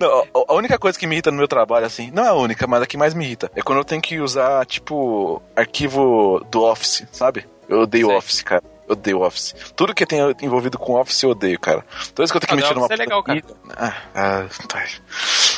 [0.00, 2.34] Não, a- a única coisa que me irrita no meu trabalho, assim, não é a
[2.34, 6.42] única, mas a que mais me irrita, é quando eu tenho que usar, tipo, arquivo
[6.50, 7.46] do Office, sabe?
[7.68, 8.16] Eu odeio Sei.
[8.16, 8.62] Office, cara.
[8.90, 9.54] Eu odeio Office.
[9.76, 11.84] Tudo que tem envolvido com Office eu odeio, cara.
[12.12, 13.42] Toda vez que eu tenho que Ah, mexer numa Office é legal, cara.
[13.76, 14.84] Ah, ah, tá.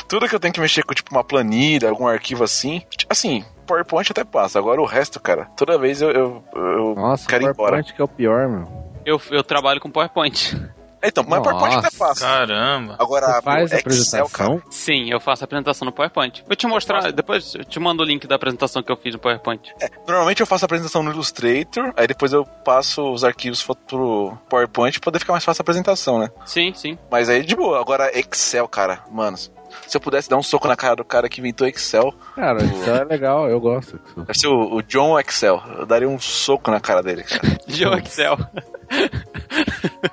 [0.07, 4.11] Tudo que eu tenho que mexer com, tipo, uma planilha, algum arquivo assim, assim, PowerPoint
[4.11, 4.59] até passa.
[4.59, 7.71] Agora o resto, cara, toda vez eu, eu, eu Nossa, quero ir o embora.
[7.71, 8.93] PowerPoint que é o pior, meu.
[9.03, 10.55] Eu, eu trabalho com PowerPoint.
[11.03, 12.21] Então, mas PowerPoint até Nossa, passa.
[12.21, 12.95] Caramba.
[12.97, 14.49] Agora, Você faz a Excel, cara.
[14.53, 14.61] apresentação?
[14.71, 16.43] Sim, eu faço a apresentação no PowerPoint.
[16.47, 19.19] Vou te mostrar, depois eu te mando o link da apresentação que eu fiz no
[19.19, 19.73] PowerPoint.
[20.07, 24.99] Normalmente eu faço a apresentação no Illustrator, aí depois eu passo os arquivos pro PowerPoint
[24.99, 26.29] pra poder ficar mais fácil a apresentação, né?
[26.45, 26.97] Sim, sim.
[27.11, 27.79] Mas aí de boa.
[27.79, 29.37] Agora, Excel, cara, mano.
[29.87, 32.89] Se eu pudesse dar um soco na cara do cara que inventou Excel, Cara, isso
[32.89, 33.99] é legal, eu gosto.
[34.15, 35.61] deve ser o, o John Excel.
[35.77, 37.57] Eu daria um soco na cara dele, cara.
[37.67, 38.37] Joe Excel.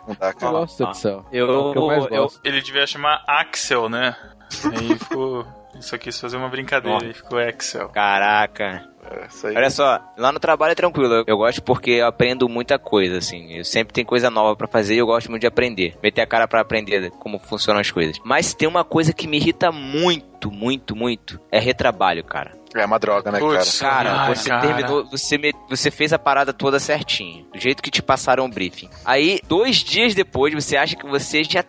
[0.06, 0.52] Não dá, Eu cara.
[0.52, 1.24] gosto do Excel.
[1.32, 2.32] Eu, É o que eu mais eu.
[2.44, 4.16] Ele devia chamar Axel, né?
[4.64, 5.46] Aí ficou.
[5.80, 7.88] Só quis fazer uma brincadeira e ficou Excel.
[7.88, 8.88] Caraca.
[9.10, 9.56] É, isso aí.
[9.56, 11.24] Olha só, lá no trabalho é tranquilo.
[11.26, 13.54] Eu- gosto porque eu aprendo muita coisa, assim.
[13.54, 15.96] Eu sempre tem coisa nova pra fazer e eu gosto muito de aprender.
[16.02, 18.18] Meter a cara pra aprender como funcionam as coisas.
[18.24, 21.40] Mas tem uma coisa que me irrita muito, muito, muito.
[21.50, 22.52] É retrabalho, cara.
[22.74, 23.52] É uma droga, né, cara?
[23.58, 23.80] Putz.
[23.80, 24.60] Cara, Ai, você cara.
[24.66, 28.48] terminou, você, me- você fez a parada toda certinho, do jeito que te passaram o
[28.48, 28.88] briefing.
[29.04, 31.64] Aí, dois dias depois, você acha que você já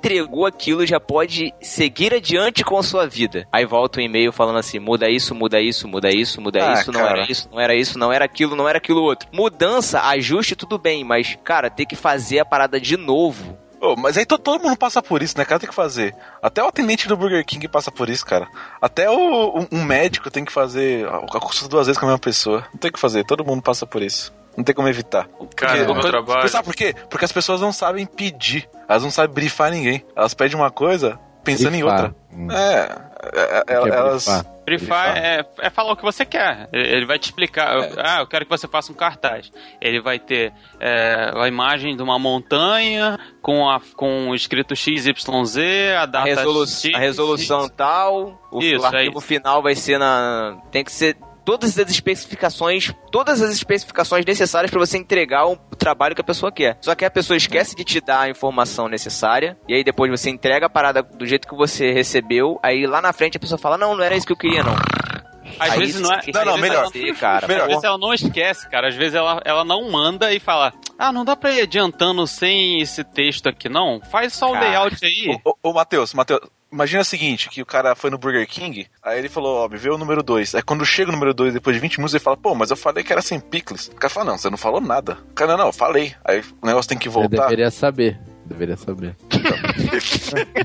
[0.00, 3.46] entregou aquilo, já pode seguir adiante com a sua vida.
[3.52, 6.90] Aí volta um e-mail falando assim: muda isso, muda isso, muda isso, muda Ah, isso,
[6.90, 7.20] não cara.
[7.20, 9.28] era isso, não era isso, não era aquilo, não era aquilo outro.
[9.32, 13.58] Mudança, ajuste, tudo bem, mas, cara, ter que fazer a parada de novo.
[13.80, 15.58] Ô, mas aí to- todo mundo passa por isso, né, cara?
[15.58, 16.14] Tem que fazer.
[16.42, 18.46] Até o atendente do Burger King passa por isso, cara.
[18.80, 22.18] Até o, um, um médico tem que fazer a consulta duas vezes com a mesma
[22.18, 22.66] pessoa.
[22.72, 24.34] Não tem que fazer, todo mundo passa por isso.
[24.56, 25.28] Não tem como evitar.
[25.56, 26.48] Cara, no meu Porque- trabalho.
[26.48, 26.94] Sabe por quê?
[27.08, 28.68] Porque as pessoas não sabem pedir.
[28.88, 30.04] Elas não sabem brifar ninguém.
[30.16, 32.04] Elas pedem uma coisa pensando em Brifar.
[32.04, 32.16] outra.
[32.32, 32.48] Hum.
[32.50, 32.98] É,
[33.32, 34.24] é, é, é elas.
[34.26, 34.46] brifar.
[34.64, 36.68] Brifar é, é falar o que você quer.
[36.72, 37.74] Ele vai te explicar.
[37.76, 39.50] eu- Ah, eu quero que você faça um cartaz.
[39.80, 45.16] Ele vai ter é, a imagem de uma montanha com, a, com o escrito XYZ,
[45.96, 49.20] a A, data resolu X, a resolução tal, o, Isso, o arquivo é isso.
[49.20, 50.56] final vai ser na.
[50.70, 56.14] Tem que ser todas as especificações, todas as especificações necessárias para você entregar o trabalho
[56.14, 56.78] que a pessoa quer.
[56.80, 60.30] Só que a pessoa esquece de te dar a informação necessária e aí depois você
[60.30, 63.76] entrega a parada do jeito que você recebeu, aí lá na frente a pessoa fala:
[63.78, 64.74] "Não, não era isso que eu queria não".
[65.58, 66.20] Às Aí vezes não é.
[66.32, 66.84] Não, não, melhor.
[66.84, 67.48] fazer, cara.
[67.48, 67.62] Melhor.
[67.62, 68.88] Às vezes ela não esquece, cara.
[68.88, 72.80] Às vezes ela, ela não manda e fala: Ah, não dá pra ir adiantando sem
[72.80, 74.00] esse texto aqui, não?
[74.10, 74.66] Faz só o Cara.
[74.66, 75.38] layout aí.
[75.44, 76.40] Ô, ô, ô Matheus, Matheus,
[76.72, 79.76] imagina o seguinte, que o cara foi no Burger King, aí ele falou, ó, me
[79.76, 80.54] vê o número 2.
[80.54, 82.76] Aí quando chega o número 2, depois de 20 minutos, ele fala, pô, mas eu
[82.76, 83.88] falei que era sem picles.
[83.88, 85.18] O cara fala, não, você não falou nada.
[85.30, 86.14] O cara, não, não, eu falei.
[86.24, 87.42] Aí o negócio tem que Eu voltar.
[87.44, 88.18] deveria saber.
[88.44, 89.16] Deveria saber.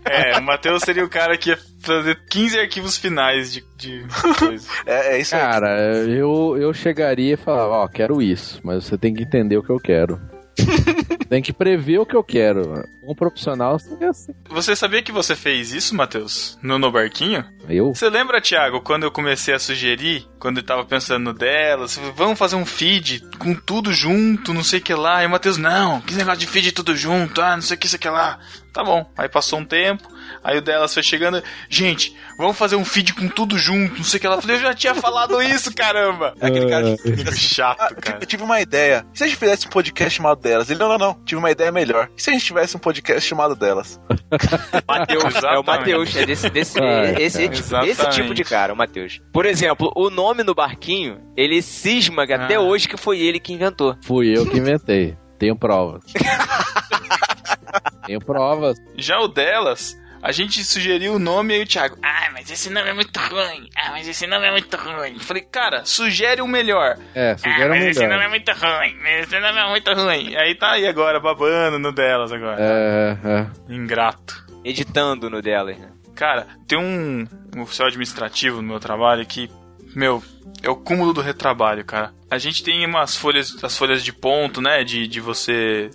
[0.06, 4.06] É, o Matheus seria o cara que ia fazer 15 arquivos finais de, de
[4.40, 4.68] coisa.
[4.86, 5.42] É, é isso aí.
[5.42, 9.64] Cara, eu, eu chegaria e falava, ó, quero isso, mas você tem que entender o
[9.64, 10.20] que eu quero.
[11.30, 12.84] tem que prever o que eu quero.
[13.04, 14.34] Um profissional, você é assim.
[14.50, 16.58] Você sabia que você fez isso, Matheus?
[16.62, 17.46] No, no barquinho?
[17.70, 17.94] Eu?
[17.94, 21.86] Você lembra, Thiago, quando eu comecei a sugerir, quando eu tava pensando dela,
[22.16, 25.24] vamos fazer um feed com tudo junto, não sei o que lá.
[25.24, 27.88] E o Matheus, não, que negócio de feed tudo junto, ah, não sei o que,
[27.88, 28.40] isso que lá.
[28.74, 29.10] Tá bom.
[29.18, 30.04] Aí passou um tempo,
[30.44, 34.18] aí o delas foi chegando, gente, vamos fazer um feed com tudo junto, não sei
[34.18, 34.28] o que.
[34.28, 36.34] Eu falei, eu já tinha falado isso, caramba.
[36.40, 38.18] É aquele cara que Nego chato, Ah, cara.
[38.22, 39.06] eu tive uma ideia.
[39.14, 40.70] E se a gente fizesse um podcast chamado delas?
[40.70, 41.14] Ele, não, não, não.
[41.26, 42.10] Tive uma ideia melhor.
[42.18, 44.00] E se a gente tivesse um podcast chamado delas?
[44.88, 45.64] Matheus, é o.
[45.64, 47.54] Matheus, é desse, desse, Ai, esse, cara.
[47.56, 49.22] tipo, esse tipo de cara, o Matheus.
[49.32, 52.60] Por exemplo, o nome no barquinho, ele cisma que até Ah.
[52.62, 53.96] hoje que foi ele que inventou.
[54.04, 55.18] Fui eu que inventei.
[55.38, 56.04] Tenho provas.
[58.06, 58.78] Tenho provas.
[58.98, 59.98] Já o delas,
[60.28, 63.16] A gente sugeriu o nome e aí o Thiago, ah, mas esse nome é muito
[63.20, 63.70] ruim.
[63.76, 65.20] Ah, mas esse nome é muito ruim.
[65.20, 66.98] Falei, cara, sugere o melhor.
[67.14, 68.26] É, Ah, sugere mas esse nome melhor.
[68.26, 68.98] é muito ruim.
[69.04, 70.36] mas Esse nome é muito ruim.
[70.36, 72.58] Aí tá aí agora, babando no delas agora.
[72.60, 73.48] É, é.
[73.74, 74.44] Ingrato.
[74.64, 75.72] Editando no dela.
[75.74, 75.90] né?
[76.16, 79.48] Cara, tem um, um oficial administrativo no meu trabalho que,
[79.96, 80.24] meu,
[80.64, 82.12] é o cúmulo do retrabalho, cara.
[82.32, 85.92] A gente tem umas folhas, as folhas de ponto, né, de, de você...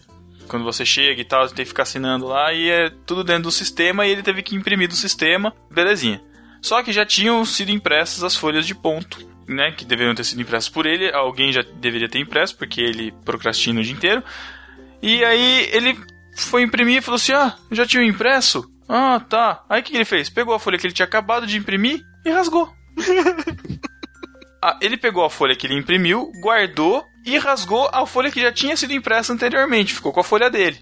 [0.50, 3.44] Quando você chega e tal, você tem que ficar assinando lá e é tudo dentro
[3.44, 6.20] do sistema e ele teve que imprimir do sistema, belezinha.
[6.60, 10.42] Só que já tinham sido impressas as folhas de ponto, né, que deveriam ter sido
[10.42, 11.08] impressas por ele.
[11.12, 14.24] Alguém já deveria ter impresso, porque ele procrastina o dia inteiro.
[15.00, 15.96] E aí ele
[16.36, 18.68] foi imprimir e falou assim: Ah, já tinha impresso?
[18.88, 19.64] Ah, tá.
[19.68, 20.28] Aí o que ele fez?
[20.28, 22.68] Pegou a folha que ele tinha acabado de imprimir e rasgou.
[24.62, 28.52] Ah, ele pegou a folha que ele imprimiu, guardou e rasgou a folha que já
[28.52, 29.94] tinha sido impressa anteriormente.
[29.94, 30.78] Ficou com a folha dele.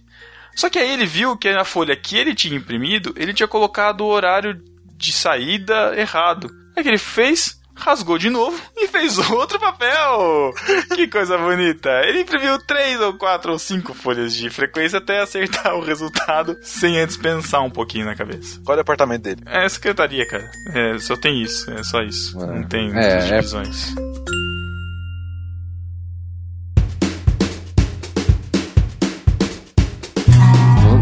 [0.55, 4.01] Só que aí ele viu que na folha que ele tinha imprimido, ele tinha colocado
[4.01, 4.61] o horário
[4.97, 6.51] de saída errado.
[6.77, 7.57] Aí o que ele fez?
[7.81, 10.53] Rasgou de novo e fez outro papel.
[10.97, 11.89] Que coisa bonita.
[12.05, 16.99] Ele imprimiu três ou quatro ou cinco folhas de frequência até acertar o resultado sem
[16.99, 18.61] antes pensar um pouquinho na cabeça.
[18.65, 19.43] Qual é o departamento dele?
[19.47, 20.51] É secretaria, cara.
[20.75, 21.71] É, só tem isso.
[21.71, 22.37] É só isso.
[22.43, 22.47] É.
[22.47, 23.29] Não tem É, muitas é-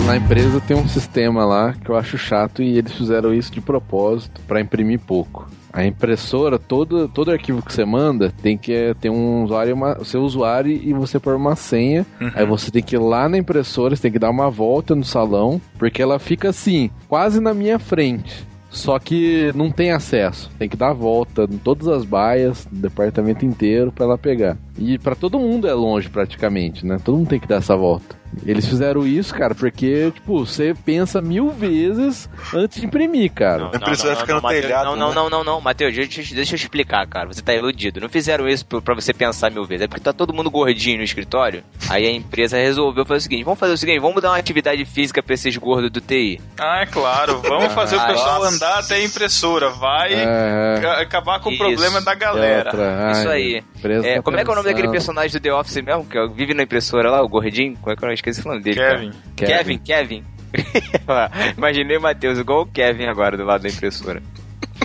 [0.07, 3.61] Na empresa tem um sistema lá que eu acho chato e eles fizeram isso de
[3.61, 5.51] propósito pra imprimir pouco.
[5.73, 10.05] A impressora, todo, todo arquivo que você manda tem que eh, ter um usuário, uma,
[10.05, 12.07] seu usuário e você pôr uma senha.
[12.37, 15.05] Aí você tem que ir lá na impressora, você tem que dar uma volta no
[15.05, 18.47] salão, porque ela fica assim, quase na minha frente.
[18.71, 20.51] Só que não tem acesso.
[20.59, 24.57] Tem que dar a volta em todas as baias do departamento inteiro pra ela pegar.
[24.79, 26.99] E pra todo mundo é longe praticamente, né?
[27.03, 28.17] Todo mundo tem que dar essa volta.
[28.45, 33.71] Eles fizeram isso, cara, porque, tipo, você pensa mil vezes antes de imprimir, cara.
[33.73, 35.15] A impressora fica no Mateus, telhado, Não, não, né?
[35.15, 37.27] não, não, não, Matheus, deixa, eu- deixa eu explicar, cara.
[37.29, 38.01] Você tá iludido.
[38.01, 39.85] Não fizeram isso pra você pensar mil vezes.
[39.85, 41.63] É porque tá todo mundo gordinho no escritório.
[41.89, 44.85] Aí a empresa resolveu fazer o seguinte: vamos fazer o seguinte, vamos dar uma atividade
[44.85, 46.41] física pra esses gordos do TI.
[46.59, 47.41] Ah, é claro.
[47.41, 48.55] Vamos fazer o Ai, pessoal nossa.
[48.57, 49.71] andar até a impressora.
[49.71, 51.63] Vai É, ca- acabar com Isso.
[51.63, 52.71] o problema da é galera.
[52.71, 53.13] outra.
[53.13, 53.65] Isso Ai, aí.
[54.05, 56.05] É, tá como é que é o nome daquele personagem do The Office mesmo?
[56.05, 57.77] Que vive na impressora lá, o gordinho?
[57.81, 58.77] Como é que eu esqueci o nome dele?
[58.77, 58.99] cara?
[58.99, 59.13] Kevin.
[59.37, 60.25] Kevin, Kevin.
[61.57, 64.23] Imaginei o Matheus igual o Kevin agora do lado da impressora.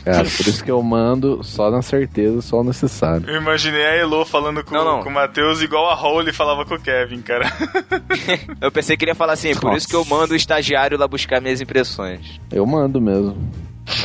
[0.04, 3.30] Cara, por isso que eu mando só na certeza, só o necessário.
[3.30, 5.04] Eu imaginei a Elo falando com, Não, não.
[5.04, 7.46] com o Matheus igual a Holly falava com o Kevin, cara.
[8.60, 11.08] Eu pensei que ele ia falar assim, por isso que eu mando o estagiário lá
[11.08, 12.40] buscar minhas impressões.
[12.52, 13.38] Eu mando mesmo.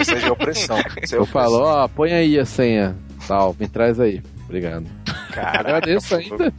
[0.01, 0.77] Isso aí é opressão.
[0.77, 1.27] É Eu opressão.
[1.27, 2.97] falo, ó, põe aí a senha.
[3.27, 4.23] Tal, me traz aí.
[4.45, 4.87] Obrigado.
[5.35, 6.53] Agradeço ainda.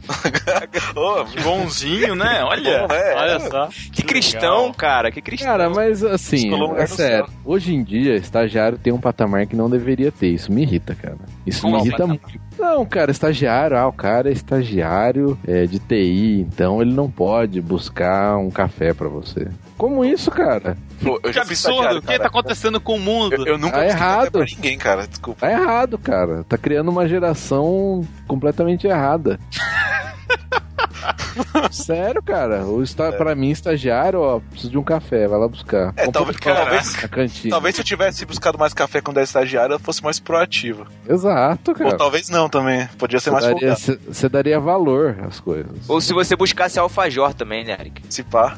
[0.94, 2.42] Ô, Bonzinho, né?
[2.42, 2.86] Olha.
[2.86, 3.68] bom, é, Olha só.
[3.92, 5.48] Que cristão, cara, que cristão.
[5.48, 7.26] Cara, mas assim, é sério.
[7.26, 7.34] céu.
[7.44, 10.28] Hoje em dia, estagiário tem um patamar que não deveria ter.
[10.28, 11.18] Isso me irrita, cara.
[11.46, 12.48] Isso Como me irrita muito.
[12.58, 17.60] Não, cara, estagiário, ah, o cara é estagiário é, de TI, então ele não pode
[17.60, 19.48] buscar um café pra você.
[19.76, 20.76] Como isso, cara?
[21.02, 21.98] Pô, eu Que absurdo.
[21.98, 23.34] O que tá acontecendo com o mundo?
[23.34, 24.30] Eu, eu nunca Tá errado.
[24.32, 25.06] pra ninguém, cara.
[25.06, 25.40] Desculpa.
[25.46, 26.44] Tá errado, cara.
[26.48, 29.38] Tá criando uma geração completamente errada.
[31.70, 32.64] Sério, cara.
[32.64, 33.12] O esta...
[33.12, 35.92] Pra mim, estagiário, ó, preciso de um café, vai lá buscar.
[35.96, 37.50] É, talvez, um talvez, na cantina.
[37.50, 40.86] talvez se eu tivesse buscado mais café quando era estagiário, eu fosse mais proativo.
[41.08, 41.96] Exato, Ou cara.
[41.96, 42.86] talvez não também.
[42.98, 44.00] Podia ser mais Você daria, folgado.
[44.04, 45.88] cê- cê daria valor às coisas.
[45.88, 48.02] Ou se você buscasse alfajor também, né, Eric?
[48.08, 48.56] Se pá.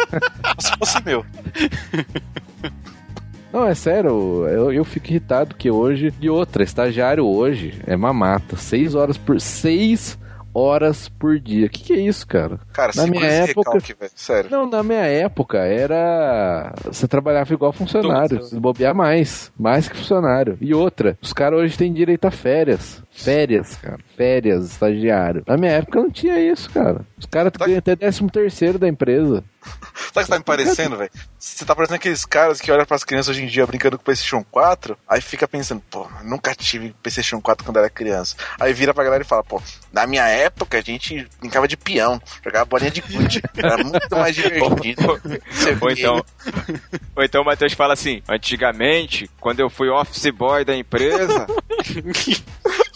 [0.58, 1.24] se fosse meu.
[3.52, 6.14] Não, é sério, eu, eu fico irritado que hoje.
[6.20, 8.56] E outra, estagiário hoje é mamata.
[8.56, 9.40] Seis horas por.
[9.40, 10.16] Seis
[10.54, 11.68] horas por dia.
[11.68, 12.58] Que que é isso, cara?
[12.72, 14.12] Cara, Na minha época- recalque, velho.
[14.14, 14.50] Sério.
[14.50, 16.72] Não, na minha época era.
[16.84, 18.42] Você trabalhava igual funcionário.
[18.42, 19.52] Se bobear mais.
[19.58, 20.56] Mais que funcionário.
[20.60, 23.02] E outra, os caras hoje têm direito a férias.
[23.24, 23.98] Férias, cara.
[24.16, 25.42] Férias, estagiário.
[25.46, 27.04] Na minha época não tinha isso, cara.
[27.18, 29.42] Os caras Tá- ganham até 13 terceiro da empresa.
[29.62, 31.10] Sabe o que você tá me parecendo, velho?
[31.38, 34.04] Você tá parecendo aqueles caras que olham pras crianças hoje em dia brincando com o
[34.06, 38.36] PlayStation 4, aí fica pensando, pô, nunca tive PlayStation 4 quando era criança.
[38.58, 39.60] Aí vira pra galera e fala, pô,
[39.92, 44.34] na minha época a gente brincava de peão, jogava bolinha de gude, era muito mais
[44.34, 45.20] divertido.
[45.82, 46.24] Ou então,
[47.14, 51.46] ou então o Matheus fala assim: antigamente, quando eu fui office boy da empresa,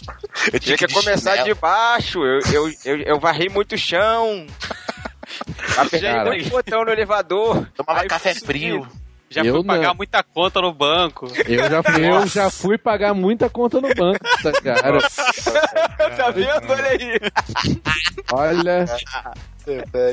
[0.51, 4.45] eu tinha que começar de baixo, eu, eu, eu, eu varri muito chão.
[5.77, 6.29] Apertei Cara.
[6.29, 7.67] muito botão no elevador.
[7.75, 8.87] Tomava aí café frio.
[9.29, 9.95] Já Eu fui pagar não.
[9.95, 11.27] muita conta no banco.
[11.47, 15.01] Eu já, fui, eu já fui pagar muita conta no banco, estagiário.
[16.15, 16.71] tá vendo?
[16.71, 17.19] Olha aí.
[18.31, 18.85] Olha.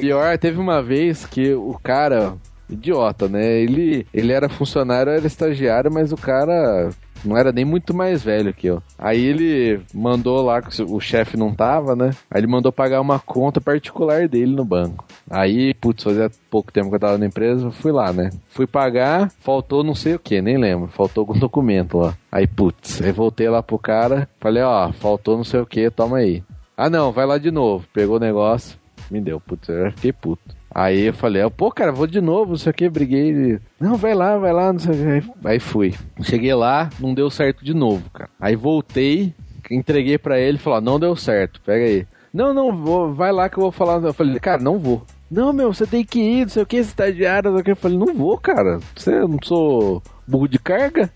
[0.01, 2.35] Pior, teve uma vez que o cara,
[2.69, 3.61] idiota, né?
[3.61, 6.91] Ele, ele era funcionário, era estagiário, mas o cara
[7.25, 8.83] não era nem muito mais velho que eu.
[8.99, 12.11] Aí ele mandou lá, o chefe não tava, né?
[12.31, 15.05] Aí ele mandou pagar uma conta particular dele no banco.
[15.31, 18.31] Aí, putz, fazia pouco tempo que eu tava na empresa, fui lá, né?
[18.49, 20.89] Fui pagar, faltou não sei o que, nem lembro.
[20.89, 22.15] Faltou algum documento lá.
[22.31, 26.19] Aí, putz, aí voltei lá pro cara, falei, ó, faltou não sei o que, toma
[26.19, 26.43] aí.
[26.77, 27.87] Ah não, vai lá de novo.
[27.93, 28.79] Pegou o negócio,
[29.11, 30.62] me deu, putz, eu fiquei puto.
[30.75, 33.29] Aí eu falei, pô, cara, vou de novo, não sei o que, briguei.
[33.29, 35.31] Ele, Não, vai lá, vai lá, não sei o que.
[35.45, 35.95] Aí- fui.
[36.23, 38.31] Cheguei lá, não deu certo de novo, cara.
[38.41, 39.35] Aí voltei,
[39.71, 42.07] entreguei pra ele, falou, não deu certo, pega aí.
[42.33, 44.03] Não, não, vou, vai lá que eu vou falar.
[44.03, 45.05] Eu falei, cara, não vou.
[45.31, 47.71] Não, meu, você tem que ir, não sei o que, estagiário, não sei o que.
[47.73, 48.79] Eu falei, não vou, cara.
[48.97, 51.11] Você não sou burro de carga?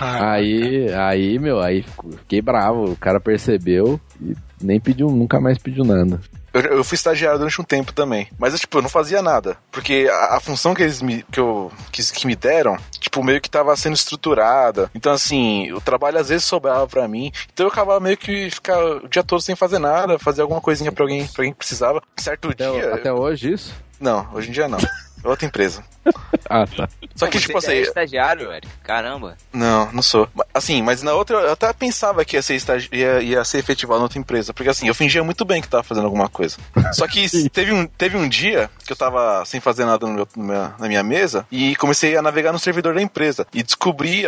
[0.00, 1.82] Aí, aí, meu, aí
[2.18, 2.92] fiquei bravo.
[2.92, 6.20] O cara percebeu e nem pediu, nunca mais pediu nada.
[6.52, 8.28] Eu, eu fui estagiário durante um tempo também.
[8.38, 9.56] Mas, eu, tipo, eu não fazia nada.
[9.70, 13.40] Porque a, a função que eles me, que, eu, que, que me deram, tipo, meio
[13.40, 14.90] que tava sendo estruturada.
[14.94, 17.32] Então, assim, o trabalho às vezes sobrava pra mim.
[17.52, 20.92] Então eu acabava meio que ficar o dia todo sem fazer nada, fazer alguma coisinha
[20.92, 22.02] pra alguém, pra alguém que precisava.
[22.16, 22.94] Certo Até, dia.
[22.94, 23.74] até hoje isso?
[24.00, 24.78] Não, hoje em dia não.
[25.24, 25.82] É outra empresa.
[26.50, 26.86] Ah, tá.
[27.14, 27.72] Só que, Você tipo é assim.
[27.80, 28.68] estagiário, Eric.
[28.82, 29.36] Caramba.
[29.52, 30.28] Não, não sou.
[30.52, 32.88] Assim, mas na outra eu até pensava que ia ser, estagi...
[32.92, 34.52] ia, ia ser efetivado na outra empresa.
[34.52, 36.58] Porque assim, eu fingia muito bem que tava fazendo alguma coisa.
[36.92, 40.28] Só que teve um, teve um dia que eu tava sem fazer nada no meu-
[40.36, 43.46] no meu- na minha mesa e comecei a navegar no servidor da empresa.
[43.54, 44.24] E descobri,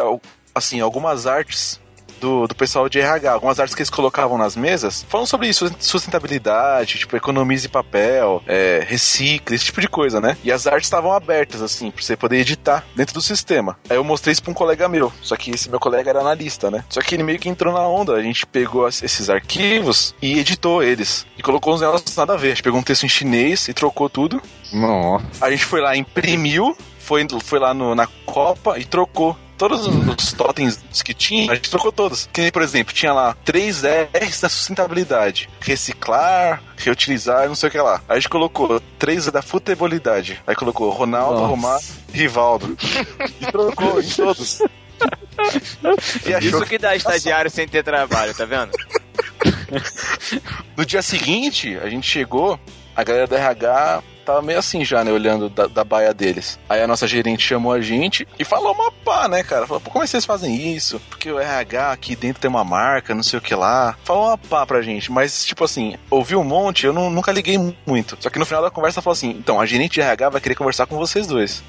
[0.54, 1.78] assim, algumas artes.
[2.20, 5.70] Do, do pessoal de RH, algumas artes que eles colocavam nas mesas, falando sobre isso,
[5.78, 10.36] sustentabilidade, tipo, economize papel, é, recicle, esse tipo de coisa, né?
[10.42, 13.76] E as artes estavam abertas, assim, pra você poder editar dentro do sistema.
[13.90, 16.70] Aí eu mostrei isso pra um colega meu, só que esse meu colega era analista,
[16.70, 16.84] né?
[16.88, 20.82] Só que ele meio que entrou na onda, a gente pegou esses arquivos e editou
[20.82, 21.26] eles.
[21.36, 22.48] E colocou uns negócios nada a ver.
[22.48, 24.40] A gente pegou um texto em chinês e trocou tudo.
[24.72, 25.24] Nossa.
[25.44, 29.36] A gente foi lá, imprimiu, foi, foi lá no- na Copa e trocou.
[29.56, 32.28] Todos os, totens que tinha, a gente trocou todos.
[32.32, 37.72] Que nem, por exemplo, tinha lá três R's da sustentabilidade: reciclar, reutilizar, não sei o
[37.72, 38.02] que lá.
[38.08, 40.42] Aí a gente colocou três da futebolidade.
[40.46, 41.46] Aí colocou Ronaldo, Nossa.
[41.46, 42.76] Romário e Rivaldo.
[43.40, 44.62] E trocou em todos.
[46.24, 48.70] E achou Isso que dá estagiário sem ter trabalho, tá vendo?
[50.76, 52.58] No dia seguinte, a gente chegou,
[52.94, 56.58] a galera da RH tava meio assim já, né, olhando da, da baia deles.
[56.68, 59.66] Aí a nossa gerente chamou a gente e falou uma pá, né, cara?
[59.66, 61.00] Falou, pô, como é que vocês fazem isso?
[61.10, 63.96] Porque o RH aqui dentro tem uma marca, não sei o que lá.
[64.04, 67.58] Falou uma pá pra gente, mas tipo assim, ouvi um monte, eu não- nunca liguei
[67.86, 68.16] muito.
[68.20, 70.54] Só que no final da conversa falou assim, então, a gerente de RH vai querer
[70.54, 71.62] conversar com vocês dois.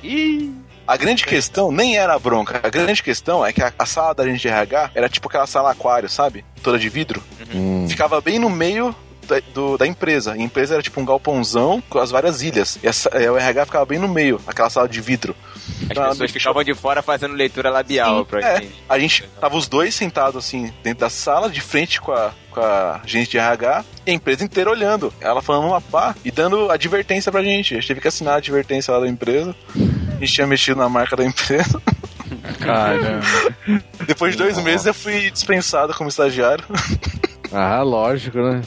[0.88, 2.60] A grande questão nem era a bronca.
[2.62, 5.47] A grande questão é que a, a sala da gente de RH era tipo aquela
[5.47, 6.45] sala aquário, sabe?
[6.62, 7.88] Toda de vidro Hum.
[7.89, 8.95] ficava bem no meio
[9.26, 10.36] da, do- da empresa.
[10.36, 12.78] E a empresa era tipo um galpãozão com as várias ilhas.
[12.84, 15.36] E essa- é, o RH ficava bem no meio, aquela sala de vidro.
[15.55, 18.61] As Então, pessoas ficavam de fora fazendo leitura labial Sim, pra é.
[18.61, 18.84] gente.
[18.88, 22.59] A gente tava os dois sentados assim dentro da sala, de frente com a, com
[22.61, 25.11] a gente de RH, e a empresa inteira olhando.
[25.19, 27.73] Ela falando uma pá e dando advertência pra gente.
[27.73, 29.55] A gente teve que assinar a advertência lá da empresa.
[29.76, 31.82] A gente tinha mexido na marca da empresa.
[32.59, 33.21] Caramba.
[34.05, 36.63] Depois de dois meses eu fui dispensado como estagiário.
[37.51, 38.61] Ah, lógico, né?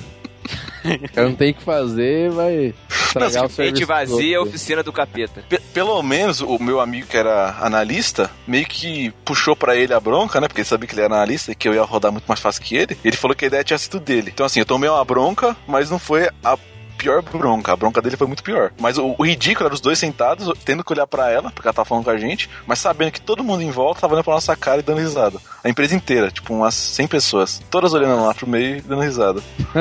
[1.15, 3.87] Cara não tem o que fazer, vai estragar o serviço.
[3.87, 4.55] Vazia, outros.
[4.55, 5.43] oficina do capeta.
[5.49, 10.01] Pe- pelo menos o meu amigo que era analista meio que puxou pra ele a
[10.01, 10.49] bronca, né?
[10.49, 12.63] Porque ele sabia que ele era analista e que eu ia rodar muito mais fácil
[12.63, 12.97] que ele.
[13.05, 14.31] Ele falou que a ideia tinha sido dele.
[14.33, 16.57] Então, assim, eu tomei uma bronca, mas não foi a
[16.99, 17.73] pior bronca.
[17.73, 18.73] A bronca dele foi muito pior.
[18.79, 21.73] Mas o, o ridículo era os dois sentados, tendo que olhar pra ela, porque ela
[21.73, 24.35] tava falando com a gente, mas sabendo que todo mundo em volta tava olhando pra
[24.35, 25.39] nossa cara e dando risada.
[25.63, 29.41] A empresa inteira, tipo umas 100 pessoas, todas olhando lá pro meio e dando risada.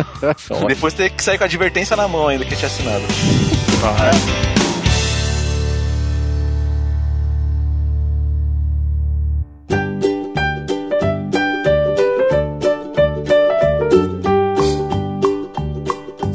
[0.67, 3.03] Depois ter que sair com a advertência na mão ainda que tinha assinado.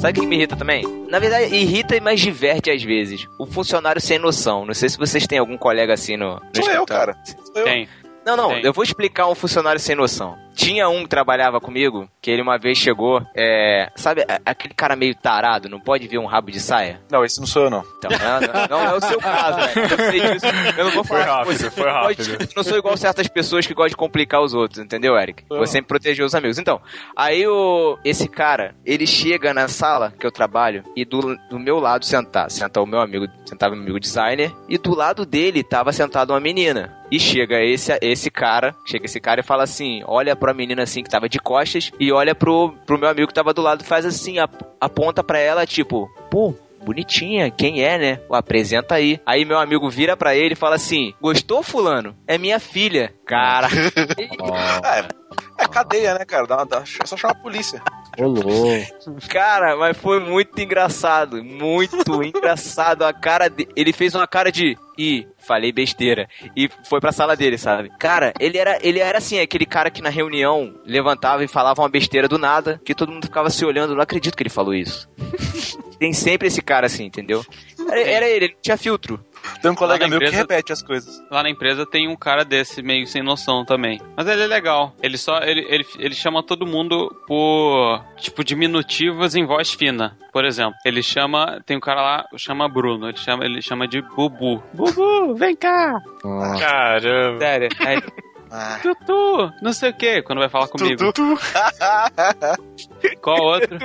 [0.03, 0.83] Sabe o que me irrita também?
[1.09, 3.29] Na verdade, irrita, mas diverte às vezes.
[3.39, 4.67] O funcionário sem noção.
[4.67, 7.15] Não sei se vocês têm algum colega assim no, no Sou eu, escritório.
[7.15, 7.17] cara.
[7.25, 7.65] Sou eu.
[7.65, 7.89] Tem.
[8.27, 8.65] Não, não, Tem.
[8.65, 10.37] eu vou explicar um funcionário sem noção.
[10.55, 15.15] Tinha um que trabalhava comigo, que ele uma vez chegou, é, sabe, aquele cara meio
[15.15, 17.01] tarado, não pode ver um rabo de saia?
[17.11, 17.83] Não, esse não sou eu, não.
[17.99, 19.73] Então, não, não, não é o seu caso, né?
[19.75, 20.47] Eu sei disso.
[20.77, 21.39] Eu não vou Foi falar.
[21.39, 22.43] rápido, você foi não pode- rápido.
[22.43, 25.45] eu não sou igual certas pessoas que gostam de complicar os outros, entendeu, Eric?
[25.51, 25.57] Não.
[25.59, 26.59] Vou sempre proteger os amigos.
[26.59, 26.81] Então,
[27.17, 31.79] aí o, esse cara, ele chega na sala que eu trabalho e do, do meu
[31.79, 35.63] lado sentar, sentar o meu amigo, sentava o meu amigo designer e do lado dele
[35.63, 36.97] tava sentada uma menina.
[37.13, 41.03] E chega esse, esse cara, chega esse cara e fala assim: olha pra menina assim
[41.03, 44.07] que tava de costas e olha pro, pro meu amigo que tava do lado faz
[44.07, 48.21] assim, ap- aponta pra ela, tipo, pô, bonitinha, quem é, né?
[48.29, 49.21] O apresenta aí.
[49.25, 52.17] Aí meu amigo vira pra ele e fala assim: Gostou, Fulano?
[52.27, 53.15] É minha filha.
[53.27, 53.69] Cara.
[55.59, 56.47] É cadeia, né, cara?
[56.47, 57.81] Dá, dá, é só chamar a polícia.
[58.19, 59.29] Ô, louco.
[59.29, 61.43] Cara, mas foi muito engraçado.
[61.43, 63.03] Muito engraçado.
[63.05, 63.69] A cara de...
[63.77, 64.77] Ele fez uma cara de.
[64.99, 66.29] Ih, falei besteira.
[66.57, 67.91] E foi pra sala dele, sabe?
[67.99, 71.89] Cara, ele era, ele era assim, aquele cara que na reunião levantava e falava uma
[71.89, 73.95] besteira do nada, que todo mundo ficava se olhando.
[73.95, 75.09] Não acredito que ele falou isso.
[76.03, 77.45] Tem sempre esse cara assim, entendeu?
[77.89, 79.25] Era, era ele, ele tinha filtro.
[79.61, 81.23] Tem um colega meu que empresa- repete as coisas.
[81.31, 84.01] Lá na empresa tem um cara desse, meio sem noção também.
[84.17, 84.93] Mas ele é legal.
[85.01, 85.39] Ele só.
[85.39, 88.05] Ele, ele, ele chama todo mundo por.
[88.17, 90.19] Tipo, diminutivos em voz fina.
[90.33, 91.63] Por exemplo, ele chama.
[91.65, 93.09] Tem um cara lá, chama Bruno.
[93.09, 94.61] Ele chama, ele chama de Bubu.
[94.75, 96.01] Bubu, vem cá!
[96.25, 96.65] Nossa.
[96.65, 97.39] Caramba.
[97.39, 97.69] Sério.
[97.79, 98.03] Aí,
[98.51, 101.13] Ah, Tutu, não sei o que, quando vai falar comigo.
[101.13, 101.39] tudo,
[103.23, 103.79] Qual outro?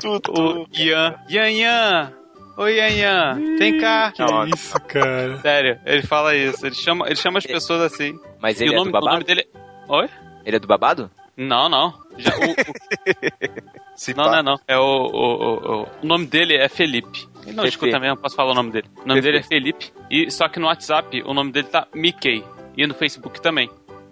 [0.00, 0.66] Tudo, O.
[0.76, 1.14] Ian.
[1.28, 2.12] Ian, Ian!
[2.56, 4.12] Oi, Ian, Ian, vem cá!
[4.12, 4.22] Que
[4.54, 5.38] isso, cara.
[5.38, 6.66] Sério, ele fala isso.
[6.66, 8.18] Ele chama, ele chama as pessoas assim.
[8.40, 9.24] Mas E ele o é nome, do o nome babado?
[9.24, 9.48] dele.
[9.88, 10.08] Oi?
[10.44, 11.10] Ele é do babado?
[11.36, 11.94] Não, não.
[12.18, 12.54] Já- o- o-
[13.96, 14.30] Se não, pá.
[14.30, 14.60] não é não.
[14.68, 17.28] É o, o, o, o- o nome dele é Felipe.
[17.44, 17.76] Ele não Fefe.
[17.76, 18.88] escuta mesmo, posso falar o nome dele.
[19.02, 19.22] O nome Fefe.
[19.22, 19.92] dele é Felipe.
[20.10, 22.44] E, só que no WhatsApp o nome dele tá Mickey.
[22.76, 23.70] E no Facebook também.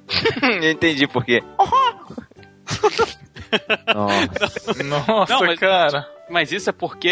[0.63, 1.43] Eu entendi por quê.
[3.95, 4.83] Nossa.
[4.85, 6.09] Nossa, Não, mas- cara.
[6.31, 7.09] Mas isso é porque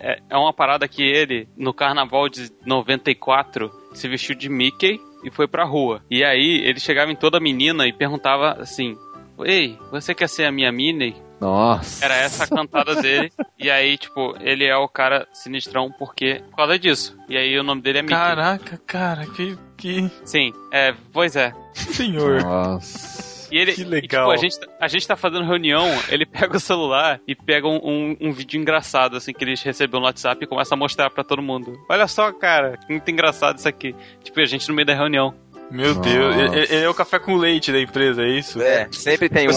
[0.00, 5.30] é, é uma parada que ele, no carnaval de 94, se vestiu de Mickey e
[5.30, 6.02] foi pra rua.
[6.08, 8.96] E aí ele chegava em toda menina e perguntava assim:
[9.44, 11.16] Ei, você quer ser a minha Minnie?
[11.40, 12.04] Nossa.
[12.04, 13.32] Era essa a cantada dele.
[13.58, 16.42] E aí, tipo, ele é o cara sinistrão porque.
[16.50, 17.16] Por causa disso.
[17.28, 18.14] E aí o nome dele é Mickey.
[18.14, 21.52] Caraca, cara, que, que Sim, é, pois é.
[21.72, 22.42] senhor.
[22.42, 23.09] Nossa.
[23.50, 24.30] E ele, Que e, legal.
[24.30, 27.76] tipo, a gente, a gente tá fazendo reunião, ele pega o celular e pega um,
[27.82, 31.24] um, um vídeo engraçado, assim, que ele recebeu no WhatsApp e começa a mostrar pra
[31.24, 31.78] todo mundo.
[31.88, 33.94] Olha só, cara, que muito engraçado isso aqui.
[34.22, 35.34] Tipo, a gente no meio da reunião.
[35.70, 36.56] Meu Deus, Nossa.
[36.56, 38.60] ele, ele é o café com leite da empresa, é isso?
[38.60, 39.52] É, sempre tem um.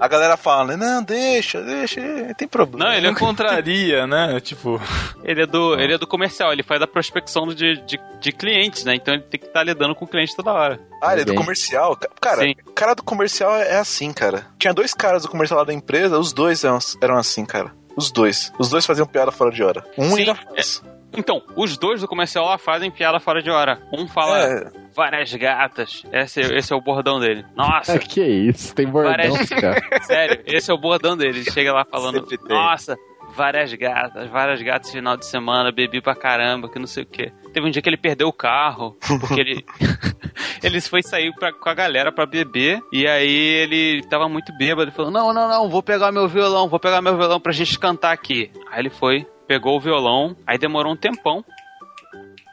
[0.00, 2.00] A galera fala, não, deixa, deixa,
[2.36, 2.86] tem problema.
[2.90, 4.40] Não, ele é contraria, né?
[4.40, 4.80] Tipo,
[5.22, 8.84] Ele é do, ele é do comercial, ele faz a prospecção de, de, de clientes,
[8.84, 8.94] né?
[8.94, 10.80] Então ele tem que estar lidando com o cliente toda hora.
[11.02, 11.96] Ah, ele é do comercial.
[11.96, 12.54] Ca- Cara, Sim.
[12.66, 14.46] o cara do comercial é assim, cara.
[14.58, 17.72] Tinha dois caras do comercial lá da empresa, os dois eram, eram assim, cara.
[17.96, 18.52] Os dois.
[18.58, 19.84] Os dois faziam piada fora de hora.
[19.98, 20.82] Um Sim, ainda faz.
[21.16, 23.80] Então, os dois do comercial lá fazem piada fora de hora.
[23.92, 24.70] Um fala É.
[24.94, 26.02] várias gatas.
[26.12, 27.44] Esse, esse é o bordão dele.
[27.54, 28.74] Nossa, Ah, que isso?
[28.74, 29.80] Tem bordão, Parece- cara.
[30.02, 31.40] Sério, esse é o bordão dele.
[31.40, 32.96] Ele chega lá falando, nossa,
[33.34, 37.06] várias gatas, várias gatas esse final de semana, bebi pra caramba, que não sei o
[37.06, 37.32] quê.
[37.52, 39.64] Teve um dia que ele perdeu o carro, porque ele.
[40.62, 44.82] ele foi sair pra, com a galera pra beber, e aí ele tava muito bêbado.
[44.84, 47.78] Ele falou: Não, não, não, vou pegar meu violão, vou pegar meu violão pra gente
[47.78, 48.50] cantar aqui.
[48.70, 51.44] Aí ele foi, pegou o violão, aí demorou um tempão.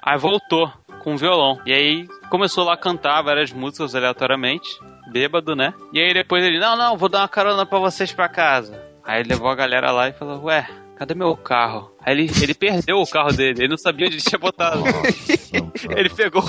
[0.04, 0.70] Aí voltou
[1.02, 1.58] com o violão.
[1.66, 4.78] E aí começou lá a cantar várias músicas aleatoriamente,
[5.10, 5.74] bêbado, né?
[5.93, 8.84] E aí depois ele, não, não, vou dar uma carona pra vocês pra casa.
[9.06, 11.89] Aí ele levou a galera lá e falou, ué, cadê meu carro?
[12.06, 14.84] Aí ele, ele perdeu o carro dele, ele não sabia onde ele tinha botado.
[15.95, 16.43] Ele pegou,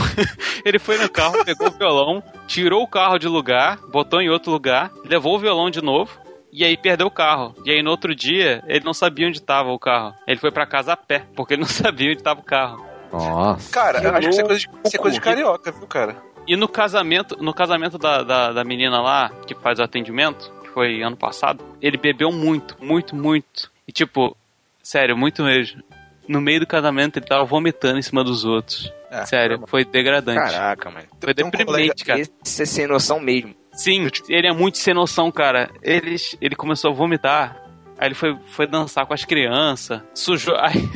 [0.64, 4.51] ele foi no carro, pegou o violão, tirou o carro de lugar, botou em outro
[4.51, 6.11] lugar, levou o violão de novo.
[6.53, 7.55] E aí perdeu o carro.
[7.64, 10.14] E aí no outro dia, ele não sabia onde estava o carro.
[10.26, 12.84] Ele foi pra casa a pé, porque ele não sabia onde estava o carro.
[13.12, 13.72] Nossa.
[13.72, 16.16] Cara, eu acho que isso é coisa de, isso é coisa de carioca, viu, cara?
[16.46, 20.70] E no casamento, no casamento da, da, da menina lá, que faz o atendimento, que
[20.70, 23.70] foi ano passado, ele bebeu muito, muito, muito.
[23.86, 24.36] E tipo,
[24.82, 25.82] sério, muito mesmo.
[26.26, 28.92] No meio do casamento ele tava vomitando em cima dos outros.
[29.11, 30.53] É, sério, foi degradante.
[30.53, 31.07] Caraca, mano.
[31.20, 32.20] Foi tem um deprimente, cara.
[32.20, 33.55] Esse é sem noção mesmo.
[33.81, 35.70] Sim, ele é muito sem noção, cara.
[35.83, 37.64] Ele, ele começou a vomitar.
[37.99, 40.03] Aí ele foi, foi dançar com as crianças.
[40.14, 40.55] Sujou.
[40.61, 40.87] Aí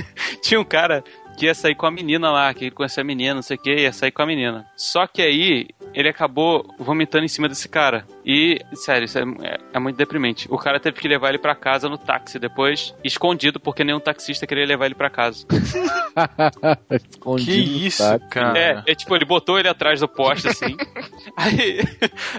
[0.43, 1.03] tinha um cara
[1.37, 3.61] que ia sair com a menina lá, que ele conhecia a menina, não sei o
[3.61, 4.66] que, ia sair com a menina.
[4.76, 8.05] Só que aí ele acabou vomitando em cima desse cara.
[8.24, 10.47] E, sério, isso é, é- é muito deprimente.
[10.51, 14.47] O cara teve que levar ele pra casa no táxi depois, escondido, porque nenhum taxista
[14.47, 15.47] queria levar ele pra casa.
[17.11, 18.28] Escondido que isso, táxi.
[18.28, 18.59] cara.
[18.59, 20.76] É, é tipo, ele botou ele atrás do poste, assim.
[21.37, 21.80] aí,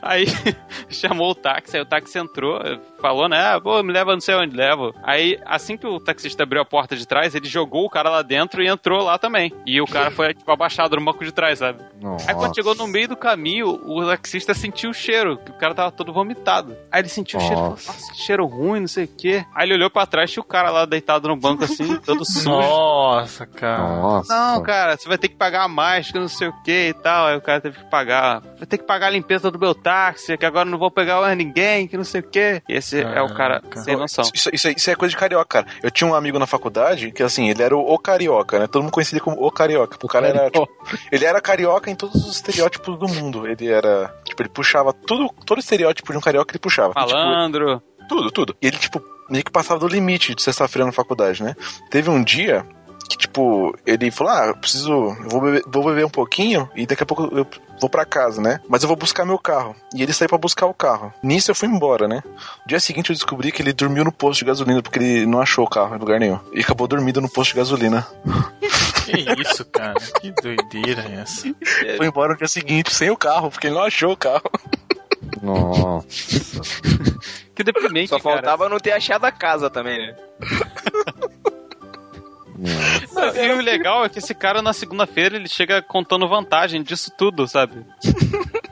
[0.02, 0.26] aí
[0.89, 2.60] chamou o táxi, aí o táxi entrou,
[3.02, 3.39] falou, né?
[3.39, 4.93] Ah, pô, me leva não sei onde levo.
[5.04, 8.22] Aí, assim que o taxista abriu a porta de trás, ele jogou o cara lá
[8.22, 9.51] dentro e entrou lá também.
[9.65, 11.83] E o cara foi, tipo, abaixado no banco de trás, sabe?
[11.99, 12.29] Nossa.
[12.29, 15.73] Aí quando chegou no meio do caminho, o, taxista sentiu o cheiro, que o cara
[15.73, 16.75] tava todo vomitado.
[16.91, 17.91] Aí ele sentiu o cheiro e falou, Nossa.
[17.91, 19.45] nossa, que cheiro ruim, não sei o quê.
[19.53, 22.49] Aí ele olhou pra trás, tinha o cara lá deitado no banco assim, todo sujo.
[22.49, 23.77] Nossa, cara.
[23.77, 24.33] Nossa.
[24.33, 27.27] Não, cara, você vai ter que pagar mais, que não sei o que e tal.
[27.27, 28.41] Aí o cara teve que pagar.
[28.41, 31.21] Vai ter que pagar a limpeza do meu táxi, que agora eu não vou pegar
[31.21, 32.61] mais ninguém, que não sei o que.
[32.67, 33.81] Esse é o cara Caraca.
[33.81, 34.25] sem noção.
[34.33, 35.67] Isso, isso, isso é coisa de carioca, cara.
[35.81, 38.67] Eu tinha um amigo na faculdade que, assim, ele era o, o carioca, né?
[38.76, 39.97] Todo mundo conhecia ele como o carioca.
[40.03, 40.67] O cara era, tipo,
[41.09, 43.47] ele era carioca em todos os estereótipos do mundo.
[43.47, 46.93] Ele era, tipo, ele puxava tudo, todo estereótipo de um carioca ele puxava.
[46.93, 47.82] Tipo, Malandro.
[48.09, 48.57] Tudo, tudo.
[48.61, 51.55] E ele, tipo, meio que passava do limite de sexta-feira na faculdade, né?
[51.89, 52.67] Teve um dia
[53.10, 54.91] que, tipo, ele falou: Ah, eu preciso.
[54.91, 57.45] Eu vou beber, vou beber um pouquinho e daqui a pouco eu
[57.80, 58.60] vou pra casa, né?
[58.68, 59.76] Mas eu vou buscar meu carro.
[59.93, 61.14] E ele saiu pra buscar o carro.
[61.22, 62.22] Nisso eu fui embora, né?
[62.26, 65.39] No dia seguinte eu descobri que ele dormiu no posto de gasolina porque ele não
[65.39, 66.39] achou o carro em lugar nenhum.
[66.53, 68.06] E acabou dormindo no posto de gasolina.
[69.06, 69.93] Que isso, cara?
[70.20, 71.43] Que doideira é essa?
[71.95, 74.49] Foi embora no dia seguinte sem o carro, porque ele não achou o carro.
[75.43, 76.08] Nossa.
[77.53, 78.38] Que deprimente, Só cara.
[78.38, 80.16] faltava não ter achado a casa também, né?
[82.58, 87.12] Não, E o legal é que esse cara na segunda-feira ele chega contando vantagem disso
[87.18, 87.86] tudo, sabe?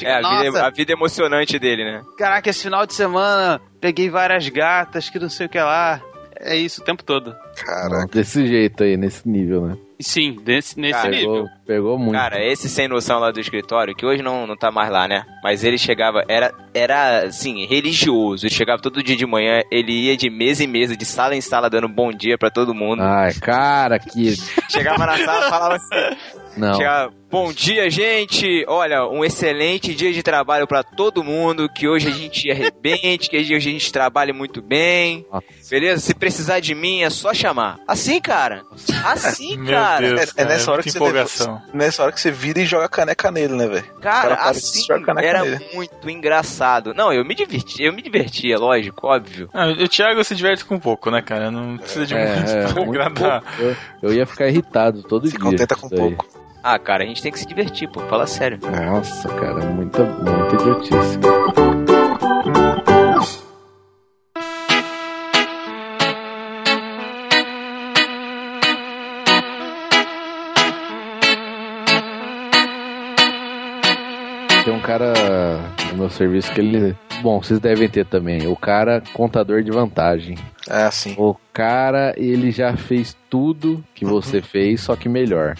[0.00, 2.02] É, a vida, "Nossa, a vida emocionante dele, né?
[2.16, 6.00] Caraca, esse final de semana peguei várias gatas que não sei o que lá.
[6.38, 7.34] É isso o tempo todo.
[7.56, 8.06] Caraca.
[8.06, 9.76] Desse jeito aí, nesse nível, né?
[10.00, 11.32] Sim, desse, nesse Cara, nível.
[11.32, 12.12] Pegou, pegou muito.
[12.12, 15.24] Cara, esse sem noção lá do escritório, que hoje não, não tá mais lá, né?
[15.42, 18.46] Mas ele chegava, era, era assim, religioso.
[18.46, 21.40] Ele chegava todo dia de manhã, ele ia de mesa em mesa, de sala em
[21.40, 23.02] sala, dando bom dia pra todo mundo.
[23.02, 24.36] Ai, cara, que.
[24.70, 26.16] Chegava na sala e falava assim:
[26.58, 27.18] Não.
[27.30, 28.64] Bom dia, gente!
[28.66, 31.68] Olha, um excelente dia de trabalho pra todo mundo.
[31.68, 35.26] Que hoje a gente arrebente, que hoje a gente trabalhe muito bem.
[35.30, 35.44] Nossa.
[35.68, 36.00] Beleza?
[36.00, 37.78] Se precisar de mim, é só chamar.
[37.86, 38.62] Assim, cara.
[39.04, 40.06] Assim, Meu cara.
[40.08, 41.60] Deus, É, é cara, nessa hora que você empolgação.
[41.74, 43.84] Nessa hora que você vira e joga caneca nele, né, velho?
[44.00, 44.86] Cara, cara assim
[45.18, 45.66] era nele.
[45.74, 46.94] muito engraçado.
[46.94, 49.50] Não, eu me diverti, eu me divertia, lógico, óbvio.
[49.52, 51.50] Ah, o Thiago se diverte com pouco, né, cara?
[51.50, 53.42] Não precisa de É, muito é, pra muito agradar.
[53.42, 53.62] pouco.
[53.62, 53.76] Eu,
[54.10, 55.40] eu ia ficar irritado todo Se dia.
[55.40, 56.26] contenta com pouco.
[56.70, 57.98] Ah, cara, a gente tem que se divertir, pô.
[58.00, 58.58] Fala sério.
[58.60, 61.18] Nossa, cara, muita, muita idiotice.
[74.62, 75.14] Tem um cara
[75.90, 76.94] no meu serviço que ele.
[77.22, 78.46] Bom, vocês devem ter também.
[78.46, 80.36] O cara, contador de vantagem.
[80.68, 81.14] É assim.
[81.16, 85.56] O cara, ele já fez tudo que você fez, só que melhor.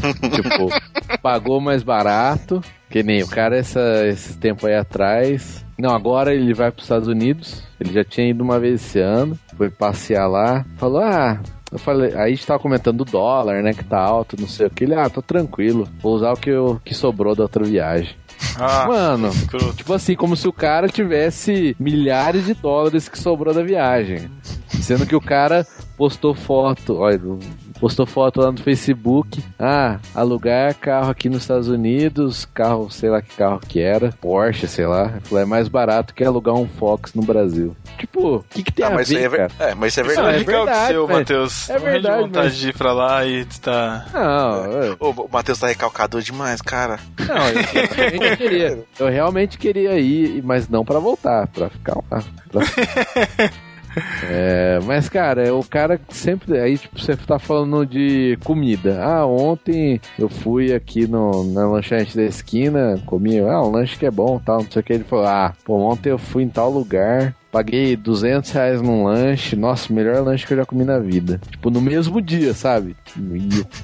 [0.34, 2.62] tipo, pagou mais barato.
[2.90, 5.64] Que nem o cara essa, esse tempo aí atrás.
[5.78, 7.62] Não, agora ele vai para os Estados Unidos.
[7.78, 9.38] Ele já tinha ido uma vez esse ano.
[9.56, 10.64] Foi passear lá.
[10.76, 11.38] Falou, ah.
[11.70, 13.74] Eu falei, aí a gente tava comentando do dólar, né?
[13.74, 14.84] Que tá alto, não sei o que.
[14.84, 15.86] Ele, ah, tô tranquilo.
[16.00, 18.16] Vou usar o que, eu, que sobrou da outra viagem.
[18.58, 19.74] Ah, Mano, escroto.
[19.74, 24.30] Tipo assim, como se o cara tivesse milhares de dólares que sobrou da viagem.
[24.80, 27.20] Sendo que o cara postou foto, olha,
[27.80, 29.42] postou foto lá no Facebook.
[29.58, 34.66] Ah, alugar carro aqui nos Estados Unidos, carro, sei lá que carro que era, Porsche,
[34.68, 35.10] sei lá.
[35.12, 37.76] Ele Falou, é mais barato que alugar um Fox no Brasil.
[37.98, 39.70] Tipo, o que, que tem Ah, a mas ver, é, ver- cara?
[39.70, 40.28] é, mas isso é é verdade.
[40.28, 41.08] é legal que verdade, seu.
[41.08, 41.70] Matheus.
[41.70, 44.06] É verdade, vontade mas- de ir pra lá e tá.
[44.12, 46.98] Não, eu- Ô, o Matheus tá recalcador demais, cara.
[47.18, 48.78] não, eu realmente queria.
[48.98, 52.22] Eu realmente queria ir, mas não pra voltar, pra ficar lá.
[52.50, 52.62] pra-
[54.24, 56.58] É, mas, cara, é o cara que sempre.
[56.58, 59.02] Aí, tipo, você tá falando de comida.
[59.02, 63.38] Ah, ontem eu fui aqui no, na lanchonete da esquina, comi.
[63.40, 64.92] Ah, um lanche que é bom tal, não sei o que.
[64.92, 67.34] Ele falou: Ah, pô, ontem eu fui em tal lugar.
[67.50, 69.56] Paguei 200 reais num lanche.
[69.56, 71.40] Nossa, melhor lanche que eu já comi na vida.
[71.50, 72.94] Tipo, no mesmo dia, sabe?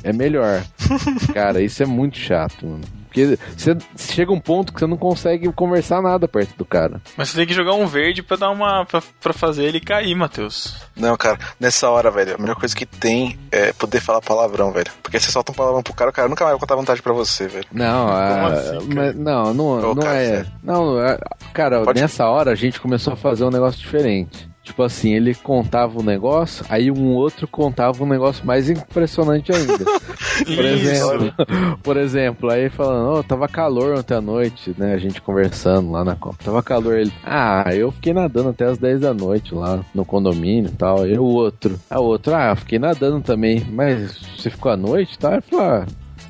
[0.03, 0.62] É melhor.
[1.33, 3.04] Cara, isso é muito chato, mano.
[3.15, 7.01] Porque você chega um ponto que você não consegue conversar nada perto do cara.
[7.17, 8.85] Mas você tem que jogar um verde pra dar uma.
[8.85, 10.75] pra, pra fazer ele cair, Matheus.
[10.97, 14.91] Não, cara, nessa hora, velho, a melhor coisa que tem é poder falar palavrão, velho.
[15.01, 17.12] Porque você solta um palavrão pro cara, o cara nunca mais vai contar vantagem pra
[17.12, 17.67] você, velho.
[17.71, 19.07] Não, a- assim, cara?
[19.07, 20.27] mas- não, não, Ô, não cara, é.
[20.29, 20.51] sério.
[20.62, 21.19] Não, é-
[21.53, 24.49] cara, Pode- nessa hora a gente começou a fazer um negócio diferente.
[24.65, 29.85] Tipo assim, ele contava um negócio, aí um outro contava um negócio mais impressionante ainda.
[30.35, 31.35] Por exemplo,
[31.83, 34.93] por exemplo, aí falando, oh, tava calor ontem à noite, né?
[34.93, 36.39] A gente conversando lá na Copa.
[36.43, 37.12] Tava calor ele.
[37.23, 41.07] Ah, eu fiquei nadando até as 10 da noite lá no condomínio e tal.
[41.07, 41.79] E o outro.
[41.89, 43.65] A outro, ah, eu fiquei nadando também.
[43.71, 45.35] Mas você ficou à noite e tal?
[45.35, 45.87] Ele falou, ah,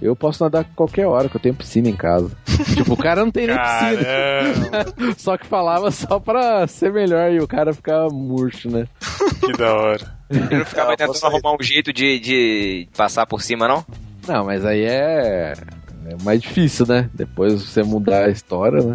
[0.07, 2.30] eu posso nadar qualquer hora, que eu tenho piscina em casa.
[2.74, 5.14] tipo, o cara não tem nem piscina.
[5.18, 8.86] Só que falava só pra ser melhor e o cara ficava murcho, né?
[9.40, 10.14] que da hora.
[10.30, 13.84] Ele não ficava Ah, tentando posso- arrumar um jeito de, de passar por cima, não?
[14.26, 15.52] Não, mas aí é.
[16.07, 17.09] é mais difícil, né?
[17.12, 18.94] Depois você mudar a história, né?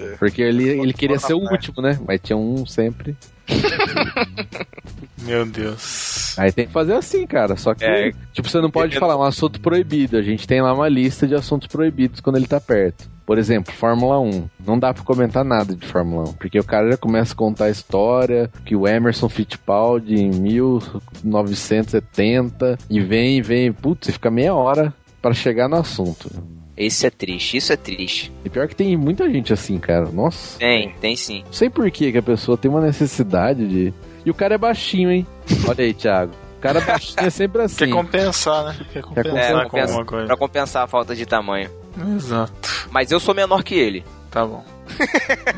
[0.00, 0.16] É.
[0.16, 1.98] Porque ele, ele queria ser o último, né?
[2.06, 3.16] Mas tinha um sempre.
[5.22, 6.36] Meu Deus.
[6.38, 7.56] Aí tem que fazer assim, cara.
[7.56, 8.12] Só que, É.
[8.32, 10.16] tipo, você não pode falar um assunto proibido.
[10.18, 13.08] A gente tem lá uma lista de assuntos proibidos quando ele tá perto.
[13.24, 14.50] Por exemplo, Fórmula 1.
[14.66, 16.32] Não dá pra comentar nada de Fórmula 1.
[16.34, 22.78] Porque o cara já começa a contar a história que o Emerson Fittipaldi em 1970
[22.90, 24.92] e vem, vem, putz, e fica meia hora
[25.22, 26.30] pra chegar no assunto.
[26.76, 28.32] Isso é triste, isso é triste.
[28.44, 30.06] E pior que tem muita gente assim, cara.
[30.10, 30.58] Nossa.
[30.58, 31.42] Tem, tem sim.
[31.46, 33.94] Não sei por que que a pessoa tem uma necessidade de.
[34.26, 35.26] E o cara é baixinho, hein?
[35.68, 36.32] Olha aí, Thiago.
[36.58, 37.76] O cara baixinho é sempre assim.
[37.76, 38.76] Quer compensar, né?
[38.92, 40.26] Quer compensar É, com compensa- alguma coisa.
[40.26, 41.70] Pra compensar a falta de tamanho.
[42.16, 42.88] Exato.
[42.90, 44.04] Mas eu sou menor que ele.
[44.30, 44.64] Tá bom.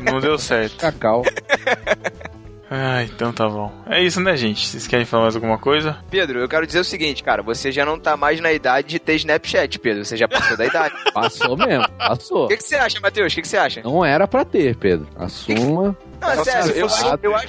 [0.03, 0.77] Não deu certo.
[0.77, 1.23] Cacau.
[2.69, 3.71] Ah, então tá bom.
[3.85, 4.67] É isso, né, gente?
[4.67, 5.97] Vocês querem falar mais alguma coisa?
[6.09, 7.41] Pedro, eu quero dizer o seguinte, cara.
[7.41, 10.03] Você já não tá mais na idade de ter Snapchat, Pedro.
[10.03, 10.93] Você já passou da idade.
[11.13, 12.45] Passou mesmo, passou.
[12.45, 13.31] O que, que você acha, Matheus?
[13.31, 13.81] O que, que você acha?
[13.83, 15.07] Não era pra ter, Pedro.
[15.17, 15.97] Assuma.
[16.21, 16.87] Não, é Nossa, sério, eu,
[17.23, 17.47] eu acho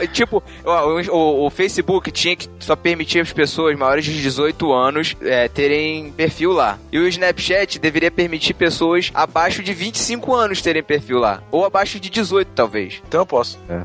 [0.00, 5.14] que, tipo, o- o Facebook tinha que só permitir as pessoas maiores de 18 anos
[5.22, 6.78] é, terem perfil lá.
[6.92, 11.42] E o Snapchat deveria permitir pessoas abaixo de 25 anos terem perfil lá.
[11.50, 13.02] Ou abaixo de 18, talvez.
[13.06, 13.58] Então eu posso.
[13.68, 13.82] É,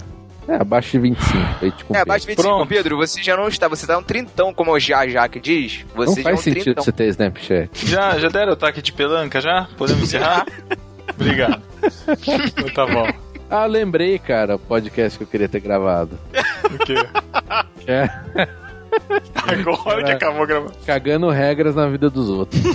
[0.60, 1.38] abaixo de 25.
[1.62, 2.50] Leite com É, abaixo de 25.
[2.50, 2.68] Pronto.
[2.70, 5.86] Pedro, você já não está, você tá um trintão, como o Já Já que diz.
[5.96, 6.84] Não Você já é faz um sentido trintão.
[6.84, 7.86] você ter Snapchat.
[7.88, 9.68] Já, já deram o ataque de pelanca, já?
[9.78, 10.46] Podemos encerrar?
[11.16, 11.62] Obrigado.
[12.76, 13.08] Tá bom.
[13.50, 16.18] Ah, lembrei, cara, o podcast que eu queria ter gravado.
[16.72, 16.96] O quê?
[17.86, 18.08] É,
[19.36, 20.74] Agora que acabou gravando.
[20.86, 22.62] cagando regras na vida dos outros.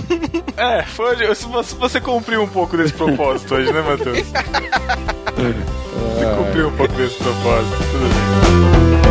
[0.57, 4.17] É, foi onde- se você, você cumpriu um pouco desse propósito hoje, né, Matheus?
[5.37, 7.77] Você cumpriu um pouco desse propósito.
[7.91, 9.06] Tudo bem.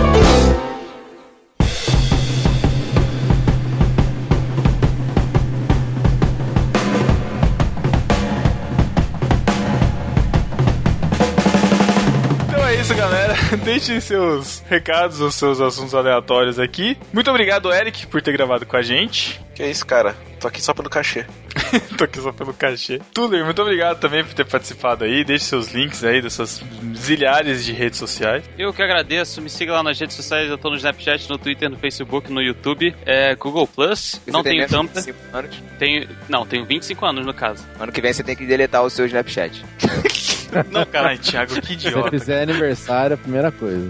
[13.64, 16.96] Deixem seus recados, os seus assuntos aleatórios aqui.
[17.12, 19.40] Muito obrigado, Eric, por ter gravado com a gente.
[19.54, 20.14] Que é isso, cara?
[20.38, 21.24] Tô aqui só pelo cachê.
[21.96, 23.00] Tô aqui só pelo cachê.
[23.14, 25.24] Tuller, muito obrigado também por ter participado aí.
[25.24, 26.62] Deixe seus links aí dessas
[26.94, 28.44] zilhares de redes sociais.
[28.58, 31.70] Eu que agradeço, me siga lá nas redes sociais, eu tô no Snapchat, no Twitter,
[31.70, 35.56] no Facebook, no YouTube, é Google Plus, não tem tenho menos de Tumblr, 25 anos.
[35.78, 37.64] tenho, não, tenho 25 anos no caso.
[37.80, 39.64] Ano que vem você tem que deletar o seu Snapchat.
[40.70, 42.10] Não, cara, Caralho, Thiago, que Se idiota.
[42.10, 43.88] fizer aniversário, a primeira coisa.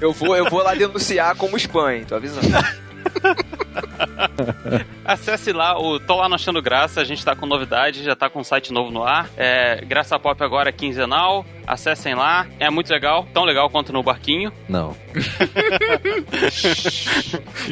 [0.00, 2.04] Eu vou, eu vou lá denunciar como spam, hein?
[2.06, 2.46] Tô avisando.
[5.04, 8.28] acesse lá, o Tô Lá no Achando Graça, a gente tá com novidade, já tá
[8.30, 12.68] com um site novo no ar, é Graça Pop agora é quinzenal, acessem lá, é
[12.70, 14.52] muito legal, tão legal quanto no Barquinho.
[14.68, 14.96] Não.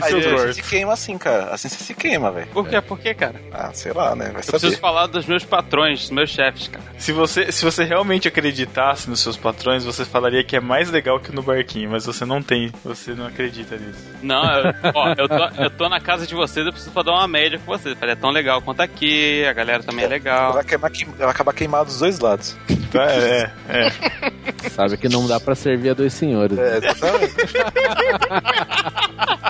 [0.00, 1.52] Aí seus você se queima assim, cara.
[1.52, 2.46] Assim você se queima, velho.
[2.48, 2.80] Por quê?
[2.80, 3.34] Por quê, cara?
[3.52, 4.26] Ah, sei lá, né?
[4.26, 4.76] Vai Eu preciso saber.
[4.76, 6.84] falar dos meus patrões, dos meus chefes, cara.
[6.98, 11.18] Se você, se você realmente acreditasse nos seus patrões, você falaria que é mais legal
[11.20, 14.02] que no barquinho, mas você não tem, você não acredita nisso.
[14.22, 17.28] Não, eu, ó, eu tô, eu tô na casa de vocês, eu preciso dar uma
[17.28, 17.96] média com vocês.
[17.98, 20.52] Falei, é tão legal quanto aqui, a galera também é legal.
[20.54, 22.56] Vai, queimar, queim- vai acabar queimado dos dois lados.
[22.90, 24.68] Tá, é, é.
[24.70, 26.58] Sabe que não dá pra servir a dois senhores.
[26.58, 27.34] É, exatamente.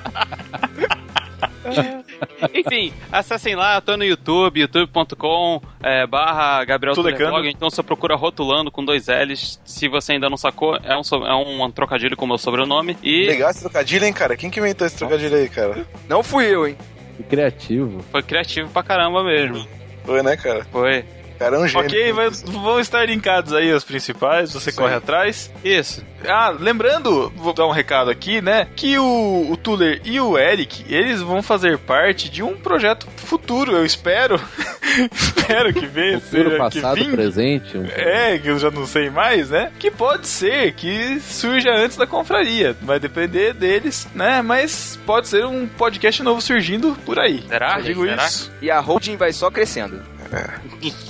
[2.54, 7.30] Enfim, acessem lá, eu tô no YouTube, youtube.com é, barra Gabriel Tulecano.
[7.30, 7.48] Tulecano.
[7.48, 9.60] Então você procura Rotulando com dois L's.
[9.64, 12.96] Se você ainda não sacou, é um, é um trocadilho com o meu sobrenome.
[13.02, 14.36] E Legal esse trocadilho, hein, cara?
[14.36, 15.86] Quem que inventou esse trocadilho aí, cara?
[16.08, 16.76] Não fui eu, hein?
[17.16, 18.02] Que criativo.
[18.10, 19.66] foi criativo pra caramba mesmo.
[20.04, 20.64] Foi, né, cara?
[20.70, 21.04] Foi.
[21.42, 21.86] Cara é um gênio.
[21.86, 25.50] Ok, mas vão estar linkados aí os principais, você corre atrás.
[25.64, 26.04] Isso.
[26.24, 28.68] Ah, lembrando, vou dar um recado aqui, né?
[28.76, 33.72] Que o, o Tuller e o Eric, eles vão fazer parte de um projeto futuro,
[33.72, 34.40] eu espero.
[35.12, 36.20] espero que venha.
[36.22, 37.76] Futuro, seja passado, que presente.
[37.76, 39.72] um- É, que eu já não sei mais, né?
[39.78, 42.76] Que pode ser que surja antes da confraria.
[42.82, 44.42] Vai depender deles, né?
[44.42, 47.42] Mas pode ser um podcast novo surgindo por aí.
[47.48, 48.04] Será, Eu digo?
[48.04, 48.26] Será?
[48.26, 48.52] isso.
[48.62, 50.00] E a holding vai só crescendo.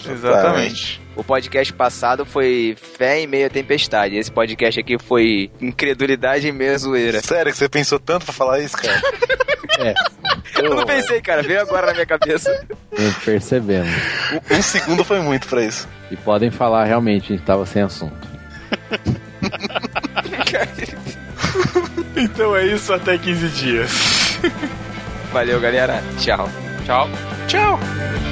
[0.09, 1.01] Exatamente.
[1.15, 4.17] O podcast passado foi fé em meio à tempestade.
[4.17, 7.21] Esse podcast aqui foi incredulidade em meio à zoeira.
[7.23, 9.01] Sério que você pensou tanto pra falar isso, cara?
[9.79, 9.95] É,
[10.63, 11.43] Eu não pensei, cara.
[11.43, 12.67] Veio agora na minha cabeça.
[13.25, 13.91] percebemos.
[14.51, 15.89] Um, um segundo foi muito pra isso.
[16.11, 18.29] E podem falar, realmente, a gente tava sem assunto.
[22.17, 24.39] Então é isso, até 15 dias.
[25.33, 26.03] Valeu, galera.
[26.19, 26.49] Tchau.
[26.85, 27.09] Tchau.
[27.49, 28.32] Tchau.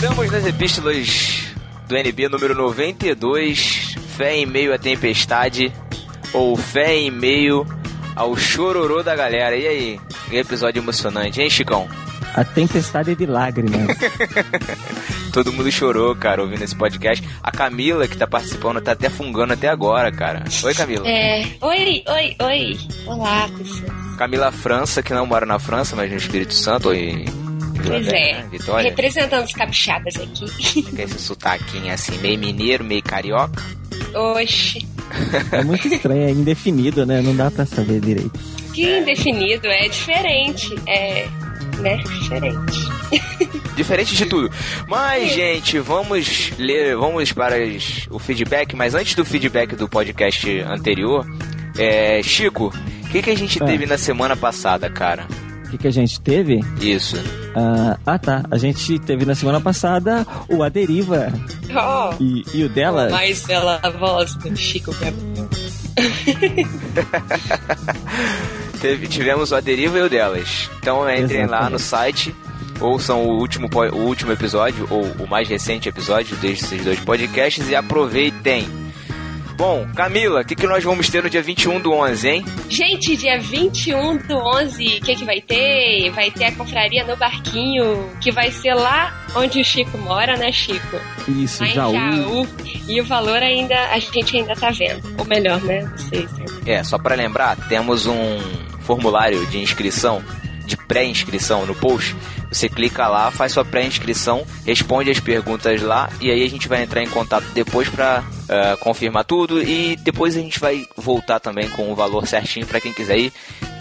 [0.00, 1.44] Estamos nas epístolas
[1.86, 5.70] do NB número 92, Fé em meio à tempestade,
[6.32, 7.66] ou Fé em meio
[8.16, 9.54] ao chororô da galera.
[9.54, 10.00] E aí?
[10.30, 11.86] Que episódio emocionante, hein, Chicão?
[12.34, 13.94] A tempestade de lágrimas.
[15.34, 17.22] Todo mundo chorou, cara, ouvindo esse podcast.
[17.42, 20.44] A Camila, que tá participando, tá até fungando até agora, cara.
[20.64, 21.06] Oi, Camila.
[21.06, 21.44] É.
[21.60, 22.78] Oi, oi, oi.
[23.04, 23.90] Olá, pessoal.
[24.16, 27.26] Camila França, que não mora na França, mas no Espírito Santo, oi.
[27.86, 28.42] Pois é.
[28.50, 28.90] Vitória.
[28.90, 30.82] Representando os capixabas aqui.
[30.82, 33.62] Com esse sotaquinho assim, meio mineiro, meio carioca.
[34.14, 34.86] Oxe.
[35.50, 37.20] É muito estranho, é indefinido, né?
[37.20, 38.38] Não dá pra saber direito.
[38.72, 39.66] Que indefinido.
[39.66, 40.68] É diferente.
[40.86, 41.26] É.
[41.80, 41.96] Né?
[41.96, 42.78] Diferente.
[43.74, 44.48] Diferente de tudo.
[44.86, 47.56] Mas, gente, vamos ler, vamos para
[48.10, 51.26] o feedback, mas antes do feedback do podcast anterior,
[51.76, 52.72] é, Chico,
[53.04, 53.66] o que, que a gente Ah.
[53.66, 55.26] teve na semana passada, cara?
[55.70, 56.58] O que, que a gente teve?
[56.80, 57.14] Isso.
[57.54, 58.42] Ah, ah, tá.
[58.50, 61.32] A gente teve na semana passada o A Deriva.
[61.70, 62.12] Oh.
[62.20, 63.08] E, e o dela.
[63.08, 65.48] Mais bela voz do Chico Gabriel.
[68.80, 70.68] Teve- tivemos o A Deriva e o delas.
[70.80, 71.72] Então entrem lá Exatamente.
[71.72, 72.34] no site,
[72.80, 77.76] ouçam o último, o último episódio, ou o mais recente episódio desses dois podcasts e
[77.76, 78.66] aproveitem.
[79.60, 82.44] Bom, Camila, o que, que nós vamos ter no dia 21 do 11, hein?
[82.70, 86.10] Gente, dia 21 do 11, o que, que vai ter?
[86.12, 90.50] Vai ter a confraria no Barquinho, que vai ser lá onde o Chico mora, né,
[90.50, 90.98] Chico?
[91.28, 91.92] Isso, Lá Jaú.
[91.92, 92.48] Jaú.
[92.88, 95.02] E o valor ainda, a gente ainda tá vendo.
[95.18, 95.80] Ou melhor, né?
[95.94, 96.32] Vocês.
[96.38, 96.46] né?
[96.64, 98.38] É, só pra lembrar, temos um
[98.80, 100.22] formulário de inscrição,
[100.70, 102.16] de pré-inscrição no post.
[102.48, 106.82] Você clica lá, faz sua pré-inscrição, responde as perguntas lá e aí a gente vai
[106.82, 111.68] entrar em contato depois pra eh, confirmar tudo e depois a gente vai voltar também
[111.70, 113.32] com o valor certinho pra quem quiser ir.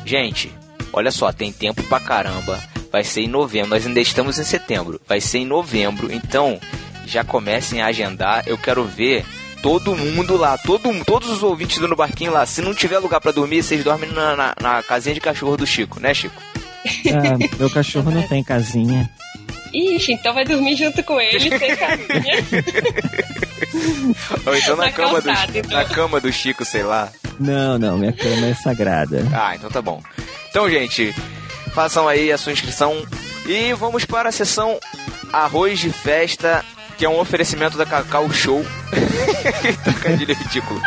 [0.04, 0.52] Gente,
[0.92, 2.60] olha só, tem tempo pra caramba.
[2.92, 5.00] Vai ser em novembro, nós ainda estamos em setembro.
[5.08, 6.60] Vai ser em novembro, então
[7.06, 8.44] já comecem a agendar.
[8.48, 9.24] Eu quero ver
[9.62, 12.46] todo mundo lá, todo, todos os ouvintes do No Barquinho lá.
[12.48, 15.68] Se não tiver lugar pra dormir, vocês dormem na, na, na casinha de cachorro do
[15.68, 16.42] Chico, né, Chico?
[16.86, 19.10] Ah, meu cachorro não tem casinha.
[19.74, 22.34] Ixi, então vai dormir junto com ele, sem caminha.
[24.46, 25.78] Ou então na, Na cama, calçada, do, então.
[25.78, 27.10] na cama do Chico, sei lá.
[27.40, 29.26] Não, não, minha cama é sagrada.
[29.34, 30.02] Ah, então tá bom.
[30.50, 31.14] Então, gente,
[31.74, 33.06] façam aí a sua inscrição
[33.46, 34.80] e vamos para a sessão
[35.32, 36.66] Arroz de Festa,
[36.98, 38.66] que é um oferecimento da Cacau Show.
[39.84, 40.82] Trocadilho ridículo.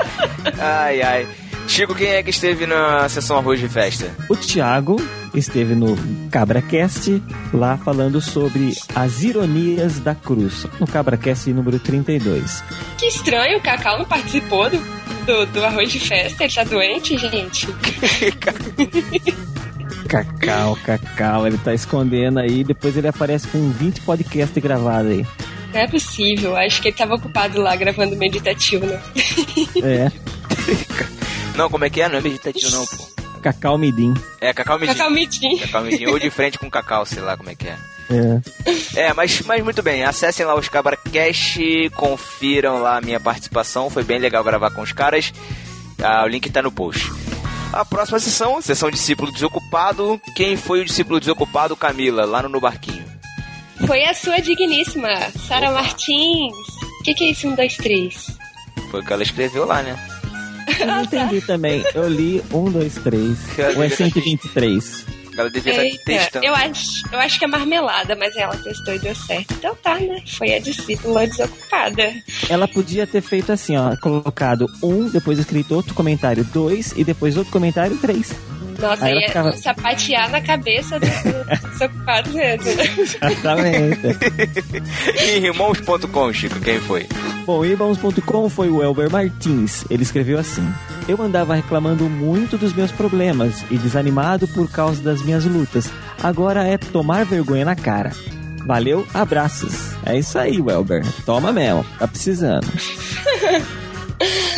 [0.59, 1.29] Ai, ai.
[1.73, 4.15] Chico, quem é que esteve na sessão Arroz de Festa?
[4.29, 5.01] O Thiago
[5.35, 5.97] esteve no
[6.31, 12.63] CabraCast lá falando sobre as ironias da cruz, no CabraCast número 32.
[12.99, 14.77] Que estranho, o Cacau não participou do,
[15.25, 17.67] do, do arroz de festa, ele tá doente, gente.
[20.07, 25.27] Cacau, Cacau, ele tá escondendo aí, depois ele aparece com 20 podcasts gravados aí.
[25.73, 29.01] Não é possível, acho que ele tava ocupado lá gravando meditativo, né?
[29.83, 30.13] É,
[31.57, 32.09] Não, como é que é?
[32.09, 33.23] Não é meditativo, não, pô.
[33.43, 34.15] Cacau Midim.
[34.41, 34.97] É Cacau Medinho.
[34.97, 35.57] Cacau Midim.
[35.59, 36.11] Cacau Medinho.
[36.11, 37.77] Ou de frente com Cacau, sei lá como é que é.
[38.95, 39.07] É.
[39.09, 44.05] É, mas, mas muito bem, acessem lá os CabraCast, confiram lá a minha participação, foi
[44.05, 45.33] bem legal gravar com os caras.
[46.03, 47.11] Ah, o link tá no post.
[47.73, 50.21] A próxima sessão, sessão discípulo desocupado.
[50.37, 53.05] Quem foi o discípulo desocupado, Camila, lá no, no barquinho?
[53.87, 55.09] Foi a sua digníssima,
[55.49, 56.55] Sara Martins.
[57.01, 58.27] O que, que é isso, um, dois, três?
[58.91, 59.97] Foi o que ela escreveu lá, né?
[60.81, 61.85] Eu não entendi também.
[61.95, 63.39] Eu li 1, 2, 3.
[63.77, 65.07] Ou é 123?
[65.37, 66.45] Ela devia estar testando.
[66.45, 69.55] eu acho, eu acho que é marmelada, mas ela testou e deu certo.
[69.55, 70.23] Então tá, né?
[70.27, 72.13] Foi a discípula desocupada.
[72.49, 77.37] Ela podia ter feito assim, ó, colocado um, depois escrito outro comentário, dois, e depois
[77.37, 78.33] outro comentário, três.
[78.83, 82.85] Nossa, Aí ia ficava- sapatear na cabeça dos dos desocupados mesmo, né?
[83.31, 84.01] Exatamente.
[85.25, 87.07] E irmãos.com, Chico, quem foi?
[87.47, 89.85] Bom, irmãos.com foi o Elber Martins.
[89.91, 90.67] Ele escreveu assim:
[91.09, 95.89] Eu andava reclamando muito dos meus problemas e desanimado por causa das minhas lutas.
[96.23, 98.11] Agora é tomar vergonha na cara.
[98.67, 99.93] Valeu, abraços.
[100.07, 101.05] É isso aí, Welber.
[101.25, 102.67] Toma mesmo, tá precisando.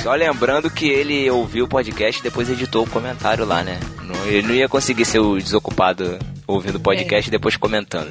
[0.02, 3.78] Só lembrando que ele ouviu o podcast e depois editou o comentário lá, né?
[4.26, 8.10] Ele não ia conseguir ser o desocupado ouvindo o podcast e depois comentando.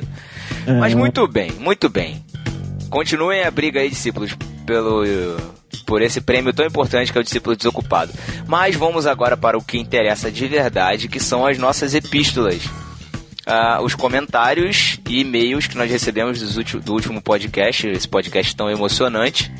[0.79, 0.95] Mas É.
[0.95, 2.23] muito bem, muito bem.
[2.89, 4.35] Continuem a briga aí, discípulos,
[4.65, 5.03] pelo
[5.85, 8.11] por esse prêmio tão importante que é o discípulo desocupado.
[8.47, 12.61] Mas vamos agora para o que interessa de verdade, que são as nossas epístolas.
[13.45, 16.39] ah, os comentários e e-mails que nós recebemos
[16.85, 19.51] do último podcast, esse podcast tão emocionante.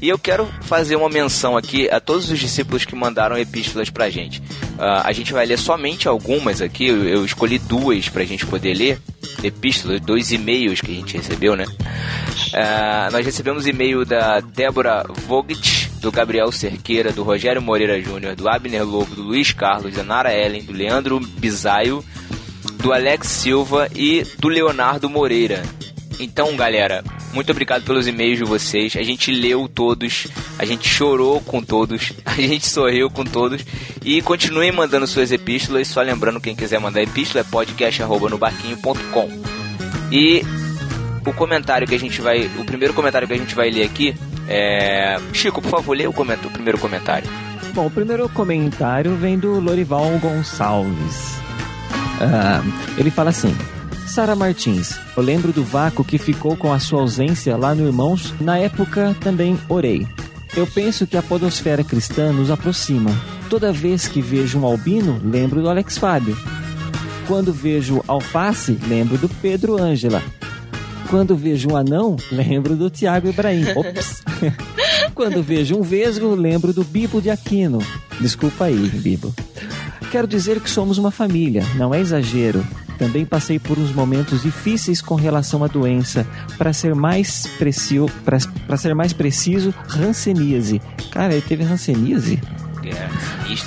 [0.00, 4.10] E eu quero fazer uma menção aqui a todos os discípulos que mandaram epístolas pra
[4.10, 4.42] gente.
[4.78, 8.74] Ah, a gente vai ler somente algumas aqui, eu, eu escolhi duas pra gente poder
[8.74, 9.00] ler.
[9.42, 11.66] Epístolas, dois e-mails que a gente recebeu, né?
[12.54, 18.48] Ah, nós recebemos e-mail da Débora Vogt, do Gabriel Cerqueira, do Rogério Moreira Júnior, do
[18.48, 22.04] Abner Lobo, do Luiz Carlos, da Nara Ellen, do Leandro Bisaio,
[22.78, 25.62] do Alex Silva e do Leonardo Moreira.
[26.18, 28.96] Então, galera, muito obrigado pelos e-mails de vocês.
[28.96, 30.26] A gente leu todos,
[30.58, 33.64] a gente chorou com todos, a gente sorriu com todos.
[34.04, 35.88] E continuem mandando suas epístolas.
[35.88, 39.28] Só lembrando, quem quiser mandar epístola é podcast.nobarquinho.com.
[40.10, 40.42] E
[41.26, 42.50] o comentário que a gente vai.
[42.58, 44.14] O primeiro comentário que a gente vai ler aqui
[44.48, 45.18] é.
[45.32, 46.38] Chico, por favor, lê o, coment...
[46.44, 47.28] o primeiro comentário.
[47.74, 51.36] Bom, o primeiro comentário vem do Lorival Gonçalves.
[52.20, 52.62] Ah,
[52.96, 53.54] ele fala assim:
[54.06, 58.32] Sara Martins, eu lembro do vácuo que ficou com a sua ausência lá no Irmãos.
[58.40, 60.06] Na época também orei.
[60.56, 63.10] Eu penso que a podosfera cristã nos aproxima.
[63.50, 66.36] Toda vez que vejo um albino, lembro do Alex Fábio.
[67.26, 70.22] Quando vejo alface, lembro do Pedro Ângela.
[71.10, 73.66] Quando vejo um anão, lembro do Tiago Ibrahim.
[73.76, 74.22] Ops.
[75.14, 77.78] Quando vejo um vesgo, lembro do Bibo de Aquino.
[78.20, 79.34] Desculpa aí, Bibo.
[80.10, 82.64] Quero dizer que somos uma família, não é exagero.
[82.98, 86.26] Também passei por uns momentos difíceis com relação à doença.
[86.56, 90.80] Para ser mais preciso, para ser mais preciso, ranceníase.
[91.10, 92.40] Cara, ele teve ranceníase?
[92.90, 93.08] É,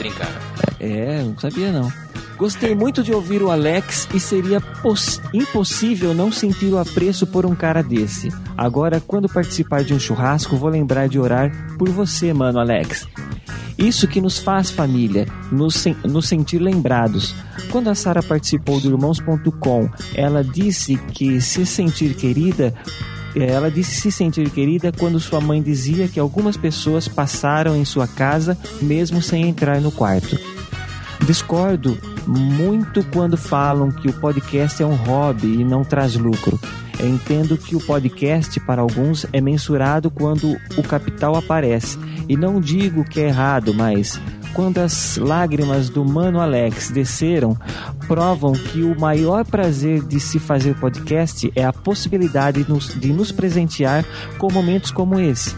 [0.06, 0.42] hein, cara?
[0.80, 1.92] É, não sabia não.
[2.38, 7.46] Gostei muito de ouvir o Alex e seria pos- impossível não sentir o apreço por
[7.46, 8.30] um cara desse.
[8.58, 13.06] Agora, quando participar de um churrasco, vou lembrar de orar por você, mano, Alex.
[13.78, 17.36] Isso que nos faz família, nos, sen- nos sentir lembrados.
[17.72, 22.74] Quando a Sara participou do Irmãos.com, ela disse que se sentir querida.
[23.36, 27.86] Eh, Ela disse se sentir querida quando sua mãe dizia que algumas pessoas passaram em
[27.86, 30.38] sua casa mesmo sem entrar no quarto.
[31.26, 36.60] Discordo muito quando falam que o podcast é um hobby e não traz lucro.
[37.00, 41.98] Entendo que o podcast para alguns é mensurado quando o capital aparece.
[42.28, 44.20] E não digo que é errado, mas
[44.54, 47.58] quando as lágrimas do mano Alex desceram,
[48.08, 54.06] provam que o maior prazer de se fazer podcast é a possibilidade de nos, presentear
[54.38, 55.56] com momentos como esse.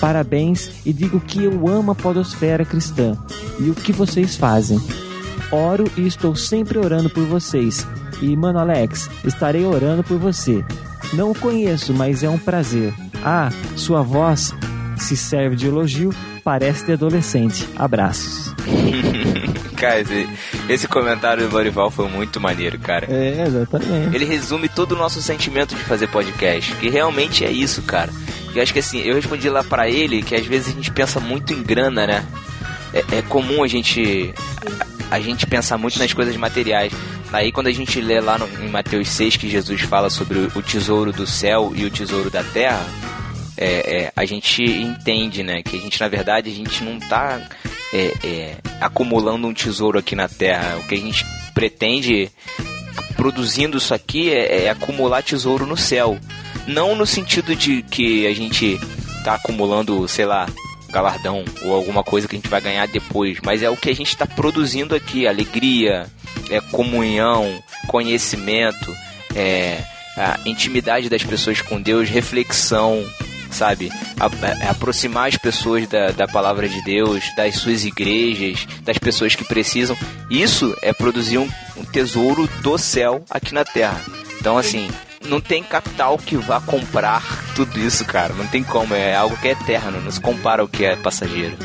[0.00, 3.16] Parabéns e digo que eu amo a podosfera cristã
[3.60, 4.80] e o que vocês fazem.
[5.50, 7.86] Oro e estou sempre orando por vocês.
[8.20, 10.64] E, mano Alex, estarei orando por você.
[11.12, 12.92] Não o conheço, mas é um prazer.
[13.24, 14.54] Ah, sua voz
[15.02, 17.68] se serve de elogio, parece de adolescente.
[17.76, 18.54] Abraços.
[19.76, 20.28] cara, esse,
[20.68, 23.06] esse comentário do Lorival foi muito maneiro, cara.
[23.10, 24.14] É, exatamente.
[24.14, 28.10] Ele resume todo o nosso sentimento de fazer podcast, que realmente é isso, cara.
[28.54, 31.18] E acho que assim, eu respondi lá pra ele que às vezes a gente pensa
[31.18, 32.24] muito em grana, né?
[32.92, 34.32] É, é comum a gente
[35.10, 36.92] a, a gente pensar muito nas coisas materiais.
[37.32, 40.52] Aí quando a gente lê lá no, em Mateus 6 que Jesus fala sobre o,
[40.54, 42.86] o tesouro do céu e o tesouro da terra,
[43.62, 45.62] é, é, a gente entende, né?
[45.62, 47.40] Que a gente, na verdade, a gente não tá
[47.92, 50.78] é, é, acumulando um tesouro aqui na Terra.
[50.78, 51.24] O que a gente
[51.54, 52.28] pretende
[53.14, 56.18] produzindo isso aqui é, é acumular tesouro no céu.
[56.66, 58.80] Não no sentido de que a gente
[59.22, 60.48] tá acumulando, sei lá,
[60.90, 63.94] galardão ou alguma coisa que a gente vai ganhar depois, mas é o que a
[63.94, 66.06] gente está produzindo aqui, alegria,
[66.50, 68.94] é comunhão, conhecimento,
[69.34, 69.82] é
[70.16, 73.02] a intimidade das pessoas com Deus, reflexão,
[73.52, 73.90] sabe?
[74.18, 74.26] A-
[74.66, 79.44] a- aproximar as pessoas da, da palavra de Deus, das suas igrejas, das pessoas que
[79.44, 79.96] precisam.
[80.30, 84.00] Isso é produzir um, um tesouro do céu aqui na terra.
[84.40, 84.88] Então, assim,
[85.24, 87.22] não tem capital que vá comprar
[87.54, 88.32] tudo isso, cara.
[88.34, 88.94] Não tem como.
[88.94, 90.00] É algo que é eterno.
[90.00, 91.56] Não se compara ao que é passageiro.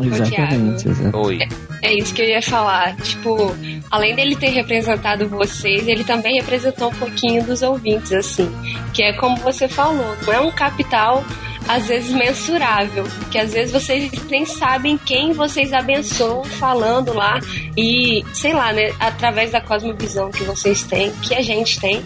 [0.00, 1.16] Exatamente, exatamente.
[1.16, 1.38] Oi.
[1.82, 2.96] É isso que eu ia falar.
[2.96, 3.54] Tipo,
[3.90, 8.50] além dele ter representado vocês, ele também representou um pouquinho dos ouvintes, assim.
[8.92, 11.24] Que é como você falou, não é um capital
[11.68, 17.38] às vezes mensurável, que às vezes vocês nem sabem quem vocês abençoam falando lá
[17.76, 22.02] e, sei lá, né, através da cosmovisão que vocês têm, que a gente tem,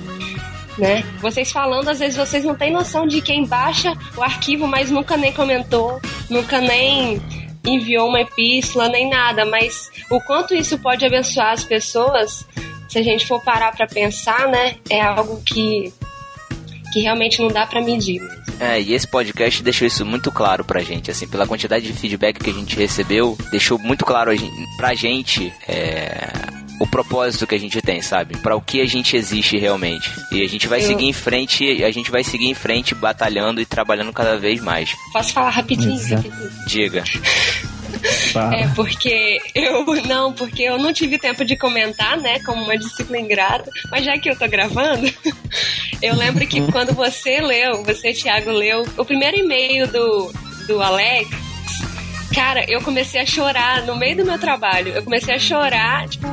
[0.79, 1.03] né?
[1.21, 5.17] Vocês falando, às vezes vocês não têm noção de quem baixa o arquivo, mas nunca
[5.17, 7.21] nem comentou, nunca nem
[7.67, 12.47] enviou uma epístola, nem nada, mas o quanto isso pode abençoar as pessoas,
[12.89, 15.93] se a gente for parar pra pensar, né, é algo que
[16.93, 18.23] que realmente não dá pra medir.
[18.59, 22.39] É, e esse podcast deixou isso muito claro pra gente, assim, pela quantidade de feedback
[22.43, 26.31] que a gente recebeu, deixou muito claro a gen- pra gente é,
[26.81, 28.37] o propósito que a gente tem, sabe?
[28.39, 30.11] Pra o que a gente existe realmente.
[30.31, 33.61] E a gente vai Eu- seguir em frente, a gente vai seguir em frente batalhando
[33.61, 34.95] e trabalhando cada vez mais.
[35.13, 35.99] Posso falar rapidinho?
[36.67, 37.03] Diga.
[38.53, 43.19] É, porque eu não, porque eu não tive tempo de comentar, né, como uma discípula
[43.19, 45.11] ingrata, mas já que eu tô gravando,
[46.03, 50.33] eu lembro que quando você leu, você, Thiago, leu o primeiro e-mail do,
[50.67, 51.29] do Alex,
[52.35, 54.89] cara, eu comecei a chorar no meio do meu trabalho.
[54.93, 56.27] Eu comecei a chorar, tipo,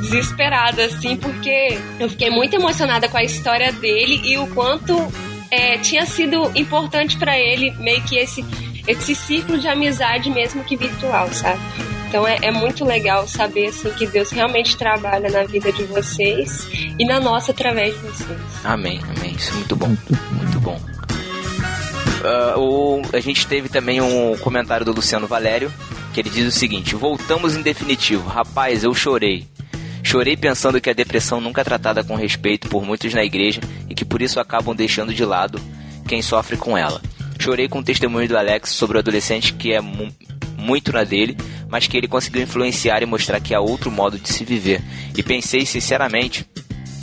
[0.00, 5.12] desesperada, assim, porque eu fiquei muito emocionada com a história dele e o quanto
[5.50, 8.44] é, tinha sido importante pra ele, meio que esse,
[8.86, 11.58] esse ciclo de amizade mesmo que virtual, sabe?
[12.08, 16.66] Então é, é muito legal saber assim, que Deus realmente trabalha na vida de vocês
[16.98, 18.38] e na nossa através de vocês.
[18.64, 19.32] Amém, amém.
[19.36, 19.88] Isso é muito bom.
[20.32, 20.80] Muito bom.
[22.24, 25.72] Ah, o- a gente teve também um comentário do Luciano Valério,
[26.12, 28.28] que ele diz o seguinte: Voltamos em definitivo.
[28.28, 29.46] Rapaz, eu chorei.
[30.02, 33.94] Chorei pensando que a depressão nunca é tratada com respeito por muitos na igreja e
[33.94, 35.60] que por isso acabam deixando de lado
[36.06, 37.00] quem sofre com ela.
[37.38, 40.08] Chorei com o testemunho do Alex sobre o adolescente que é mu-
[40.56, 41.36] muito na dele,
[41.68, 44.82] mas que ele conseguiu influenciar e mostrar que há outro modo de se viver.
[45.16, 46.46] E pensei sinceramente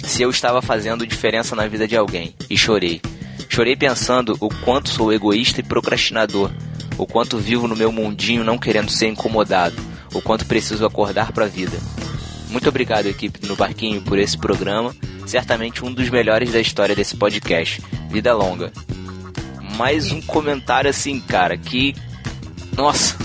[0.04, 2.36] se eu estava fazendo diferença na vida de alguém.
[2.50, 3.02] E chorei.
[3.48, 6.52] Chorei pensando o quanto sou egoísta e procrastinador,
[6.98, 9.76] o quanto vivo no meu mundinho não querendo ser incomodado,
[10.14, 11.78] o quanto preciso acordar para a vida.
[12.56, 14.96] Muito obrigado, equipe no Barquinho, por esse programa.
[15.26, 17.82] Certamente um dos melhores da história desse podcast.
[18.10, 18.72] Vida longa.
[19.78, 21.94] Mais um comentário assim, cara, que.
[22.78, 23.18] Nossa,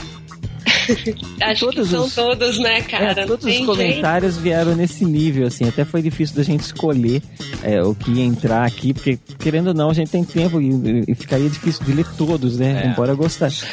[1.42, 3.12] Acho Todos que são os- todos, né, cara?
[3.12, 5.68] É, todos os comentários vieram nesse nível, assim.
[5.68, 7.22] Até foi difícil da gente escolher
[7.62, 11.04] é, o que ia entrar aqui, porque, querendo ou não, a gente tem tempo e,
[11.06, 12.82] e ficaria difícil de ler todos, né?
[12.84, 12.88] É.
[12.88, 13.64] Embora eu gostasse.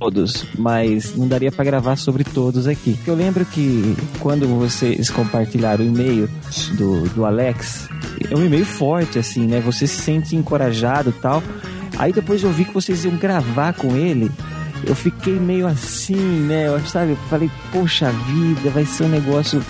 [0.00, 2.98] Todos, mas não daria pra gravar sobre todos aqui.
[3.06, 6.26] Eu lembro que quando vocês compartilharam o e-mail
[6.78, 7.86] do, do Alex,
[8.30, 9.60] é um e-mail forte, assim, né?
[9.60, 11.42] Você se sente encorajado tal.
[11.98, 14.30] Aí depois eu vi que vocês iam gravar com ele.
[14.86, 16.68] Eu fiquei meio assim, né?
[16.68, 19.62] Eu, sabe, eu falei, poxa vida, vai ser um negócio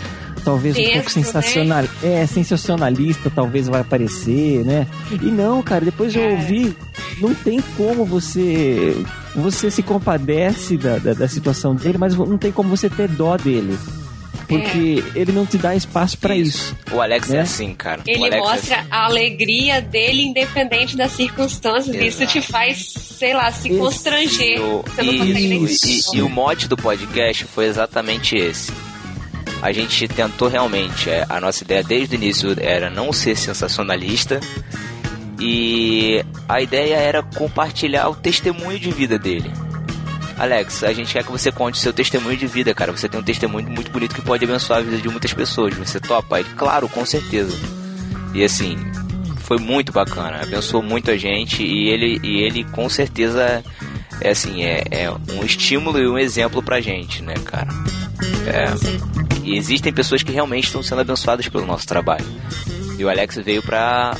[0.44, 1.84] talvez um Tenso, pouco sensacional.
[2.04, 4.86] É, sensacionalista, talvez vai aparecer, né?
[5.10, 6.32] E não, cara, depois eu É.
[6.34, 6.76] ouvi,
[7.20, 8.96] não tem como você.
[9.34, 13.36] Você se compadece da, da, da situação dele, mas não tem como você ter dó
[13.36, 13.78] dele.
[14.48, 16.74] Porque ele não te dá espaço pra isso.
[16.90, 17.40] o Alex é Né?
[17.42, 18.02] assim, cara.
[18.04, 21.94] Ele é mostra a alegria dele independente das circunstâncias.
[21.94, 22.32] Isso Exato.
[22.32, 23.78] te faz, sei lá, se Isso.
[23.78, 24.56] constranger.
[24.56, 28.34] E o, Você não consegue nem isso, e, e o mote do podcast foi exatamente
[28.36, 28.72] esse.
[29.62, 34.40] A gente tentou realmente, é, a nossa ideia desde o início era não ser sensacionalista
[35.40, 39.50] e a ideia era compartilhar o testemunho de vida dele.
[40.38, 42.92] Alex, a gente quer que você conte seu testemunho de vida, cara.
[42.92, 45.74] Você tem um testemunho muito bonito que pode abençoar a vida de muitas pessoas.
[45.74, 46.40] Você topa?
[46.40, 47.56] Ele, claro, com certeza.
[48.32, 48.76] E assim,
[49.40, 53.64] foi muito bacana, abençoou muito a gente e ele, e ele com certeza
[54.20, 57.68] é assim, é, é um estímulo e um exemplo pra gente, né, cara?
[58.46, 58.66] É,
[59.42, 62.24] e existem pessoas que realmente estão sendo abençoadas pelo nosso trabalho.
[62.98, 64.16] E o Alex veio pra,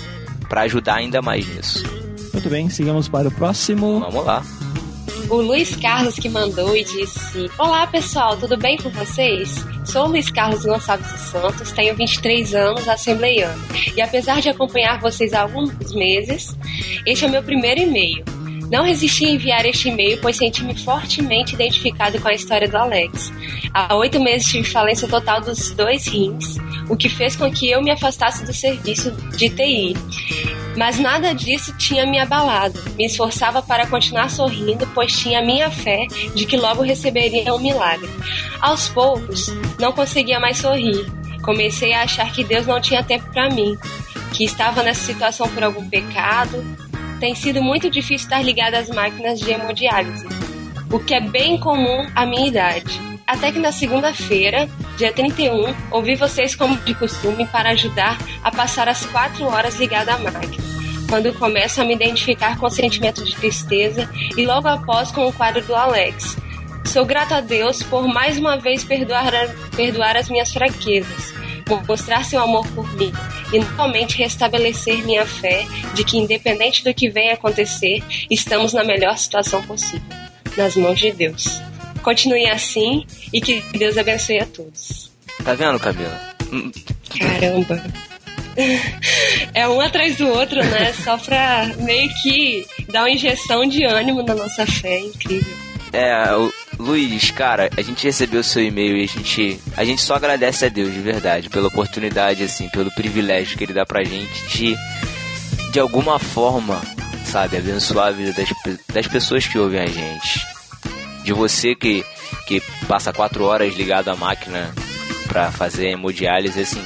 [0.50, 1.84] pra ajudar ainda mais nisso.
[2.34, 4.00] Muito bem, sigamos para o próximo.
[4.00, 4.42] Vamos lá.
[5.30, 9.64] O Luiz Carlos que mandou e disse: Olá pessoal, tudo bem com vocês?
[9.84, 13.62] Sou o Luiz Carlos Gonçalves dos Santos, tenho 23 anos, assembleiano.
[13.96, 16.56] E apesar de acompanhar vocês há alguns meses,
[17.06, 18.24] este é o meu primeiro e-mail.
[18.70, 23.32] Não resisti a enviar este e-mail, pois senti-me fortemente identificado com a história do Alex.
[23.74, 26.56] Há oito meses tive falência total dos dois rins,
[26.88, 29.96] o que fez com que eu me afastasse do serviço de TI.
[30.76, 32.80] Mas nada disso tinha me abalado.
[32.96, 38.08] Me esforçava para continuar sorrindo, pois tinha minha fé de que logo receberia um milagre.
[38.60, 39.48] Aos poucos,
[39.80, 41.10] não conseguia mais sorrir.
[41.42, 43.76] Comecei a achar que Deus não tinha tempo para mim,
[44.32, 46.89] que estava nessa situação por algum pecado.
[47.20, 50.26] Tem sido muito difícil estar ligado às máquinas de hemodiálise,
[50.90, 52.98] o que é bem comum à minha idade.
[53.26, 54.66] Até que na segunda-feira,
[54.96, 60.14] dia 31, ouvi vocês como de costume para ajudar a passar as quatro horas ligada
[60.14, 60.64] à máquina.
[61.10, 65.32] Quando começo a me identificar com o sentimento de tristeza e logo após com o
[65.32, 66.38] quadro do Alex.
[66.86, 69.30] Sou grato a Deus por mais uma vez perdoar,
[69.76, 71.34] perdoar as minhas fraquezas,
[71.76, 73.12] mostrar seu amor por mim
[73.52, 75.64] e novamente restabelecer minha fé
[75.94, 80.02] de que, independente do que venha acontecer, estamos na melhor situação possível,
[80.56, 81.60] nas mãos de Deus.
[82.02, 85.10] Continue assim e que Deus abençoe a todos.
[85.44, 86.20] Tá vendo, Camila?
[86.52, 86.70] Hum,
[87.18, 87.82] Caramba!
[89.54, 90.92] É um atrás do outro, né?
[91.04, 94.98] Só pra meio que dar uma injeção de ânimo na nossa fé.
[95.00, 95.56] Incrível.
[95.92, 100.14] É, o, Luiz, cara, a gente recebeu seu e-mail e a gente, a gente só
[100.14, 104.48] agradece a Deus de verdade pela oportunidade, assim, pelo privilégio que ele dá pra gente
[104.48, 104.74] de,
[105.72, 106.80] de alguma forma,
[107.26, 108.48] sabe, abençoar a vida das,
[108.94, 110.40] das pessoas que ouvem a gente.
[111.22, 112.02] De você que,
[112.48, 114.72] que passa quatro horas ligado à máquina
[115.28, 116.82] pra fazer hemodiálise, assim,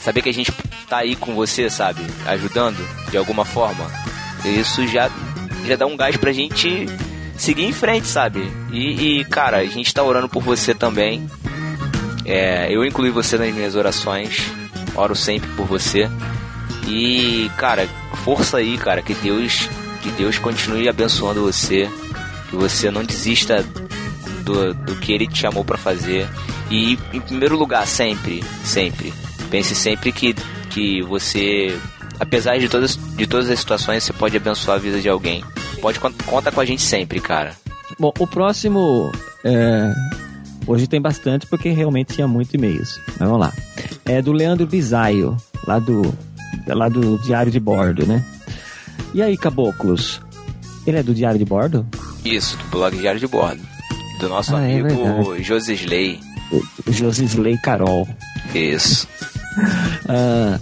[0.00, 0.52] saber que a gente
[0.88, 2.78] tá aí com você, sabe, ajudando
[3.10, 3.90] de alguma forma,
[4.44, 5.10] isso já,
[5.66, 6.86] já dá um gás pra gente
[7.42, 8.50] seguir em frente, sabe?
[8.70, 11.28] E, e, cara, a gente tá orando por você também.
[12.24, 14.42] É, eu incluí você nas minhas orações,
[14.94, 16.10] oro sempre por você.
[16.86, 17.88] E, cara,
[18.24, 19.68] força aí, cara, que Deus,
[20.02, 21.88] que Deus continue abençoando você,
[22.50, 23.64] que você não desista
[24.42, 26.28] do, do que Ele te chamou pra fazer.
[26.70, 29.12] E, em primeiro lugar, sempre, sempre,
[29.50, 30.34] pense sempre que,
[30.70, 31.76] que você,
[32.18, 35.44] apesar de todas, de todas as situações, você pode abençoar a vida de alguém.
[35.86, 37.54] Pode con- conta com a gente sempre, cara.
[37.96, 39.12] Bom, o próximo.
[39.44, 39.92] é,
[40.66, 43.00] Hoje tem bastante porque realmente tinha muito e-mails.
[43.06, 43.52] Mas vamos lá.
[44.04, 46.12] É do Leandro Bisaio, lá do,
[46.66, 48.24] lá do Diário de Bordo, né?
[49.14, 50.20] E aí, caboclos?
[50.84, 51.86] Ele é do Diário de Bordo?
[52.24, 53.62] Isso, do blog Diário de Bordo.
[54.18, 54.88] Do nosso Ah, é amigo
[55.22, 55.42] verdade.
[55.44, 56.18] Josisley.
[56.88, 58.08] Josisley Carol.
[58.52, 59.06] Isso.
[60.08, 60.58] Ah,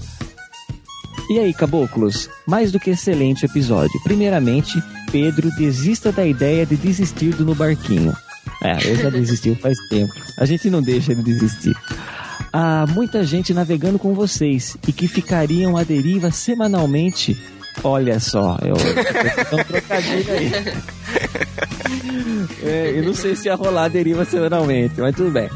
[1.31, 2.29] e aí, caboclos?
[2.47, 3.99] Mais do que excelente episódio.
[4.05, 4.81] Primeiramente,
[5.15, 8.13] Pedro desista da ideia de desistir do no barquinho.
[8.61, 10.13] É, eu já desistiu faz tempo.
[10.37, 11.73] A gente não deixa ele desistir.
[12.53, 17.41] Há muita gente navegando com vocês e que ficariam à deriva semanalmente.
[17.85, 20.53] Olha só, eu, eu um trocadilho aí.
[22.63, 25.49] É, eu não sei se ia rolar a deriva semanalmente, mas tudo bem.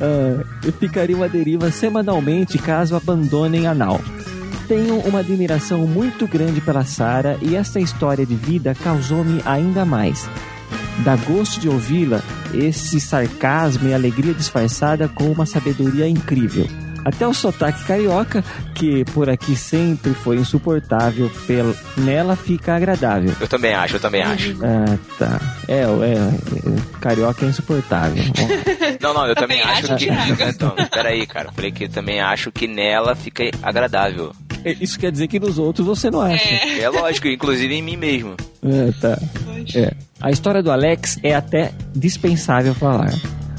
[0.00, 4.00] Ah, eu ficaria uma deriva semanalmente caso abandonem a nau.
[4.68, 10.28] Tenho uma admiração muito grande pela Sara e esta história de vida causou-me ainda mais.
[11.04, 12.20] Dá gosto de ouvi-la,
[12.52, 16.66] esse sarcasmo e alegria disfarçada com uma sabedoria incrível.
[17.06, 18.42] Até o sotaque carioca,
[18.74, 21.30] que por aqui sempre foi insuportável,
[21.98, 23.32] nela fica agradável.
[23.40, 24.56] Eu também acho, eu também acho.
[24.60, 25.40] Ah, tá.
[25.68, 28.24] É, é, é, carioca é insuportável.
[29.00, 30.42] Não, não, eu também, Também acho acho, que.
[30.42, 31.48] Então, peraí, cara.
[31.48, 34.32] Eu falei que eu também acho que nela fica agradável.
[34.80, 36.48] Isso quer dizer que nos outros você não acha.
[36.48, 38.34] É lógico, inclusive em mim mesmo.
[38.62, 39.18] É, tá.
[39.74, 39.92] É.
[40.20, 43.12] A história do Alex é até dispensável falar.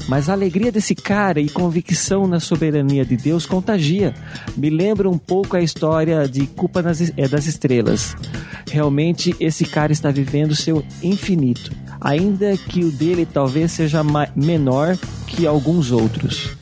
[0.08, 4.14] Mas a alegria desse cara e convicção na soberania de Deus contagia.
[4.56, 6.80] Me lembra um pouco a história de Culpa
[7.16, 8.16] é, das Estrelas.
[8.70, 11.70] Realmente, esse cara está vivendo seu infinito.
[12.00, 14.02] Ainda que o dele talvez seja
[14.34, 16.56] menor que alguns outros.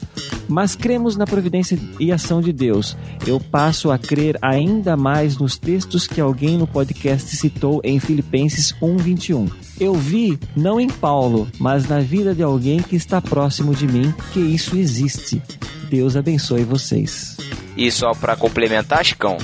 [0.48, 2.96] Mas cremos na providência e ação de Deus.
[3.26, 8.74] Eu passo a crer ainda mais nos textos que alguém no podcast citou em Filipenses
[8.80, 9.50] 1:21.
[9.78, 14.14] Eu vi, não em Paulo, mas na vida de alguém que está próximo de mim,
[14.32, 15.42] que isso existe.
[15.90, 17.36] Deus abençoe vocês.
[17.76, 19.36] E só pra complementar, Chicão,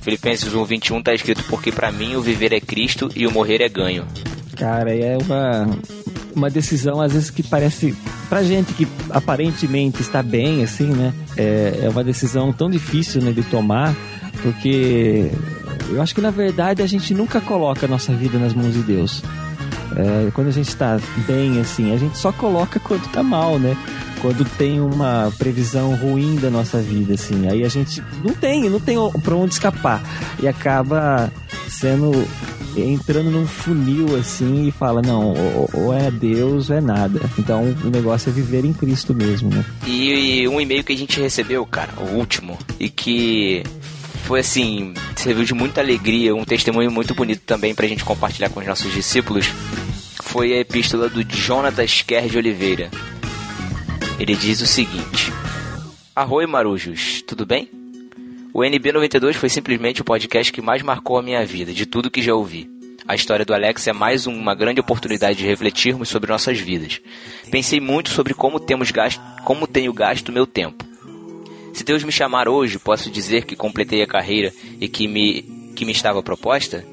[0.00, 3.60] Filipenses 1, 21 tá escrito porque pra mim o viver é Cristo e o morrer
[3.60, 4.04] é ganho.
[4.56, 5.68] Cara, é uma,
[6.34, 7.96] uma decisão às vezes que parece
[8.32, 11.12] pra gente que aparentemente está bem, assim, né?
[11.36, 13.94] É, é uma decisão tão difícil né, de tomar,
[14.40, 15.30] porque
[15.90, 18.82] eu acho que na verdade a gente nunca coloca a nossa vida nas mãos de
[18.84, 19.22] Deus.
[19.94, 23.76] É, quando a gente está bem, assim, a gente só coloca quando tá mal, né?
[24.22, 28.80] Quando tem uma previsão ruim da nossa vida, assim, aí a gente não tem, não
[28.80, 30.02] tem pra onde escapar
[30.40, 31.30] e acaba
[31.68, 32.12] sendo
[32.76, 35.34] entrando num funil assim e fala não,
[35.72, 37.20] ou, é Deus ou é nada.
[37.38, 39.64] Então o negócio é viver em Cristo mesmo, né?
[39.86, 43.62] E um e-mail que a gente recebeu, cara, o último, e que
[44.24, 48.60] foi assim, serviu de muita alegria, um testemunho muito bonito também pra gente compartilhar com
[48.60, 49.50] os nossos discípulos,
[50.22, 52.90] foi a epístola do Jonatas Kerr de Oliveira.
[54.18, 55.32] Ele diz o seguinte:
[56.14, 57.81] Arroi Marujos, tudo bem?
[58.54, 62.20] O NB92 foi simplesmente o podcast que mais marcou a minha vida, de tudo que
[62.20, 62.70] já ouvi.
[63.08, 67.00] A história do Alex é mais uma grande oportunidade de refletirmos sobre nossas vidas.
[67.50, 70.84] Pensei muito sobre como temos gasto, como tenho gasto meu tempo.
[71.72, 75.42] Se Deus me chamar hoje, posso dizer que completei a carreira e que me
[75.74, 76.84] que me estava proposta?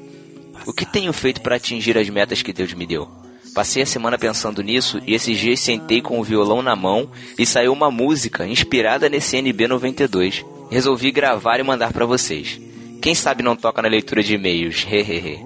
[0.66, 3.06] O que tenho feito para atingir as metas que Deus me deu?
[3.54, 7.44] Passei a semana pensando nisso e esses dias sentei com o violão na mão e
[7.44, 10.59] saiu uma música inspirada nesse NB92.
[10.70, 12.60] Resolvi gravar e mandar para vocês.
[13.02, 15.40] Quem sabe não toca na leitura de e-mails, hehehe.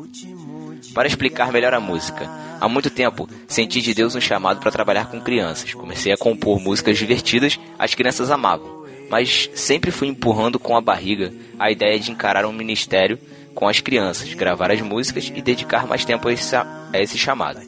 [0.93, 2.31] Para explicar melhor a música,
[2.61, 5.73] há muito tempo senti de Deus um chamado para trabalhar com crianças.
[5.73, 11.33] Comecei a compor músicas divertidas, as crianças amavam, mas sempre fui empurrando com a barriga
[11.59, 13.19] a ideia de encarar um ministério
[13.55, 17.61] com as crianças, gravar as músicas e dedicar mais tempo a esse, a esse chamado.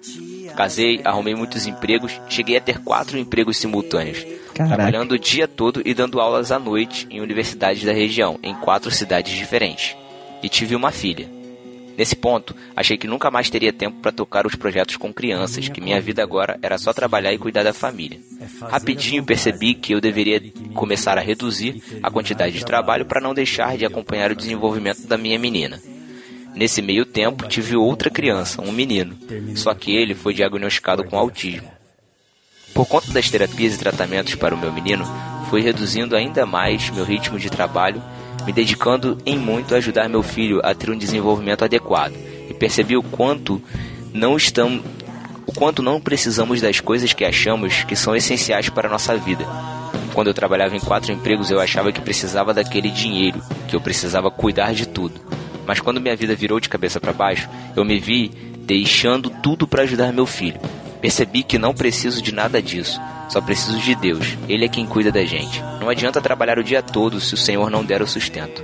[0.56, 4.24] Casei, arrumei muitos empregos, cheguei a ter quatro empregos simultâneos.
[4.54, 4.74] Caraca.
[4.74, 8.90] Trabalhando o dia todo e dando aulas à noite em universidades da região, em quatro
[8.90, 9.94] cidades diferentes.
[10.42, 11.28] E tive uma filha.
[11.96, 15.80] Nesse ponto, achei que nunca mais teria tempo para tocar os projetos com crianças, que
[15.80, 18.20] minha vida agora era só trabalhar e cuidar da família.
[18.60, 20.42] Rapidinho percebi que eu deveria
[20.74, 25.16] começar a reduzir a quantidade de trabalho para não deixar de acompanhar o desenvolvimento da
[25.16, 25.80] minha menina.
[26.56, 29.14] Nesse meio tempo, tive outra criança, um menino,
[29.54, 31.70] só que ele foi diagnosticado com autismo.
[32.72, 35.04] Por conta das terapias e tratamentos para o meu menino,
[35.50, 38.02] fui reduzindo ainda mais meu ritmo de trabalho,
[38.46, 42.14] me dedicando em muito a ajudar meu filho a ter um desenvolvimento adequado.
[42.48, 43.62] E percebi o quanto
[44.14, 44.82] não estamos
[45.46, 49.46] o quanto não precisamos das coisas que achamos que são essenciais para a nossa vida.
[50.14, 54.30] Quando eu trabalhava em quatro empregos, eu achava que precisava daquele dinheiro, que eu precisava
[54.30, 55.20] cuidar de tudo.
[55.66, 58.28] Mas quando minha vida virou de cabeça para baixo, eu me vi
[58.60, 60.60] deixando tudo para ajudar meu filho.
[61.00, 64.36] Percebi que não preciso de nada disso, só preciso de Deus.
[64.48, 65.60] Ele é quem cuida da gente.
[65.80, 68.62] Não adianta trabalhar o dia todo se o Senhor não der o sustento.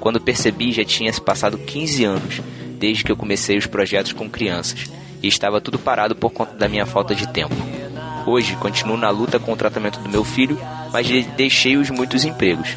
[0.00, 2.40] Quando percebi, já tinha se passado 15 anos
[2.78, 4.90] desde que eu comecei os projetos com crianças
[5.22, 7.54] e estava tudo parado por conta da minha falta de tempo.
[8.26, 10.58] Hoje continuo na luta com o tratamento do meu filho,
[10.92, 12.76] mas de- deixei os muitos empregos.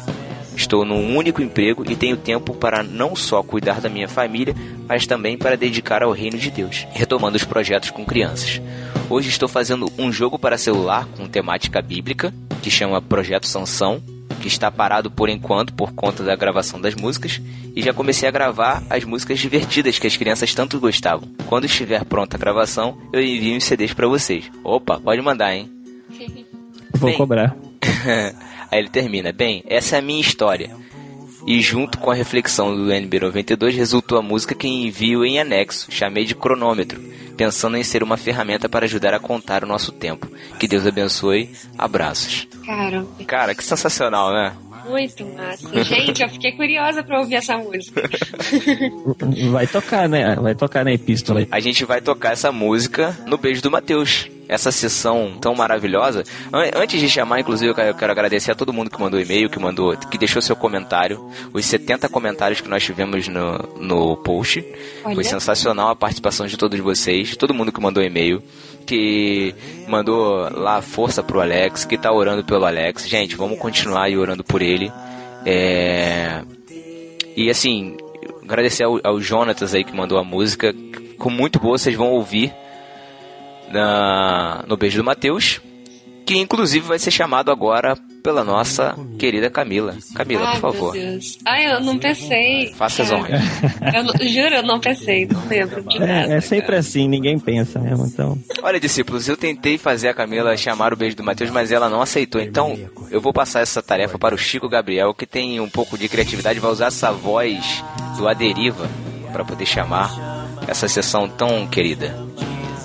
[0.56, 4.54] Estou num único emprego e tenho tempo para não só cuidar da minha família,
[4.88, 8.60] mas também para dedicar ao reino de Deus, retomando os projetos com crianças.
[9.10, 14.02] Hoje estou fazendo um jogo para celular com temática bíblica, que chama Projeto Sansão,
[14.40, 17.40] que está parado por enquanto por conta da gravação das músicas,
[17.74, 21.28] e já comecei a gravar as músicas divertidas que as crianças tanto gostavam.
[21.46, 24.50] Quando estiver pronta a gravação, eu envio os CDs para vocês.
[24.64, 25.70] Opa, pode mandar, hein?
[26.94, 27.18] Vou Bem.
[27.18, 27.54] cobrar.
[28.70, 30.74] Aí ele termina: Bem, essa é a minha história.
[31.46, 36.24] E junto com a reflexão do NB92 resultou a música que envio em anexo, chamei
[36.24, 37.00] de cronômetro,
[37.36, 40.28] pensando em ser uma ferramenta para ajudar a contar o nosso tempo.
[40.58, 41.50] Que Deus abençoe.
[41.78, 42.48] Abraços.
[42.66, 44.56] Caramba, Cara, que sensacional, né?
[44.88, 45.84] muito massa.
[45.84, 48.08] Gente, eu fiquei curiosa pra ouvir essa música.
[49.50, 50.36] Vai tocar, né?
[50.36, 51.46] Vai tocar na epístola.
[51.50, 54.28] A gente vai tocar essa música no Beijo do Mateus.
[54.48, 56.22] Essa sessão tão maravilhosa.
[56.52, 59.58] An- Antes de chamar, inclusive, eu quero- agradecer a todo mundo que mandou e-mail, que
[59.58, 61.28] mandou, que deixou seu comentário.
[61.52, 64.62] Os 70 comentários que nós tivemos no, no post.
[65.02, 65.24] Foi Olha.
[65.24, 68.42] sensacional a participação de todos vocês, todo mundo que mandou e-mail,
[68.86, 69.52] que
[69.88, 73.08] mandou lá força pro Alex, que tá orando pelo Alex.
[73.08, 74.92] Gente, vamos continuar aí orando por ele.
[75.44, 76.42] É...
[77.36, 77.96] E assim,
[78.42, 80.74] agradecer ao, ao Jonatas aí que mandou a música.
[81.18, 82.52] Com muito boa, vocês vão ouvir
[83.70, 85.60] na, no Beijo do Mateus.
[86.24, 89.94] Que inclusive vai ser chamado agora pela nossa querida Camila.
[90.12, 90.92] Camila, Ai, por favor.
[90.92, 91.38] meu Deus.
[91.46, 92.74] Ai, eu não pensei.
[92.74, 94.20] Faça as Cara, honras.
[94.20, 96.34] Eu juro, eu não pensei, não lembro de nada.
[96.34, 98.36] É, é sempre assim, ninguém pensa mesmo, então.
[98.60, 102.02] Olha, discípulos, eu tentei fazer a Camila chamar o beijo do Mateus, mas ela não
[102.02, 102.40] aceitou.
[102.40, 102.76] Então,
[103.12, 106.58] eu vou passar essa tarefa para o Chico Gabriel, que tem um pouco de criatividade,
[106.58, 107.84] vai usar essa voz
[108.18, 108.90] do Aderiva
[109.30, 110.10] para poder chamar
[110.66, 112.18] essa sessão tão querida.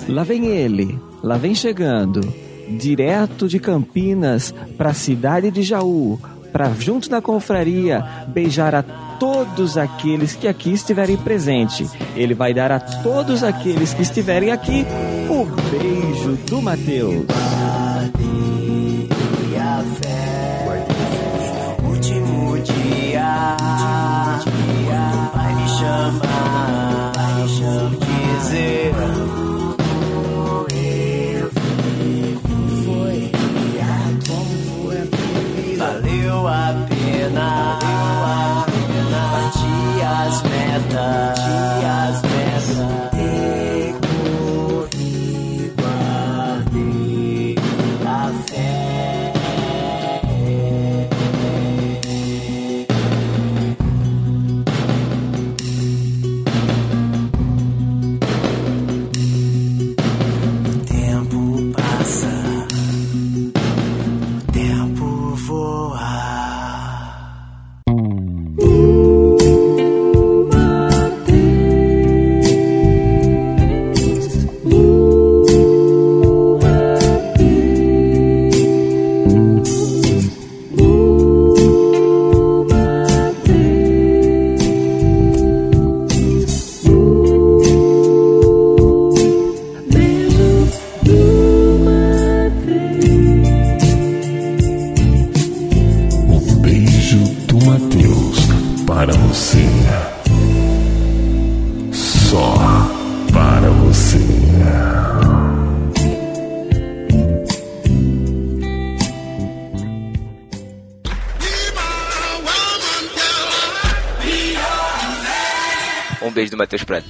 [0.08, 2.20] Lá vem ele, lá vem chegando,
[2.68, 6.18] direto de Campinas para a cidade de Jaú,
[6.52, 11.92] para junto da confraria beijar a todos aqueles que aqui estiverem presentes.
[12.16, 14.84] Ele vai dar a todos aqueles que estiverem aqui
[15.30, 17.24] o beijo do Mateus.
[21.84, 23.56] Último dia,
[25.32, 29.61] vai me chamar, vai me dizer.
[35.92, 37.78] Valeu a pena,
[39.12, 41.41] bati as metas, bati as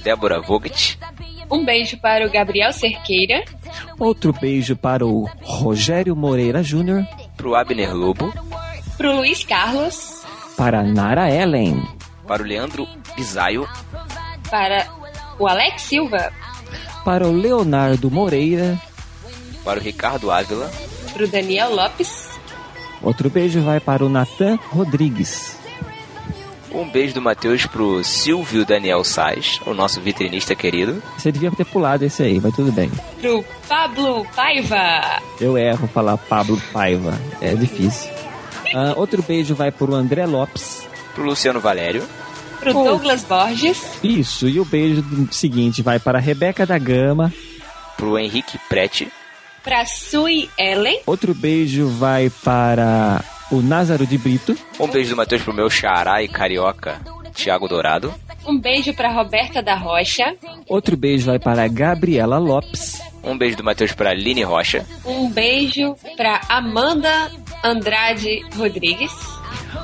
[0.03, 0.99] Débora Vogt.
[1.49, 3.43] Um beijo para o Gabriel Cerqueira.
[3.99, 7.07] Outro beijo para o Rogério Moreira Júnior.
[7.37, 8.33] Pro Abner Lobo.
[8.97, 10.23] Pro Luiz Carlos.
[10.57, 11.81] Para Nara Ellen.
[12.27, 13.67] Para o Leandro Bisaio.
[14.49, 14.87] Para
[15.39, 16.31] o Alex Silva.
[17.05, 18.79] Para o Leonardo Moreira.
[19.63, 20.69] Para o Ricardo Ávila.
[21.13, 22.29] Pro Daniel Lopes.
[23.01, 25.62] Outro beijo vai para o Natan Rodrigues.
[26.73, 31.01] Um beijo do Matheus pro Silvio Daniel Sais, o nosso vitrinista querido.
[31.17, 32.91] Você devia ter pulado esse aí, mas tudo bem.
[33.21, 35.21] Pro Pablo Paiva.
[35.39, 37.19] Eu erro falar Pablo Paiva.
[37.39, 38.09] É difícil.
[38.73, 40.87] Ah, outro beijo vai para o André Lopes.
[41.13, 42.03] Pro Luciano Valério.
[42.59, 43.79] Pro Douglas Borges.
[44.03, 47.31] Isso, e o beijo do- seguinte vai para a Rebeca da Gama.
[47.97, 49.09] Pro Henrique Prete.
[49.63, 51.01] Pra Sui Ellen.
[51.05, 54.57] Outro beijo vai para o Názaro de Brito.
[54.79, 56.99] Um beijo do Matheus pro meu xará e carioca,
[57.33, 58.13] Thiago Dourado.
[58.45, 60.35] Um beijo pra Roberta da Rocha.
[60.67, 63.01] Outro beijo vai para a Gabriela Lopes.
[63.23, 64.85] Um beijo do Matheus pra Aline Rocha.
[65.05, 67.31] Um beijo pra Amanda
[67.63, 69.11] Andrade Rodrigues.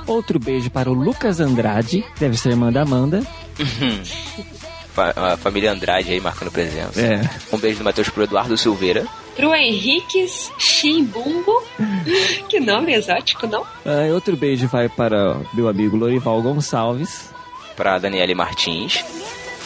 [0.05, 3.23] Outro beijo para o Lucas Andrade, deve ser irmã da Amanda.
[4.99, 6.99] A família Andrade aí marcando presença.
[7.01, 7.21] É.
[7.53, 9.05] Um beijo do Matheus pro Eduardo Silveira.
[9.35, 10.26] Pro Henrique
[10.57, 11.63] Chimbungo.
[12.49, 13.65] que nome exótico, não?
[13.85, 17.30] Ah, e outro beijo vai para meu amigo Lorival Gonçalves.
[17.76, 19.03] Pra Daniele Martins.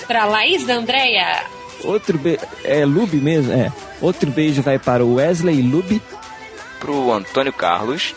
[0.07, 1.43] Pra Laís da Andréia.
[1.83, 2.41] Outro beijo.
[2.63, 3.51] É Lube mesmo?
[3.51, 3.71] É.
[4.01, 6.01] Outro beijo vai para o Wesley Lube.
[6.79, 8.13] Pro Antônio Carlos,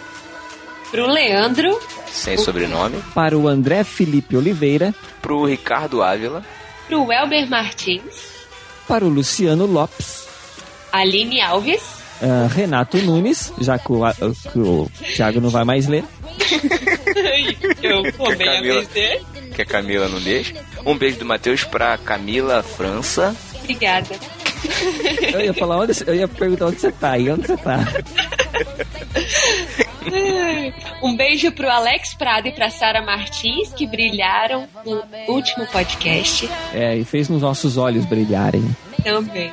[0.91, 1.79] Pro Leandro.
[2.09, 2.97] sem sobrenome.
[3.15, 4.93] Para o André Felipe Oliveira.
[5.23, 6.43] Pro Ricardo Ávila.
[6.89, 8.37] Pro Welber Martins.
[8.87, 10.27] Para o Luciano Lopes.
[10.93, 11.83] Aline Alves.
[12.23, 14.01] ah, Renato Nunes, já que o,
[14.53, 16.05] que o Thiago não vai mais ler.
[17.83, 18.75] Eu roubei a Camila.
[18.81, 19.27] vez dele.
[19.55, 20.55] Que a Camila não deixa.
[20.85, 23.35] Um beijo do Matheus pra Camila França.
[23.59, 24.15] Obrigada.
[25.33, 27.79] Eu ia falar onde, eu ia perguntar onde você tá e onde você tá.
[31.03, 36.49] Um beijo pro Alex Prado e pra Sara Martins, que brilharam no último podcast.
[36.73, 38.65] É, e fez nos nossos olhos brilharem
[39.03, 39.53] Também.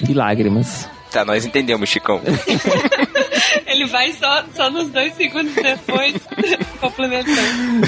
[0.00, 0.88] de lágrimas.
[1.10, 2.20] Tá, nós entendemos, Chicão.
[3.66, 6.14] Ele vai só, só nos dois segundos depois,
[6.80, 7.86] complementando.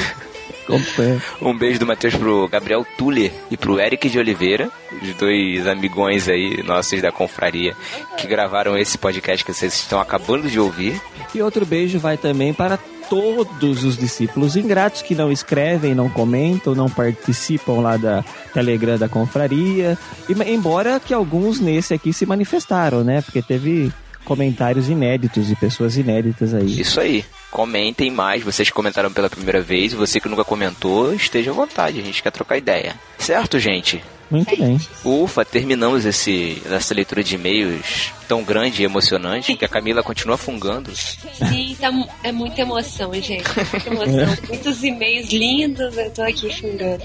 [1.40, 4.70] Um beijo do Matheus pro Gabriel Tuller e pro Eric de Oliveira,
[5.02, 7.74] os dois amigões aí nossos da confraria
[8.16, 11.01] que gravaram esse podcast que vocês estão acabando de ouvir.
[11.34, 12.78] E outro beijo vai também para
[13.10, 18.24] todos os discípulos ingratos que não escrevem, não comentam, não participam lá da
[18.55, 19.98] Telegram da confraria.
[20.28, 23.20] E, embora que alguns nesse aqui se manifestaram, né?
[23.20, 23.92] Porque teve
[24.24, 26.80] comentários inéditos de pessoas inéditas aí.
[26.80, 27.24] Isso aí.
[27.51, 32.01] Comentem mais, vocês que comentaram pela primeira vez, você que nunca comentou, esteja à vontade,
[32.01, 32.94] a gente quer trocar ideia.
[33.18, 34.02] Certo, gente?
[34.31, 34.78] Muito bem.
[35.05, 40.36] Ufa, terminamos esse, essa leitura de e-mails tão grande e emocionante que a Camila continua
[40.36, 40.94] fungando.
[40.94, 41.90] Sim, tá,
[42.22, 43.43] é muita emoção, gente.
[43.72, 44.36] Muita emoção.
[44.48, 47.02] Muitos e-mails lindos, eu tô aqui xingando.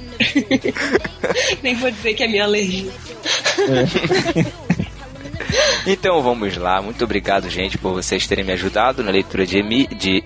[1.63, 2.91] Nem vou dizer que é minha alergia.
[5.85, 9.87] Então vamos lá, muito obrigado, gente, por vocês terem me ajudado na leitura de emi,
[9.87, 10.23] de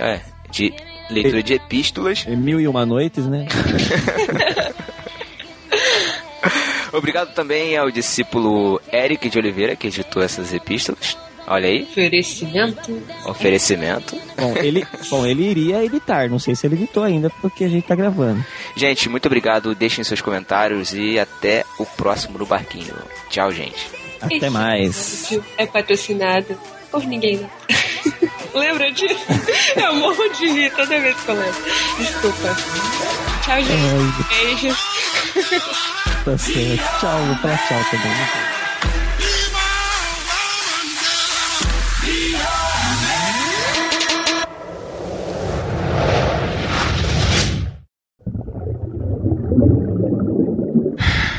[0.00, 0.20] é,
[0.50, 0.72] de
[1.10, 2.26] leitura de epístolas.
[2.26, 3.46] Mil e uma noites, né?
[6.92, 11.16] Obrigado também ao discípulo Eric de Oliveira que editou essas epístolas.
[11.46, 13.02] Olha aí, Oferecimento.
[13.26, 14.16] oferecimento.
[14.38, 17.84] Bom, ele, bom, ele iria editar, não sei se ele editou ainda, porque a gente
[17.86, 18.44] tá gravando.
[18.76, 22.94] Gente, muito obrigado, deixem seus comentários e até o próximo no barquinho.
[23.28, 24.01] Tchau, gente.
[24.22, 25.28] Até mais.
[25.56, 26.58] É patrocinado
[26.90, 27.50] por ninguém, não.
[28.60, 29.24] Lembra disso?
[29.76, 31.62] Eu morro de rir toda vez que eu lembro.
[31.98, 32.56] Desculpa.
[33.44, 34.28] Tchau, gente.
[34.28, 34.78] Beijos.
[36.24, 37.00] Tá certo.
[37.00, 38.10] Tchau, vou falar tchau também.
[38.10, 38.28] né?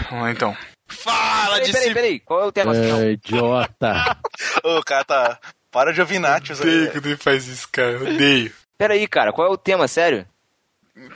[0.09, 0.72] Vamos lá então.
[0.87, 2.75] Fala, Peraí, peraí, peraí, qual é o tema?
[2.75, 4.17] É, idiota.
[4.63, 5.39] Ô, cara, tá.
[5.71, 6.67] Para de ouvir Nachos aí.
[6.67, 7.91] Odeio quando ele faz isso, cara.
[7.91, 8.51] eu Odeio.
[8.77, 10.27] Peraí, cara, qual é o tema, sério?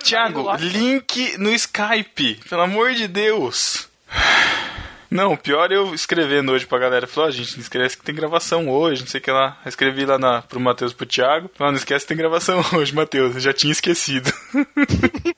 [0.04, 2.42] Thiago, link no Skype.
[2.50, 3.88] Pelo amor de Deus.
[5.10, 7.08] Não, o pior é eu escrevendo hoje pra galera.
[7.08, 9.58] Falou, ó, gente, não esquece que tem gravação hoje, não sei o que lá.
[9.64, 11.50] Eu escrevi lá na, pro Matheus pro Thiago.
[11.54, 13.36] Falei, não esquece que tem gravação hoje, Matheus.
[13.36, 14.32] Eu já tinha esquecido.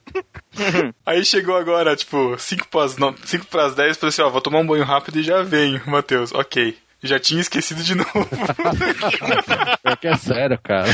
[1.06, 4.60] Aí chegou agora, tipo, 5 pras, não, 5 pras 10, falei assim, ó, vou tomar
[4.60, 6.32] um banho rápido e já venho, Matheus.
[6.34, 6.78] Ok.
[7.02, 8.10] Já tinha esquecido de novo.
[9.84, 10.90] É que é sério, cara.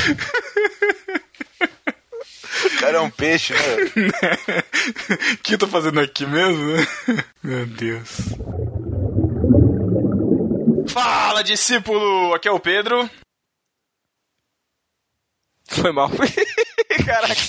[2.65, 3.59] O cara é um peixe, né?
[5.33, 6.75] O que eu tô fazendo aqui mesmo?
[7.43, 8.09] Meu Deus.
[10.87, 12.33] Fala, discípulo!
[12.33, 13.09] Aqui é o Pedro.
[15.67, 16.09] Foi mal.
[17.05, 17.41] Caraca,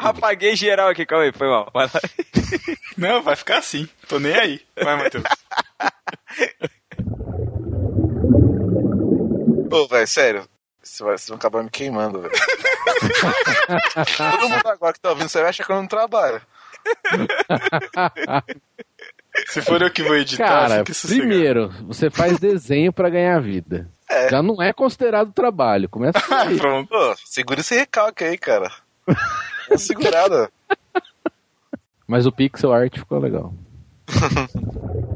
[0.00, 1.70] apaguei geral aqui, calma aí, foi mal.
[1.72, 2.00] Vai lá.
[2.96, 3.88] Não, vai ficar assim.
[4.08, 4.60] Tô nem aí.
[4.82, 5.24] Vai, Matheus.
[9.70, 10.48] Ô, velho, sério.
[10.82, 12.34] Você vai, vocês vão acabar me queimando, velho.
[14.16, 16.40] Todo mundo agora que tá ouvindo, você vai achar que eu não trabalho.
[19.48, 23.88] Se for eu que vou editar, Cara, primeiro, você faz desenho pra ganhar vida.
[24.08, 24.28] É.
[24.30, 25.88] Já não é considerado trabalho.
[25.88, 26.56] Começa por aí.
[26.56, 26.88] Pronto.
[26.88, 28.70] Pô, segura esse recalque aí, cara.
[29.70, 30.50] É segurada.
[32.06, 33.52] Mas o pixel art ficou legal.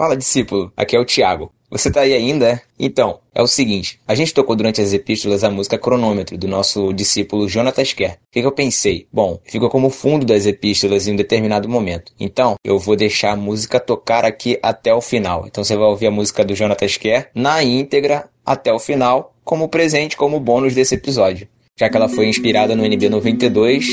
[0.00, 0.72] Fala, discípulo.
[0.74, 1.52] Aqui é o Thiago.
[1.70, 2.60] Você tá aí ainda, é?
[2.78, 4.00] Então, é o seguinte.
[4.08, 8.12] A gente tocou durante as epístolas a música Cronômetro, do nosso discípulo Jonatas Kerr.
[8.12, 9.06] O que, que eu pensei?
[9.12, 12.12] Bom, fica como fundo das epístolas em um determinado momento.
[12.18, 15.44] Então, eu vou deixar a música tocar aqui até o final.
[15.46, 19.68] Então, você vai ouvir a música do Jonatas Kerr na íntegra até o final, como
[19.68, 21.46] presente, como bônus desse episódio.
[21.78, 23.86] Já que ela foi inspirada no NB 92,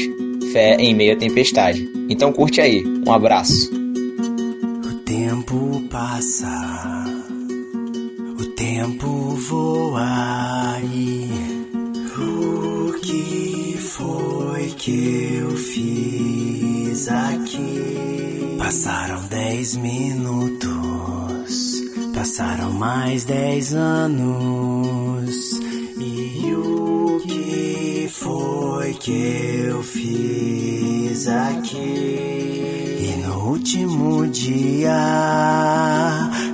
[0.54, 1.86] Fé em Meia Tempestade.
[2.10, 2.82] Então, curte aí.
[3.06, 3.87] Um abraço.
[5.08, 7.06] Tempo passa,
[8.38, 11.30] o tempo voa e
[12.20, 18.58] o que foi que eu fiz aqui?
[18.58, 20.66] Passaram dez minutos,
[22.14, 25.58] passaram mais dez anos
[26.00, 31.78] e o que foi que eu fiz aqui?
[33.00, 34.92] E no último dia,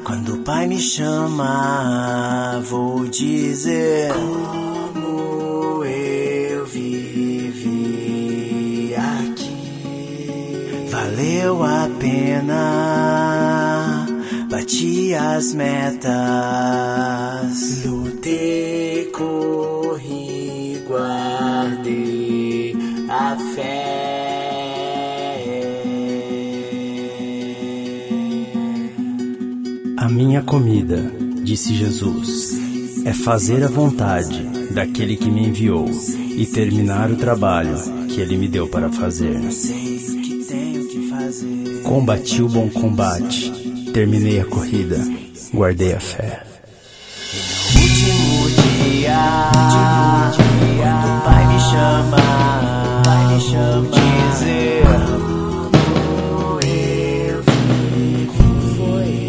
[0.03, 7.73] quando o pai me chama, vou dizer como eu vivi
[8.95, 10.87] aqui.
[10.89, 13.52] Valeu a pena,
[14.63, 16.13] bati as metas,
[17.85, 22.73] lutei, corri, guardei
[23.09, 23.89] a fé.
[29.97, 31.11] A minha comida,
[31.43, 32.57] disse Jesus,
[33.05, 35.89] é fazer a vontade daquele que me enviou
[36.37, 37.75] e terminar o trabalho
[38.07, 39.41] que ele me deu para fazer.
[41.83, 43.52] Combati o bom combate,
[43.93, 44.97] terminei a corrida,
[45.53, 46.41] guardei a fé.
[47.75, 49.51] último dia,
[50.81, 52.17] quando o pai me chama,
[53.05, 54.83] pai me chama, dizer
[55.93, 58.29] como eu vivi,
[58.77, 59.27] foi